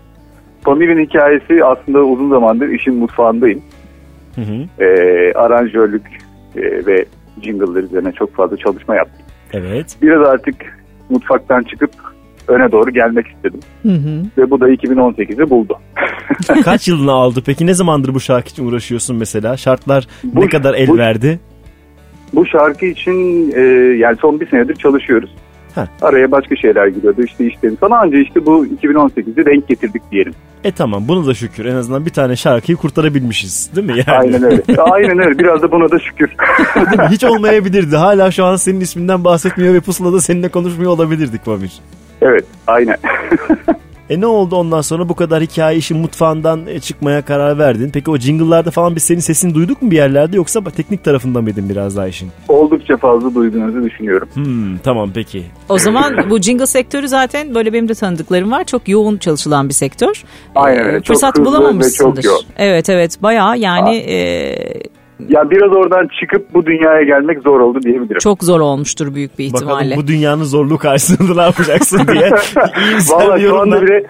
Pamir'in 0.65 1.05
hikayesi 1.07 1.65
aslında 1.65 1.99
uzun 1.99 2.31
zamandır 2.31 2.69
işin 2.69 2.95
mutfağındayım. 2.95 3.63
Hı 4.35 4.41
hı. 4.41 4.85
Ee, 4.85 5.33
aranjörlük 5.35 6.07
e, 6.57 6.61
ve 6.87 7.05
jingle'lar 7.43 7.83
üzerine 7.83 8.13
çok 8.13 8.35
fazla 8.35 8.57
çalışma 8.57 8.97
yaptım. 8.97 9.23
Evet. 9.53 9.97
Biraz 10.03 10.29
artık 10.29 10.55
mutfaktan 11.11 11.63
çıkıp 11.63 11.91
öne 12.49 12.73
doğru 12.73 12.91
gelmek 12.91 13.27
istedim. 13.27 13.61
Hı 13.83 13.89
hı. 13.93 14.23
Ve 14.39 14.51
bu 14.51 14.61
da 14.61 14.69
2018'i 14.71 15.51
buldu. 15.51 15.79
Kaç 16.65 16.89
yılını 16.89 17.13
aldı 17.13 17.43
peki? 17.47 17.67
Ne 17.67 17.75
zamandır 17.75 18.15
bu 18.15 18.21
şarkı 18.21 18.49
için 18.49 18.67
uğraşıyorsun 18.69 19.17
mesela? 19.17 19.57
Şartlar 19.57 20.07
ne 20.25 20.43
Bu- 20.43 20.49
kadar 20.49 20.75
el 20.75 20.89
bu- 20.89 20.99
verdi? 20.99 21.39
Bu 22.35 22.47
şarkı 22.47 22.87
için 22.87 23.13
e, 23.57 23.61
yani 23.99 24.17
son 24.21 24.41
bir 24.41 24.49
senedir 24.51 24.75
çalışıyoruz. 24.75 25.31
Heh. 25.75 25.87
Araya 26.03 26.31
başka 26.31 26.57
şeyler 26.57 26.87
giriyordu 26.87 27.23
işte 27.23 27.47
işlerim 27.47 27.77
falan 27.77 28.03
anca 28.03 28.19
işte 28.19 28.47
bu 28.47 28.67
2018'i 28.67 29.47
denk 29.47 29.69
getirdik 29.69 30.03
diyelim. 30.13 30.33
E 30.65 30.73
tamam 30.73 31.09
bunu 31.09 31.27
da 31.27 31.35
şükür. 31.35 31.65
En 31.65 31.75
azından 31.75 32.07
bir 32.07 32.11
tane 32.11 32.37
şarkıyı 32.37 32.77
kurtarabilmişiz. 32.77 33.71
Değil 33.77 33.87
mi? 33.87 34.03
Yani, 34.07 34.19
Aynen 34.19 34.43
öyle. 34.43 34.63
Aynen 34.83 35.19
öyle. 35.19 35.39
Biraz 35.39 35.63
da 35.63 35.73
buna 35.73 35.91
da 35.91 35.99
şükür. 35.99 36.31
Değil 36.77 37.01
mi? 37.01 37.09
Hiç 37.11 37.25
olmayabilirdi. 37.25 37.97
Hala 37.97 38.31
şu 38.31 38.45
an 38.45 38.57
senin 38.57 38.81
isminden 38.81 39.25
bahsetmiyor 39.25 39.75
ve 39.75 39.81
pusulada 39.81 40.21
seninle 40.21 40.49
konuşmuyor 40.49 40.91
olabilirdik 40.91 41.45
Pamir. 41.45 41.73
evet, 42.23 42.45
aynen. 42.67 42.97
E 44.11 44.21
ne 44.21 44.27
oldu 44.27 44.57
ondan 44.57 44.81
sonra 44.81 45.09
bu 45.09 45.15
kadar 45.15 45.43
hikaye 45.43 45.79
işin 45.79 45.99
mutfağından 45.99 46.67
e, 46.67 46.81
çıkmaya 46.81 47.23
karar 47.23 47.59
verdin. 47.59 47.91
Peki 47.93 48.11
o 48.11 48.17
jingle'larda 48.17 48.71
falan 48.71 48.97
biz 48.97 49.03
senin 49.03 49.21
sesini 49.21 49.55
duyduk 49.55 49.83
mu 49.83 49.91
bir 49.91 49.97
yerlerde 49.97 50.37
yoksa 50.37 50.61
teknik 50.65 51.05
tarafında 51.05 51.43
mıydın 51.43 51.69
biraz 51.69 51.97
daha 51.97 52.09
işin? 52.09 52.31
Oldukça 52.49 52.97
fazla 52.97 53.35
duyduğunuzu 53.35 53.83
düşünüyorum. 53.83 54.29
Hmm, 54.35 54.79
tamam 54.79 55.11
peki. 55.15 55.43
O 55.69 55.79
zaman 55.79 56.31
bu 56.31 56.39
jingle 56.39 56.67
sektörü 56.67 57.09
zaten 57.09 57.55
böyle 57.55 57.73
benim 57.73 57.89
de 57.89 57.95
tanıdıklarım 57.95 58.51
var. 58.51 58.65
Çok 58.65 58.89
yoğun 58.89 59.17
çalışılan 59.17 59.69
bir 59.69 59.75
sektör. 59.75 60.25
Aynen 60.55 60.87
öyle. 60.87 60.97
Çok 61.01 61.07
Fırsat 61.07 61.39
ve 61.39 61.45
bulamamışsındır. 61.45 62.23
çok 62.23 62.25
yoğun. 62.25 62.45
Evet 62.57 62.89
evet 62.89 63.23
bayağı 63.23 63.59
yani 63.59 63.97
e, 63.97 64.55
Ya 65.29 65.51
biraz 65.51 65.73
oradan 65.73 66.09
çıkıp 66.21 66.55
bu 66.55 66.67
dünyaya 66.67 67.03
gelmek 67.03 67.43
zor 67.43 67.61
oldu 67.61 67.83
diyebilirim. 67.83 68.19
Çok 68.19 68.45
zor 68.45 68.61
olmuştur 68.61 69.15
büyük 69.15 69.39
bir 69.39 69.45
ihtimalle. 69.45 69.85
Bakalım 69.85 70.03
bu 70.03 70.07
dünyanın 70.07 70.45
zorluğu 70.45 70.79
karşısında 70.79 71.35
ne 71.35 71.43
yapacaksın 71.43 72.01
diye. 72.13 72.31
Valla 73.11 73.37
bir 73.37 73.49
şu 73.49 73.59
anda 73.61 73.83
bile 73.83 74.05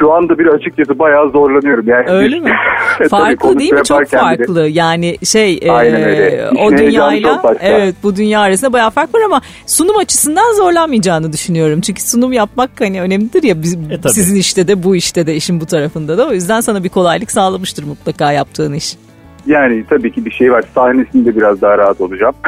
şu 0.00 0.12
anda 0.12 0.38
bile 0.38 0.50
açıkçası 0.50 0.98
bayağı 0.98 1.30
zorlanıyorum. 1.30 1.88
Yani 1.88 2.10
Öyle 2.10 2.40
mi? 2.40 2.52
Farklı 3.10 3.58
değil 3.58 3.72
mi? 3.72 3.82
Çok 3.84 4.00
yaparken 4.00 4.38
bile. 4.38 4.44
farklı. 4.46 4.68
Yani 4.68 5.16
şey 5.24 5.58
e, 5.62 5.70
Aynen 5.70 6.54
o 6.56 6.70
dünyayla 6.78 7.42
evet 7.60 7.94
bu 8.02 8.16
dünya 8.16 8.40
arasında 8.40 8.72
bayağı 8.72 8.90
fark 8.90 9.14
var 9.14 9.20
ama 9.24 9.40
sunum 9.66 9.96
açısından 9.96 10.54
zorlanmayacağını 10.56 11.32
düşünüyorum. 11.32 11.80
Çünkü 11.80 12.02
sunum 12.02 12.32
yapmak 12.32 12.70
hani 12.80 13.02
önemlidir 13.02 13.42
ya 13.42 13.62
biz, 13.62 13.74
E, 13.74 14.00
tabii. 14.02 14.12
sizin 14.12 14.36
işte 14.36 14.68
de 14.68 14.82
bu 14.82 14.96
işte 14.96 15.26
de 15.26 15.34
işin 15.34 15.60
bu 15.60 15.66
tarafında 15.66 16.18
da. 16.18 16.28
O 16.28 16.32
yüzden 16.32 16.60
sana 16.60 16.84
bir 16.84 16.88
kolaylık 16.88 17.30
sağlamıştır 17.30 17.84
mutlaka 17.84 18.32
yaptığın 18.32 18.72
iş. 18.72 18.96
Yani 19.46 19.84
tabii 19.90 20.12
ki 20.12 20.24
bir 20.24 20.30
şey 20.30 20.52
var. 20.52 20.64
Sahnesinde 20.74 21.36
biraz 21.36 21.62
daha 21.62 21.78
rahat 21.78 22.00
olacağım. 22.00 22.34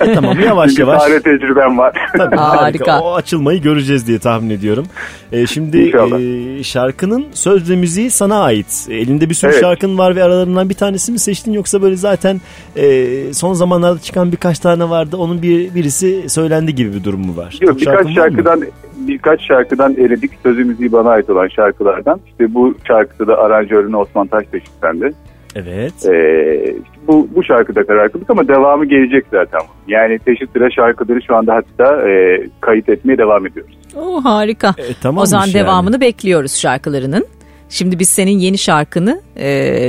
E, 0.00 0.12
tamam 0.14 0.40
yavaş 0.40 0.68
Çünkü 0.74 0.80
yavaş. 0.82 1.02
sahne 1.02 1.20
tecrübem 1.20 1.78
var. 1.78 1.92
Tabii, 2.16 2.36
Harika. 2.36 2.62
harika. 2.62 3.00
O 3.00 3.14
açılmayı 3.14 3.62
göreceğiz 3.62 4.06
diye 4.06 4.18
tahmin 4.18 4.50
ediyorum. 4.50 4.86
E, 5.32 5.46
şimdi 5.46 5.78
İnşallah. 5.78 6.20
e, 6.58 6.62
şarkının 6.62 7.24
söz 7.32 7.70
ve 7.70 7.76
müziği 7.76 8.10
sana 8.10 8.42
ait. 8.42 8.86
Elinde 8.90 9.28
bir 9.30 9.34
sürü 9.34 9.50
Evet. 9.50 9.60
şarkın 9.60 9.98
var 9.98 10.16
ve 10.16 10.22
aralarından 10.24 10.68
bir 10.68 10.74
tanesi 10.74 11.12
mi 11.12 11.18
seçtin 11.18 11.52
yoksa 11.52 11.82
böyle 11.82 11.96
zaten 11.96 12.40
e, 12.76 13.06
son 13.34 13.52
zamanlarda 13.54 13.98
çıkan 13.98 14.32
birkaç 14.32 14.58
tane 14.58 14.90
vardı. 14.90 15.16
Onun 15.16 15.42
bir 15.42 15.74
birisi 15.74 16.28
söylendi 16.30 16.74
gibi 16.74 16.94
bir 16.94 17.04
durum 17.04 17.20
mu 17.26 17.36
var? 17.36 17.58
Yok 17.60 17.70
Çok 17.70 17.80
birkaç 17.80 18.04
mı? 18.06 18.12
şarkıdan 18.14 18.62
birkaç 18.96 19.42
şarkıdan 19.48 19.94
eledik. 19.94 20.30
Sözü 20.42 20.64
müziği 20.64 20.92
bana 20.92 21.10
ait 21.10 21.30
olan 21.30 21.48
şarkılardan. 21.48 22.20
İşte 22.26 22.54
bu 22.54 22.74
şarkıda 22.88 23.26
da 23.26 23.38
aranjörünü 23.38 23.96
Osman 23.96 24.26
Taştaş 24.26 24.62
üstlendi. 24.62 25.12
Evet. 25.56 26.06
Ee, 26.06 26.76
bu, 27.08 27.28
bu 27.34 27.44
şarkıda 27.44 27.86
karar 27.86 28.12
kıldık 28.12 28.30
ama 28.30 28.48
devamı 28.48 28.84
gelecek 28.84 29.24
zaten. 29.30 29.60
Yani 29.88 30.18
teşhis 30.18 30.48
sıra 30.52 30.70
şarkıları 30.70 31.22
şu 31.26 31.36
anda 31.36 31.54
hatta 31.54 32.08
e, 32.10 32.42
kayıt 32.60 32.88
etmeye 32.88 33.18
devam 33.18 33.46
ediyoruz. 33.46 33.78
Oo, 33.96 34.24
harika. 34.24 34.74
E, 35.04 35.08
o 35.08 35.26
zaman 35.26 35.46
yani. 35.46 35.54
devamını 35.54 36.00
bekliyoruz 36.00 36.56
şarkılarının. 36.56 37.26
Şimdi 37.70 37.98
biz 37.98 38.08
senin 38.08 38.38
yeni 38.38 38.58
şarkını 38.58 39.20
e, 39.36 39.46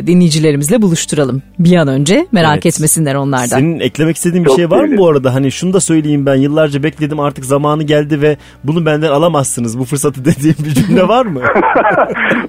dinleyicilerimizle 0.07 0.81
buluşturalım. 0.81 1.41
Bir 1.59 1.75
an 1.75 1.87
önce 1.87 2.27
merak 2.31 2.53
Evet. 2.53 2.65
etmesinler 2.65 3.15
onlardan. 3.15 3.45
Senin 3.45 3.79
eklemek 3.79 4.15
istediğin 4.15 4.43
bir 4.43 4.49
Çok 4.49 4.57
şey 4.57 4.69
var 4.69 4.83
mı 4.83 4.97
bu 4.97 5.07
arada? 5.09 5.33
Hani 5.33 5.51
şunu 5.51 5.73
da 5.73 5.79
söyleyeyim 5.79 6.25
ben 6.25 6.35
yıllarca 6.35 6.83
bekledim 6.83 7.19
artık 7.19 7.45
zamanı 7.45 7.83
geldi 7.83 8.21
ve 8.21 8.37
bunu 8.63 8.85
benden 8.85 9.11
alamazsınız 9.11 9.79
bu 9.79 9.85
fırsatı 9.85 10.25
dediğim 10.25 10.55
bir 10.65 10.69
cümle 10.69 11.07
var 11.07 11.25
mı? 11.25 11.41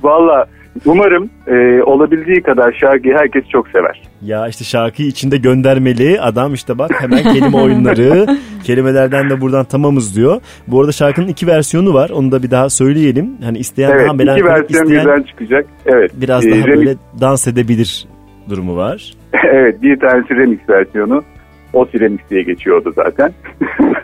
Valla 0.02 0.47
umarım 0.86 1.31
e, 1.47 1.82
olabildiği 1.82 2.43
kadar 2.43 2.73
şarkıyı 2.81 3.15
herkes 3.15 3.49
çok 3.49 3.69
sever. 3.69 4.03
Ya 4.23 4.49
işte 4.49 4.65
şarkıyı 4.65 5.09
içinde 5.09 5.36
göndermeli 5.36 6.20
adam 6.20 6.55
işte 6.55 6.78
bak 6.78 6.90
hemen 7.01 7.23
kelime 7.23 7.57
oyunları 7.57 8.27
kelimelerden 8.65 9.31
de 9.31 9.40
buradan 9.40 9.65
tamamız 9.65 10.16
diyor. 10.16 10.40
Bu 10.66 10.81
arada 10.81 10.93
şarkının 10.93 11.28
iki 11.28 11.47
versiyonu 11.47 11.94
var 11.94 12.11
onu 12.11 12.32
da 12.32 12.43
bir 12.43 12.51
daha 12.51 12.70
söyleyelim. 12.70 13.31
Hani 13.44 13.59
isteyen 13.59 13.90
evet 13.90 14.01
daha 14.01 14.15
iki 14.15 14.16
melankolik 14.16 14.51
versiyon 14.51 14.82
isteyen 14.85 15.05
birden 15.07 15.23
çıkacak. 15.23 15.66
Evet. 15.86 16.11
biraz 16.15 16.47
e, 16.47 16.51
daha 16.51 16.59
remix- 16.59 16.77
böyle 16.77 16.94
dans 17.20 17.49
edebilir 17.49 18.07
durumu 18.51 18.77
var. 18.77 19.12
evet 19.53 19.82
bir 19.82 20.01
tanesi 20.01 20.35
remix 20.35 20.59
versiyonu. 20.69 21.23
O 21.73 21.86
remix 21.94 22.20
diye 22.31 22.43
geçiyordu 22.43 22.93
zaten. 22.97 23.32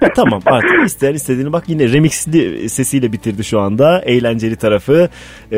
E, 0.02 0.08
tamam 0.16 0.40
artık 0.46 0.86
isteyen 0.86 1.14
istediğini 1.14 1.52
bak 1.52 1.64
yine 1.68 1.92
remixli 1.92 2.68
sesiyle 2.68 3.12
bitirdi 3.12 3.44
şu 3.44 3.60
anda 3.60 4.00
eğlenceli 4.00 4.56
tarafı. 4.56 5.08
Ee, 5.52 5.56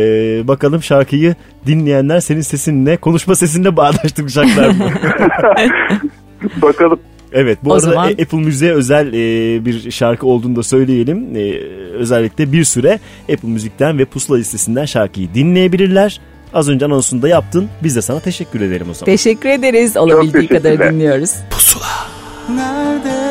bakalım 0.49 0.83
şarkıyı 0.83 1.35
dinleyenler 1.67 2.21
senin 2.21 2.41
sesinle 2.41 2.97
konuşma 2.97 3.35
sesinle 3.35 3.77
bağdaştıracaklar 3.77 4.69
mı? 4.69 4.91
Bakalım. 6.63 7.01
Evet 7.33 7.59
bu 7.65 7.71
O 7.71 7.73
arada 7.73 7.87
zaman- 7.87 8.11
Apple 8.11 8.39
Müziğe 8.39 8.73
özel 8.73 9.07
e, 9.13 9.65
bir 9.65 9.91
şarkı 9.91 10.27
olduğunu 10.27 10.57
da 10.57 10.63
söyleyelim. 10.63 11.37
E, 11.37 11.53
özellikle 11.95 12.53
bir 12.53 12.65
süre 12.65 12.99
Apple 13.33 13.49
Müzik'ten 13.49 13.99
ve 13.99 14.05
Pusula 14.05 14.37
listesinden 14.37 14.85
şarkıyı 14.85 15.35
dinleyebilirler. 15.35 16.21
Az 16.55 16.69
önce 16.69 16.85
anonsunu 16.85 17.23
da 17.23 17.29
yaptın. 17.29 17.69
Biz 17.83 17.97
de 17.97 18.03
sana 18.03 18.21
teşekkür 18.21 18.61
ederim 18.61 18.91
o 18.91 18.95
zaman. 18.95 19.05
Teşekkür 19.07 19.49
ederiz. 19.49 19.97
Olabildiği 19.97 20.49
kadar 20.49 20.93
dinliyoruz. 20.93 21.31
Nerede 22.55 23.30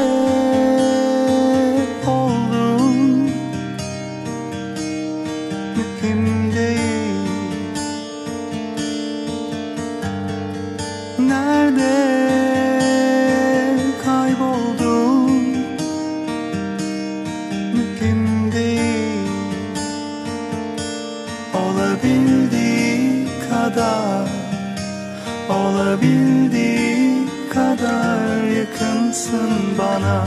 bana. 29.79 30.25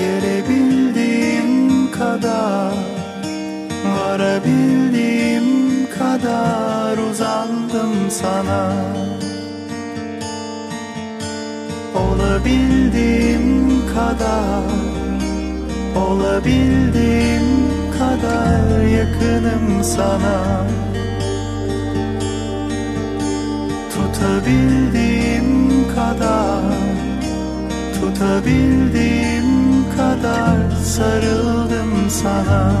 Gelebildiğim 0.00 1.90
kadar 1.90 2.72
Varabildiğim 3.84 5.44
kadar 5.98 6.98
uzandım 7.10 8.10
sana. 8.10 8.72
Olabildiğim 11.94 13.68
kadar 13.94 14.62
Olabildiğim 15.96 17.46
kadar 17.98 18.82
yakınım 18.82 19.84
sana. 19.84 20.66
Tutabildiğim 23.94 25.71
kadar 26.02 26.62
Tutabildiğim 28.00 29.50
kadar 29.96 30.70
sarıldım 30.84 32.10
sana 32.10 32.72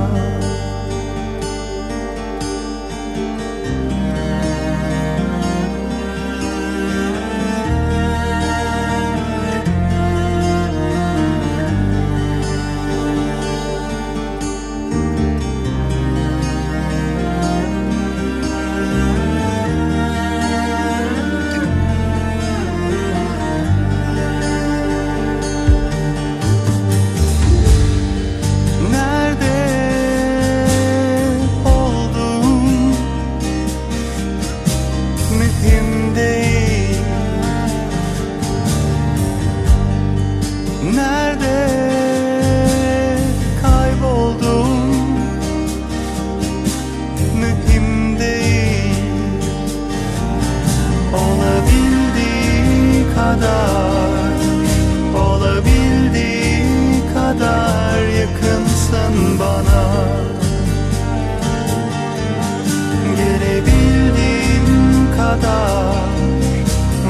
kadar 65.42 65.94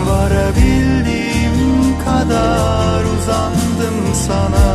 Varabildiğim 0.07 1.59
kadar 2.05 3.05
uzandım 3.05 4.15
sana. 4.27 4.69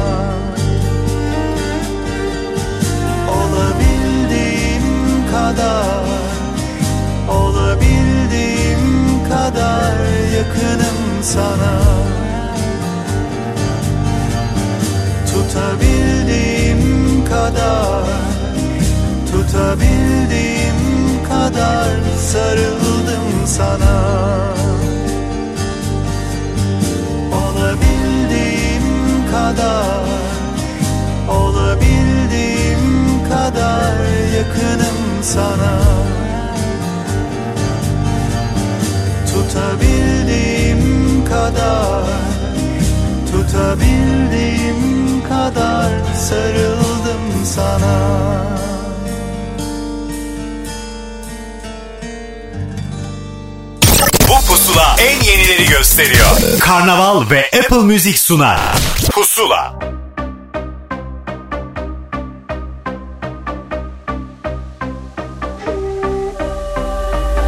Olabildiğim 3.38 4.88
kadar 5.32 6.06
Olabildiğim 7.30 8.86
kadar 9.30 9.98
yakınım 10.38 11.00
sana. 11.22 11.74
Tutabildiğim 15.34 16.84
kadar 17.26 18.04
Tutabildiğim 19.32 20.57
kadar 21.28 22.18
sarıldım 22.18 23.28
sana. 23.46 23.98
Olabildiğim 27.34 28.88
kadar 29.32 30.08
Olabildiğim 31.30 32.84
kadar 33.30 33.98
yakınım 34.38 35.00
sana. 35.22 35.78
Tutabildiğim 39.34 41.26
kadar 41.26 42.04
Tutabildiğim 43.32 45.24
kadar 45.30 46.16
sarıldım 46.16 47.46
sana 47.46 48.77
pusula 54.78 54.96
en 55.00 55.24
yenileri 55.24 55.66
gösteriyor. 55.66 56.60
Karnaval 56.60 57.30
ve 57.30 57.50
Apple 57.64 57.78
Müzik 57.78 58.20
sunar. 58.20 58.60
Pusula. 59.12 59.80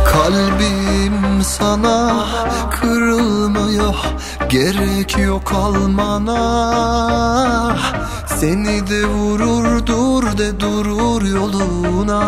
Kalbim 0.05 1.43
sana 1.43 2.25
kırılmıyor 2.71 3.95
Gerek 4.49 5.17
yok 5.17 5.51
almana 5.53 6.39
Seni 8.39 8.87
de 8.87 9.05
vurur 9.05 9.85
dur 9.85 10.37
de 10.37 10.59
durur 10.59 11.21
yoluna 11.21 12.19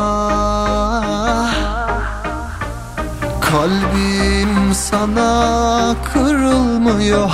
Kalbim 3.41 4.41
sana 4.73 5.95
kırılmıyor 6.14 7.31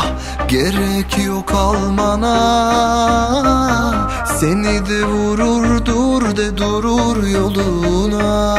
Gerek 0.47 1.25
yok 1.25 1.51
almana. 1.51 2.37
Seni 4.39 4.85
de 4.89 5.03
vurur 5.05 5.85
dur 5.85 6.37
de 6.37 6.57
durur 6.57 7.27
yoluna. 7.27 8.57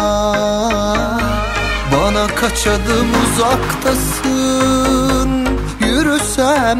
Bana 1.92 2.26
kaç 2.26 2.66
adım 2.66 3.08
uzaktasın 3.24 4.68
Yürüsem 5.80 6.78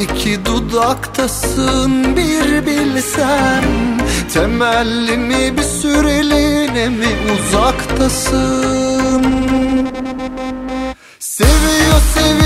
iki 0.00 0.44
dudaktasın 0.44 2.16
bir 2.16 2.66
bilsem 2.66 3.64
Temellimi 4.34 5.56
bir 5.56 5.62
süreliğine 5.62 6.88
mi 6.88 7.08
uzaktasın 7.34 9.22
Seviyor 12.16 12.45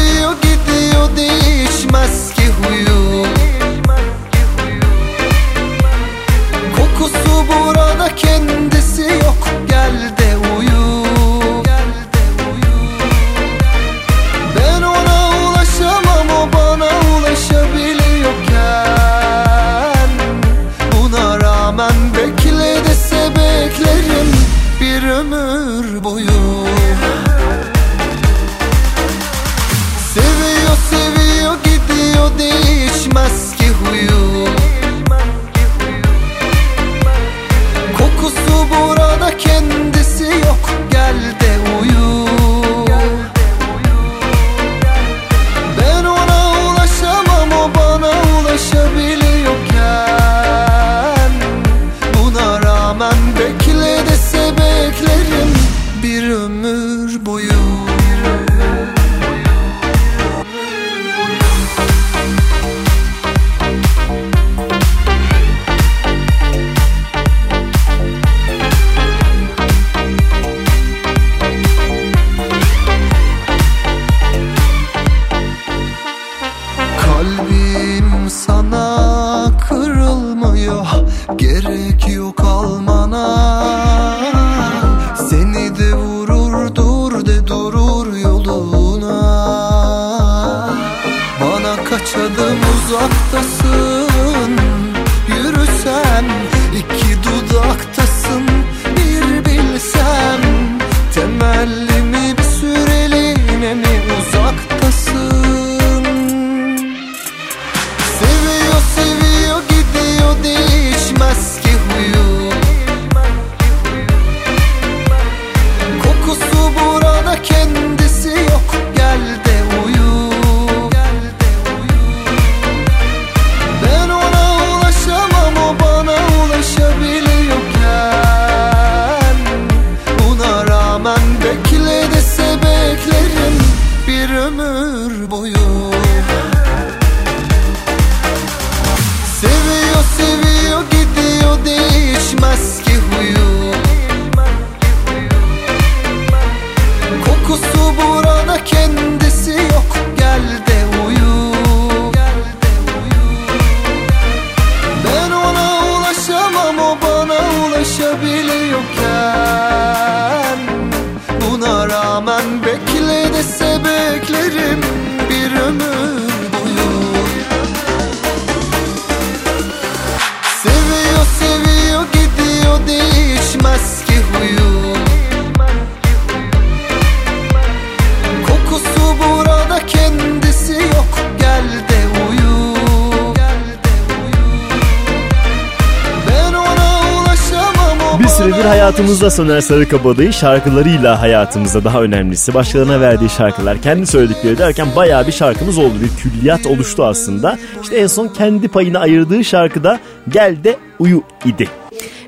hayatımızda 189.00 189.30
Soner 189.30 189.60
Sarıkabadayı 189.60 190.32
şarkılarıyla 190.32 191.22
hayatımızda 191.22 191.84
daha 191.84 192.02
önemlisi 192.02 192.54
başkalarına 192.54 193.00
verdiği 193.00 193.28
şarkılar 193.28 193.82
kendi 193.82 194.06
söyledikleri 194.06 194.58
derken 194.58 194.86
bayağı 194.96 195.26
bir 195.26 195.32
şarkımız 195.32 195.78
oldu 195.78 195.94
bir 196.02 196.22
külliyat 196.22 196.66
oluştu 196.66 197.04
aslında. 197.04 197.58
İşte 197.82 197.96
en 197.96 198.06
son 198.06 198.28
kendi 198.28 198.68
payını 198.68 198.98
ayırdığı 198.98 199.44
şarkıda 199.44 200.00
Gel 200.28 200.64
de 200.64 200.76
Uyu 200.98 201.22
idi. 201.44 201.68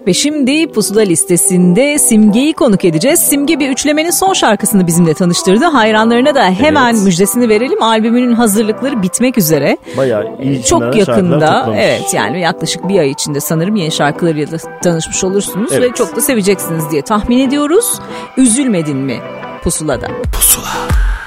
Ve 0.07 0.15
şimdi 0.15 0.73
Pusula 0.73 1.01
listesinde 1.01 1.99
Simge'yi 1.99 2.53
konuk 2.53 2.85
edeceğiz. 2.85 3.21
Simge 3.21 3.61
bir 3.61 3.71
üçlemenin 3.71 4.11
son 4.11 4.33
şarkısını 4.33 4.87
bizimle 4.87 5.15
tanıştırdı. 5.15 5.65
Hayranlarına 5.65 6.35
da 6.35 6.51
hemen 6.51 6.95
evet. 6.95 7.05
müjdesini 7.05 7.49
verelim. 7.49 7.83
Albümünün 7.83 8.33
hazırlıkları 8.33 9.03
bitmek 9.03 9.39
üzere. 9.39 9.77
Bayağı 9.97 10.25
iyi 10.43 10.65
Çok 10.65 10.97
yakında. 10.97 11.75
Evet 11.77 12.15
yani 12.15 12.41
yaklaşık 12.41 12.89
bir 12.89 12.99
ay 12.99 13.11
içinde 13.11 13.41
sanırım 13.41 13.77
yeni 13.77 13.93
şarkılarıyla 13.93 14.53
da 14.53 14.79
tanışmış 14.83 15.25
olursunuz. 15.25 15.73
Evet. 15.73 15.91
Ve 15.91 15.95
çok 15.95 16.17
da 16.17 16.21
seveceksiniz 16.21 16.91
diye 16.91 17.03
tahmin 17.03 17.39
ediyoruz. 17.39 18.01
Üzülmedin 18.37 18.97
mi 18.97 19.17
Pusula'da? 19.63 20.07
Pusula. 20.33 20.69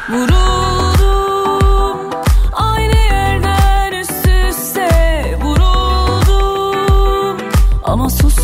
Vurur. 0.10 0.56
ama 7.96 8.10
sus 8.10 8.35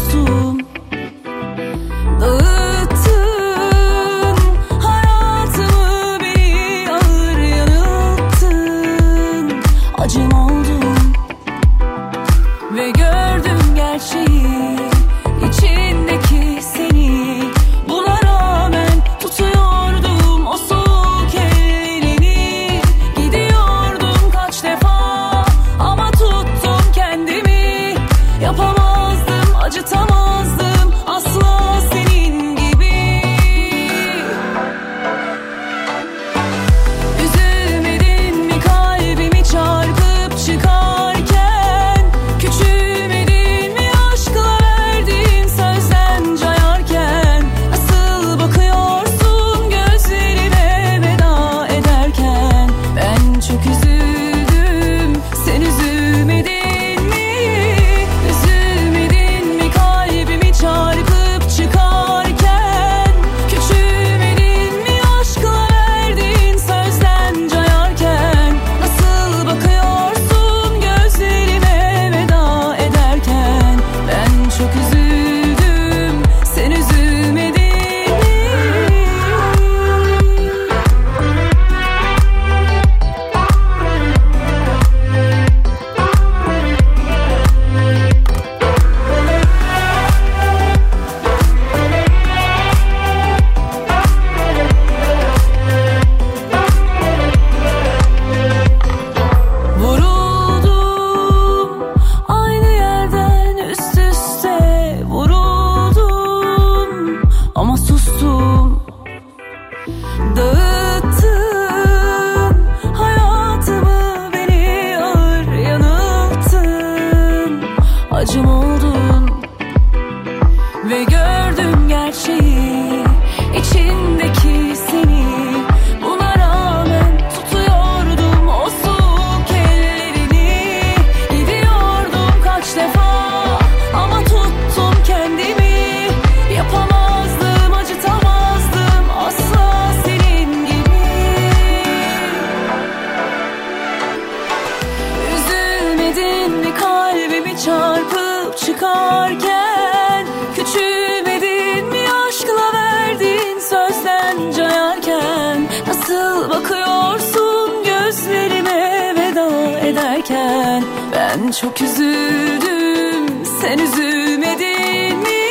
Sen 163.71 163.79
üzülmedin 163.79 165.17
mi? 165.17 165.43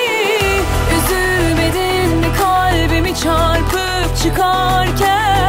Üzülmedin 0.97 2.19
mi 2.19 2.27
kalbimi 2.39 3.15
çarpıp 3.15 4.17
çıkarken? 4.23 5.40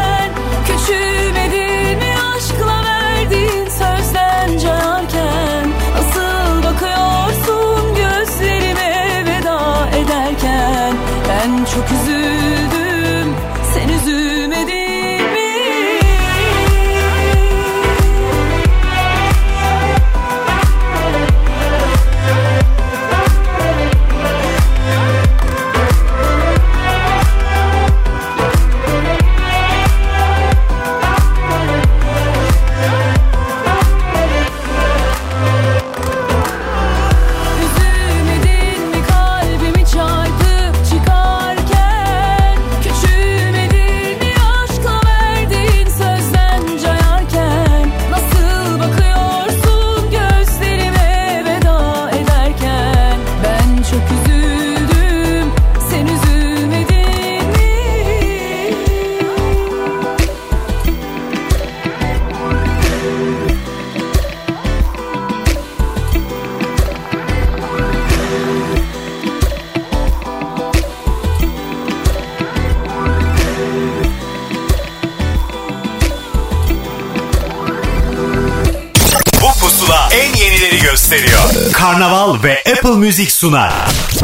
Karnaval 81.92 82.44
ve 82.44 82.64
Apple 82.72 82.96
Müzik 82.96 83.32
sunar. 83.32 83.74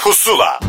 Pusula. 0.02 0.60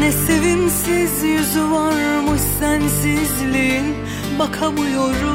Ne 0.00 0.12
sevimsiz 0.12 1.22
yüzü 1.22 1.70
varmış 1.70 2.40
sensizliğin 2.60 3.96
Bakamıyorum 4.38 5.31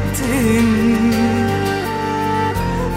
gittin 0.00 1.12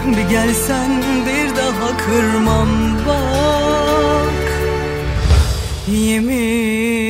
Bir 0.06 0.30
gelsen 0.30 1.02
bir 1.26 1.56
daha 1.56 1.96
kırmam 1.96 2.68
bak. 3.06 4.52
Yemin 5.88 7.03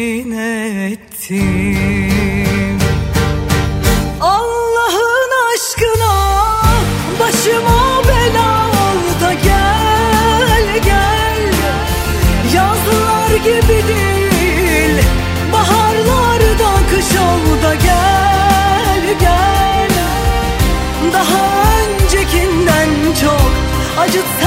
주차 24.14 24.43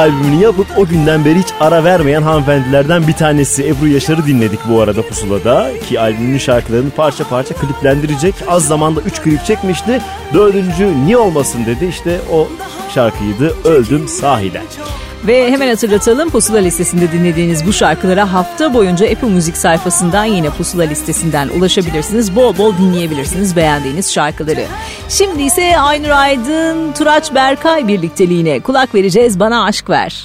albümünü 0.00 0.42
yapıp 0.42 0.66
o 0.78 0.86
günden 0.86 1.24
beri 1.24 1.38
hiç 1.38 1.48
ara 1.60 1.84
vermeyen 1.84 2.22
hanımefendilerden 2.22 3.08
bir 3.08 3.12
tanesi 3.12 3.68
Ebru 3.68 3.88
Yaşar'ı 3.88 4.26
dinledik 4.26 4.60
bu 4.68 4.80
arada 4.80 5.02
pusulada 5.02 5.70
ki 5.88 6.00
albümünün 6.00 6.38
şarkılarını 6.38 6.90
parça 6.90 7.28
parça 7.28 7.54
kliplendirecek. 7.54 8.34
Az 8.48 8.66
zamanda 8.66 9.00
3 9.00 9.22
klip 9.22 9.44
çekmişti. 9.44 10.02
Dördüncü 10.34 11.04
niye 11.04 11.16
olmasın 11.16 11.66
dedi 11.66 11.86
işte 11.86 12.20
o 12.32 12.48
şarkıydı 12.94 13.54
Öldüm 13.64 14.08
Sahiden. 14.08 14.64
Ve 15.26 15.50
hemen 15.50 15.68
hatırlatalım 15.68 16.30
Pusula 16.30 16.58
listesinde 16.58 17.12
dinlediğiniz 17.12 17.66
bu 17.66 17.72
şarkılara 17.72 18.32
hafta 18.32 18.74
boyunca 18.74 19.10
Apple 19.10 19.28
Müzik 19.28 19.56
sayfasından 19.56 20.24
yine 20.24 20.50
Pusula 20.50 20.82
listesinden 20.82 21.48
ulaşabilirsiniz. 21.48 22.36
Bol 22.36 22.58
bol 22.58 22.76
dinleyebilirsiniz 22.78 23.56
beğendiğiniz 23.56 24.12
şarkıları. 24.12 24.64
Şimdi 25.10 25.42
ise 25.42 25.78
Aynur 25.78 26.08
Aydın, 26.08 26.92
Turaç 26.92 27.34
Berkay 27.34 27.88
birlikteliğine 27.88 28.60
kulak 28.60 28.94
vereceğiz. 28.94 29.40
Bana 29.40 29.64
aşk 29.64 29.90
ver. 29.90 30.24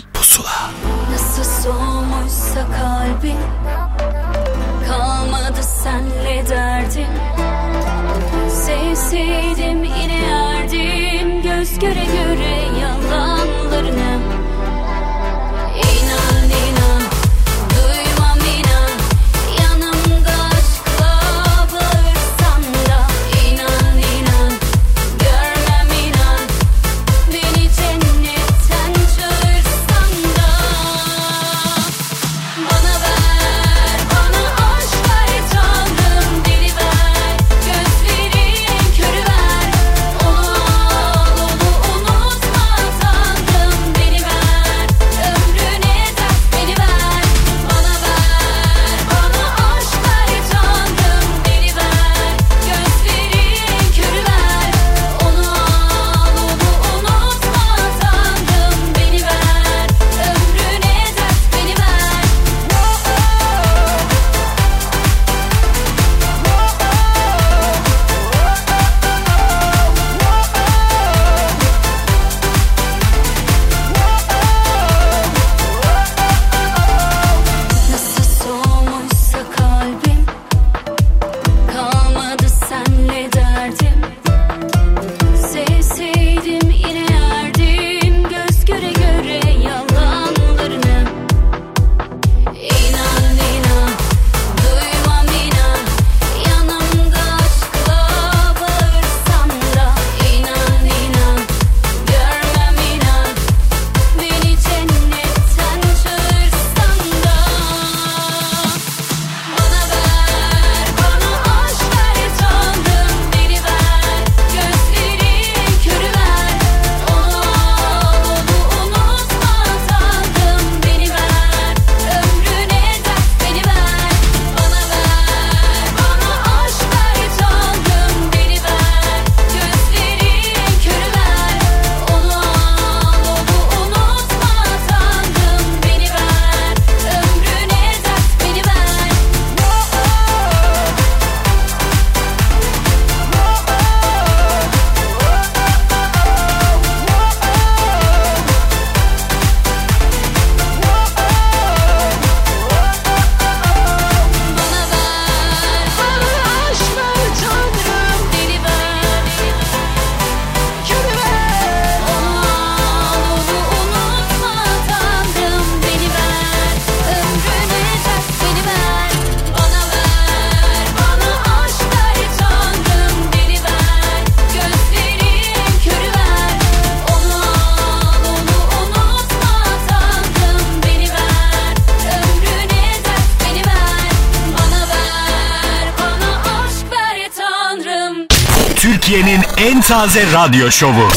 Yelpaze 189.89 190.31
Radyo 190.33 190.71
Şovu. 190.71 191.07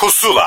Pusula. 0.00 0.45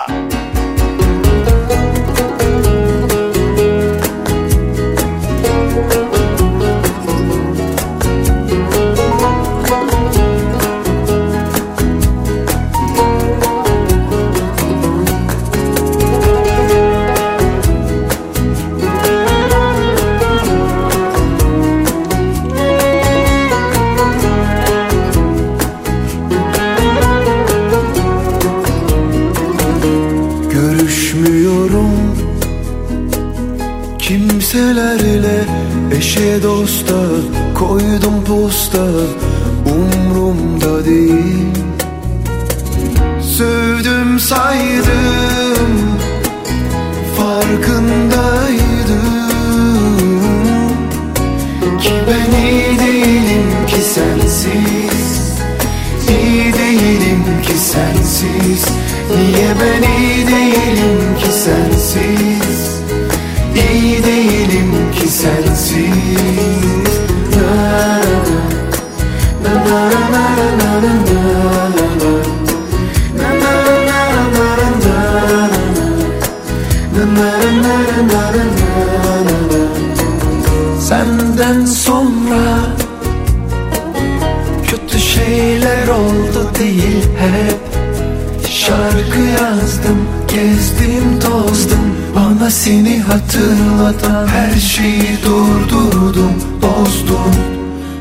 Seni 92.49 92.99
hatırlatan 92.99 94.27
her 94.27 94.59
şeyi 94.59 95.17
durdurdum, 95.26 96.34
bozdum. 96.61 97.35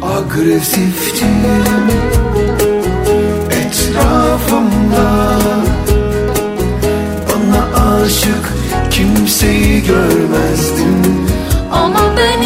Agresiftim. 0.03 1.29
Etrafımda 3.51 5.39
Bana 7.29 7.83
aşık 7.91 8.53
kimseyi 8.91 9.83
görmezdim. 9.83 11.27
Ama 11.73 12.01
ben 12.17 12.43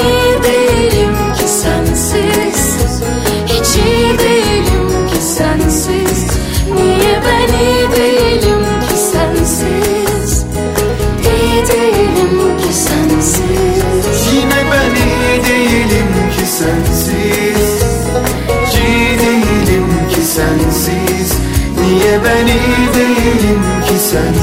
beni 22.25 22.59
de 22.95 23.12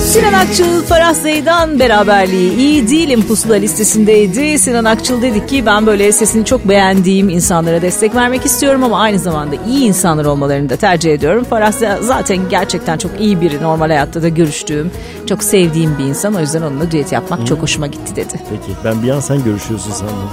Sinan 0.09 0.33
Akçıl, 0.33 0.83
Farah 0.83 1.13
Zeydan 1.13 1.79
beraberliği 1.79 2.57
iyi 2.57 2.89
değilim 2.89 3.23
pusula 3.27 3.55
listesindeydi. 3.55 4.59
Sinan 4.59 4.85
Akçıl 4.85 5.21
dedi 5.21 5.45
ki 5.45 5.65
ben 5.65 5.85
böyle 5.85 6.11
sesini 6.11 6.45
çok 6.45 6.67
beğendiğim 6.69 7.29
insanlara 7.29 7.81
destek 7.81 8.15
vermek 8.15 8.45
istiyorum 8.45 8.83
ama 8.83 8.99
aynı 9.01 9.19
zamanda 9.19 9.55
iyi 9.67 9.83
insanlar 9.83 10.25
olmalarını 10.25 10.69
da 10.69 10.75
tercih 10.75 11.13
ediyorum. 11.13 11.43
Farah 11.43 11.71
zaten 12.01 12.49
gerçekten 12.49 12.97
çok 12.97 13.11
iyi 13.19 13.41
biri 13.41 13.61
normal 13.61 13.87
hayatta 13.87 14.21
da 14.21 14.29
görüştüğüm, 14.29 14.91
çok 15.29 15.43
sevdiğim 15.43 15.97
bir 15.99 16.03
insan. 16.03 16.35
O 16.35 16.39
yüzden 16.39 16.61
onunla 16.61 16.91
düet 16.91 17.11
yapmak 17.11 17.47
çok 17.47 17.61
hoşuma 17.61 17.87
gitti 17.87 18.15
dedi. 18.15 18.33
Peki 18.49 18.77
ben 18.85 19.03
bir 19.03 19.09
an 19.09 19.19
sen 19.19 19.43
görüşüyorsun 19.43 19.91
sandım. 19.91 20.29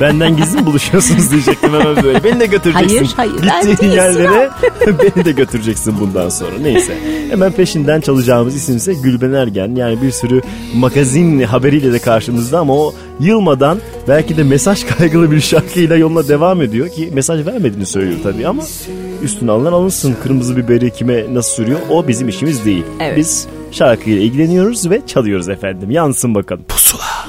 Benden 0.00 0.36
gizli 0.36 0.60
mi 0.60 0.66
buluşuyorsunuz 0.66 1.30
diyecektim 1.30 1.72
hemen 1.72 2.02
böyle. 2.04 2.24
Beni 2.24 2.40
de 2.40 2.46
götüreceksin. 2.46 3.06
Hayır, 3.16 3.32
hayır, 3.48 3.68
Gittiğin 3.68 3.92
yerlere 3.92 4.50
beni 4.86 5.24
de 5.24 5.32
götüreceksin 5.32 5.94
bundan 6.00 6.28
sonra. 6.28 6.50
Neyse. 6.60 6.94
Hemen 7.30 7.52
peşinden 7.52 8.00
çalacağımız 8.00 8.59
isim 8.60 8.76
ise 8.76 8.94
Gülben 8.94 9.32
Ergen. 9.32 9.74
Yani 9.74 10.02
bir 10.02 10.10
sürü 10.10 10.40
magazin 10.74 11.40
haberiyle 11.42 11.92
de 11.92 11.98
karşımızda 11.98 12.58
ama 12.58 12.74
o 12.74 12.94
yılmadan 13.20 13.78
belki 14.08 14.36
de 14.36 14.42
mesaj 14.42 14.84
kaygılı 14.98 15.30
bir 15.30 15.40
şarkıyla 15.40 15.96
yoluna 15.96 16.28
devam 16.28 16.62
ediyor 16.62 16.88
ki 16.88 17.10
mesaj 17.12 17.46
vermediğini 17.46 17.86
söylüyor 17.86 18.18
tabii 18.22 18.46
ama 18.46 18.62
üstüne 19.22 19.50
alınan 19.50 19.72
alınsın. 19.72 20.16
Kırmızı 20.22 20.56
biberi 20.56 20.90
kime 20.90 21.34
nasıl 21.34 21.54
sürüyor 21.54 21.78
o 21.90 22.08
bizim 22.08 22.28
işimiz 22.28 22.64
değil. 22.64 22.84
Evet. 23.00 23.16
Biz 23.16 23.46
şarkıyla 23.70 24.22
ilgileniyoruz 24.22 24.90
ve 24.90 25.00
çalıyoruz 25.06 25.48
efendim. 25.48 25.90
Yansın 25.90 26.34
bakalım. 26.34 26.64
Pusula. 26.68 27.19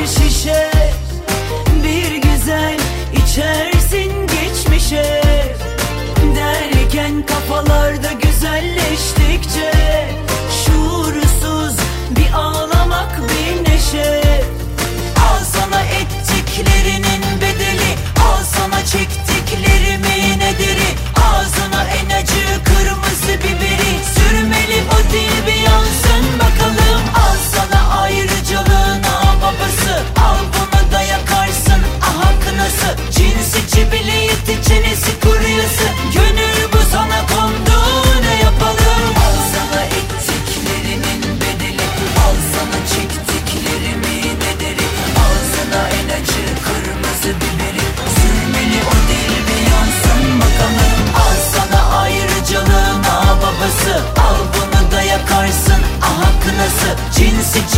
Açarsın 0.00 0.22
bir 0.22 0.69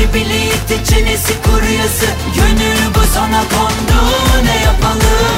Cinsi 0.02 0.14
cibiliyeti 0.14 0.84
çenesi 0.90 1.32
kuryası 1.42 2.06
Gönül 2.36 2.94
bu 2.94 3.06
sana 3.14 3.40
kondu 3.40 4.06
ne 4.44 4.56
yapalım 4.64 5.36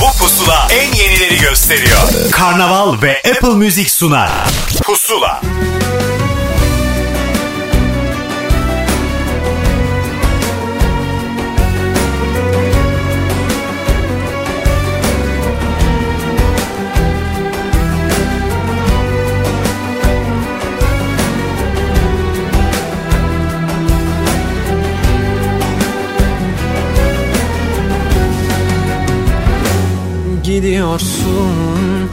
Bu 0.00 0.18
pusula 0.18 0.68
en 0.70 0.92
yenileri 0.94 1.40
gösteriyor. 1.40 2.30
Karnaval 2.30 3.02
ve 3.02 3.22
Apple 3.30 3.48
Music 3.48 3.88
sunar. 3.88 4.30
Pusula. 4.82 5.40
Gidiyorsun 30.64 32.10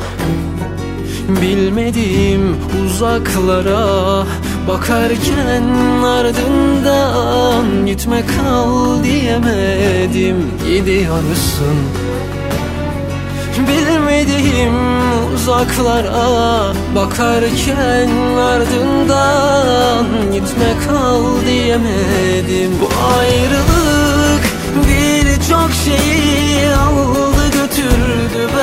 Bilmediğim 1.41 2.57
uzaklara 2.85 4.25
Bakarken 4.67 5.63
ardından 6.03 7.85
Gitme 7.85 8.23
kal 8.25 9.03
diyemedim 9.03 10.51
Gidiyorsun. 10.67 11.77
Bilmediğim 13.57 14.73
uzaklara 15.35 16.73
Bakarken 16.95 18.09
ardından 18.37 20.05
Gitme 20.33 20.73
kal 20.87 21.23
diyemedim. 21.47 22.71
Bu 22.81 22.89
ayrılık 23.17 24.43
birçok 24.87 25.71
şeyi 25.85 26.75
aldı 26.75 27.30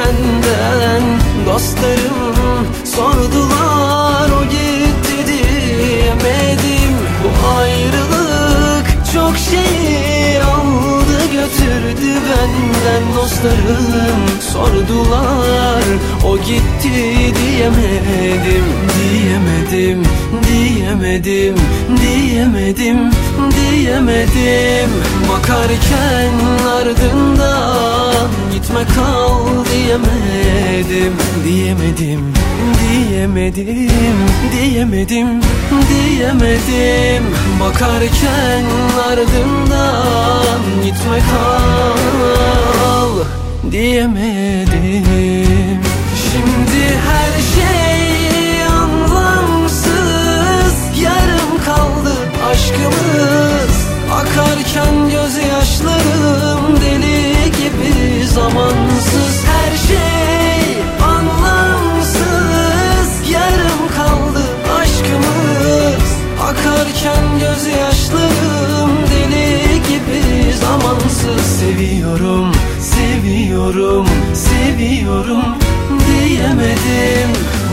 benden 0.09 1.03
Dostlarım 1.47 2.67
sordular 2.85 4.31
o 4.31 4.45
gitti 4.45 5.27
diyemedim. 5.27 6.97
Bu 7.25 7.49
ayrılık 7.59 8.87
çok 9.15 9.37
aldı 9.37 10.18
götürdü 11.39 12.13
benden 12.29 13.15
Dostlarım. 13.17 14.41
Sordular 14.41 15.85
o 16.25 16.39
gitti 16.39 16.93
diyemedim 17.39 18.65
Diyemedim, 18.99 20.03
diyemedim, 20.49 21.55
diyemedim, 22.03 22.99
diyemedim. 23.51 24.91
Bakarken 25.29 26.33
ardından 26.77 28.29
gitme 28.53 28.81
kal 28.95 29.65
diyemedim 29.73 31.17
Diyemedim, 31.45 32.35
diyemedim, 32.75 34.19
diyemedim, 34.53 35.29
diyemedim. 35.89 37.25
Bakarken 37.61 38.65
ardından 39.11 40.61
gitme 40.85 41.19
kal. 41.31 41.99
Diyemedim 43.73 45.48
diyemedim 76.89 77.31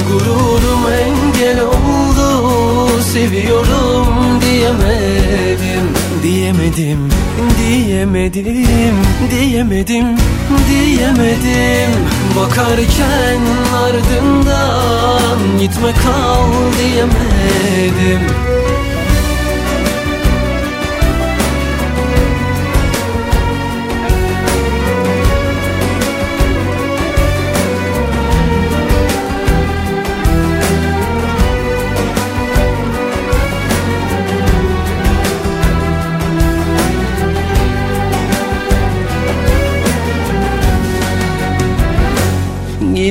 Gururum 0.08 0.86
engel 0.94 1.62
oldu 1.62 3.02
seviyorum 3.02 4.42
diyemedim. 4.42 5.86
Diyemedim, 6.24 7.10
diyemedim, 7.58 8.96
diyemedim, 9.32 10.06
diyemedim. 10.70 11.92
Bakarken 12.36 13.42
ardından 13.86 15.60
gitme 15.60 15.92
kal 16.04 16.50
diyemedim 16.80 18.55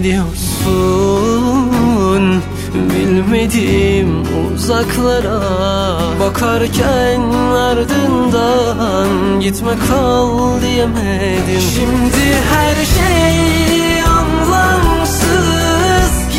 gidiyorsun 0.04 1.32
Bilmediğim 2.74 4.22
uzaklara 4.54 5.40
Bakarken 6.20 7.20
ardından 7.52 9.08
Gitme 9.40 9.72
kal 9.88 10.60
diyemedim. 10.60 11.60
Şimdi 11.74 12.26
her 12.54 12.74
şey 12.74 14.02
anlamsız 14.02 15.32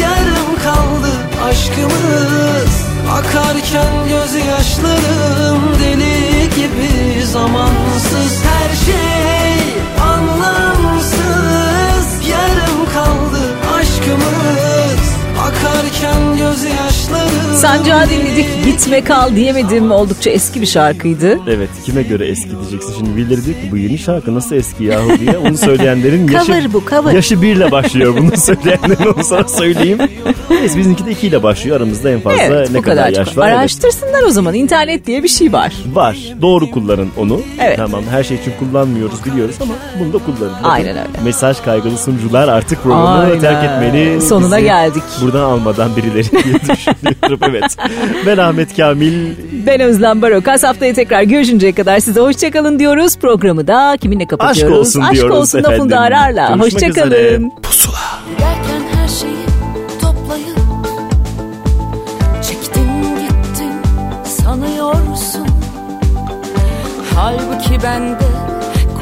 Yarım 0.02 0.52
kaldı 0.64 1.12
aşkımız. 1.50 2.74
Akarken 3.12 3.94
gözyaşlarım 4.10 5.62
deli 5.84 6.50
gibi 6.56 7.26
zamansız. 7.26 8.44
Her 8.44 8.76
şey 8.86 9.35
Sancağı 17.56 18.10
dinledik 18.10 18.66
gitme 18.66 19.04
kal 19.04 19.36
diyemedim 19.36 19.92
oldukça 19.92 20.30
eski 20.30 20.62
bir 20.62 20.66
şarkıydı. 20.66 21.40
Evet 21.48 21.70
kime 21.86 22.04
göre 22.04 22.28
eski 22.28 22.50
diyeceksin 22.60 22.94
şimdi 22.98 23.16
birileri 23.18 23.46
diyor 23.46 23.58
ki 23.62 23.72
bu 23.72 23.78
yeni 23.78 23.98
şarkı 23.98 24.36
nasıl 24.36 24.56
eski 24.56 24.84
yahu 24.84 25.20
diye 25.20 25.38
onu 25.38 25.58
söyleyenlerin 25.58 26.28
yaşı, 26.32 26.46
cover 26.46 26.74
bu, 26.74 26.84
cover. 26.90 27.14
yaşı 27.14 27.42
birle 27.42 27.72
başlıyor 27.72 28.16
bunu 28.18 28.38
söyleyenlerin 28.38 29.14
onu 29.16 29.24
sana 29.24 29.48
söyleyeyim. 29.48 29.98
Neyse 30.50 30.80
bizimki 30.80 31.06
de 31.06 31.12
ikiyle 31.12 31.44
başlıyor. 31.44 31.78
Aramızda 31.78 32.10
en 32.12 32.20
fazla 32.22 32.42
evet 32.44 32.72
ne 32.72 32.82
kadar, 32.82 33.06
kadar. 33.06 33.20
yaş 33.20 33.38
var. 33.38 33.48
Evet. 33.50 33.58
Araştırsınlar 33.60 34.24
o 34.28 34.30
zaman. 34.30 34.54
İnternet 34.54 35.06
diye 35.08 35.24
bir 35.24 35.28
şey 35.28 35.54
var. 35.54 35.74
Var. 35.94 36.18
Doğru 36.42 36.72
kullanın 36.72 37.10
onu. 37.18 37.42
Evet. 37.62 37.78
Tamam 37.78 38.02
her 38.12 38.24
şey 38.24 38.38
için 38.38 38.54
kullanmıyoruz 38.60 39.26
biliyoruz 39.26 39.56
ama 39.62 39.74
bunu 40.00 40.14
da 40.14 40.18
kullanın. 40.18 40.54
Bakın, 40.54 40.70
Aynen 40.70 40.98
öyle. 40.98 41.08
Mesaj 41.24 41.62
kaygılı 41.62 41.98
sunucular 41.98 42.48
artık 42.48 42.84
programı 42.84 43.08
Aynen. 43.08 43.40
terk 43.40 43.64
etmeli. 43.64 44.22
Sonuna 44.22 44.58
Bizi 44.58 44.66
geldik. 44.66 45.04
Buradan 45.22 45.42
almadan 45.42 45.96
birileri 45.96 46.32
diye 46.32 46.44
düşünüyorum. 46.76 47.40
evet. 47.50 47.76
Ben 48.26 48.38
Ahmet 48.38 48.76
Kamil. 48.78 49.14
Ben 49.68 49.80
Özlem 49.80 50.22
Barokas. 50.22 50.64
Haftaya 50.64 50.94
tekrar 50.94 51.22
görüşünceye 51.24 51.74
kadar 51.76 52.00
size 52.00 52.20
hoşçakalın 52.20 52.80
diyoruz. 52.80 53.18
Programı 53.18 53.68
da 53.68 53.98
kiminle 54.02 54.28
kapatıyoruz? 54.28 54.78
olsun 54.80 55.02
Aşk 55.02 55.14
diyoruz 55.14 55.36
olsun 55.38 55.64
da 55.64 55.68
efendim. 55.68 55.82
Funda 55.82 56.00
Arar'la. 56.00 56.60
Hoşçakalın. 56.60 57.12
üzere. 57.12 57.42
Giderken 58.30 58.82
her 59.02 59.08
şeyi 59.08 59.35
Halbuki 67.16 67.84
bende 67.84 68.28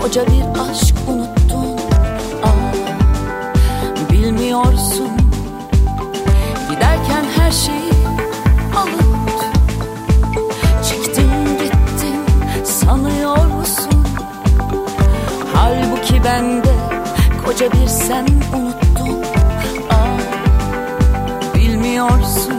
koca 0.01 0.21
bir 0.27 0.59
aşk 0.71 0.95
unuttun 1.07 1.77
Aa, 2.43 2.73
Bilmiyorsun. 4.11 5.09
Giderken 6.69 7.25
her 7.37 7.51
şeyi 7.51 7.91
alıp 8.77 9.43
Çektin 10.89 11.31
gittin 11.59 12.25
sanıyorsun 12.65 14.05
Halbuki 15.53 16.23
bende 16.23 16.73
koca 17.45 17.71
bir 17.71 17.87
sen 17.87 18.27
unuttun 18.55 19.23
Aa, 19.89 20.17
Bilmiyorsun. 21.55 22.53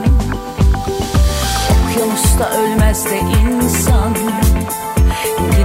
Okyanusta 1.71 2.49
ölmez 2.49 3.05
de 3.05 3.19
insan 3.19 4.13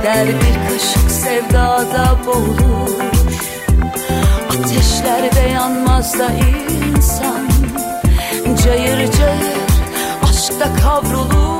Gider 0.00 0.26
bir 0.26 0.68
kaşık 0.68 1.10
sevdada 1.10 2.16
boğulur. 2.26 2.90
Ateşlerde 4.48 5.40
yanmaz 5.40 6.18
da 6.18 6.30
insan. 6.32 7.48
Cayır 8.64 9.12
cayır 9.12 9.60
aşkta 10.22 10.76
kavrulur 10.82 11.59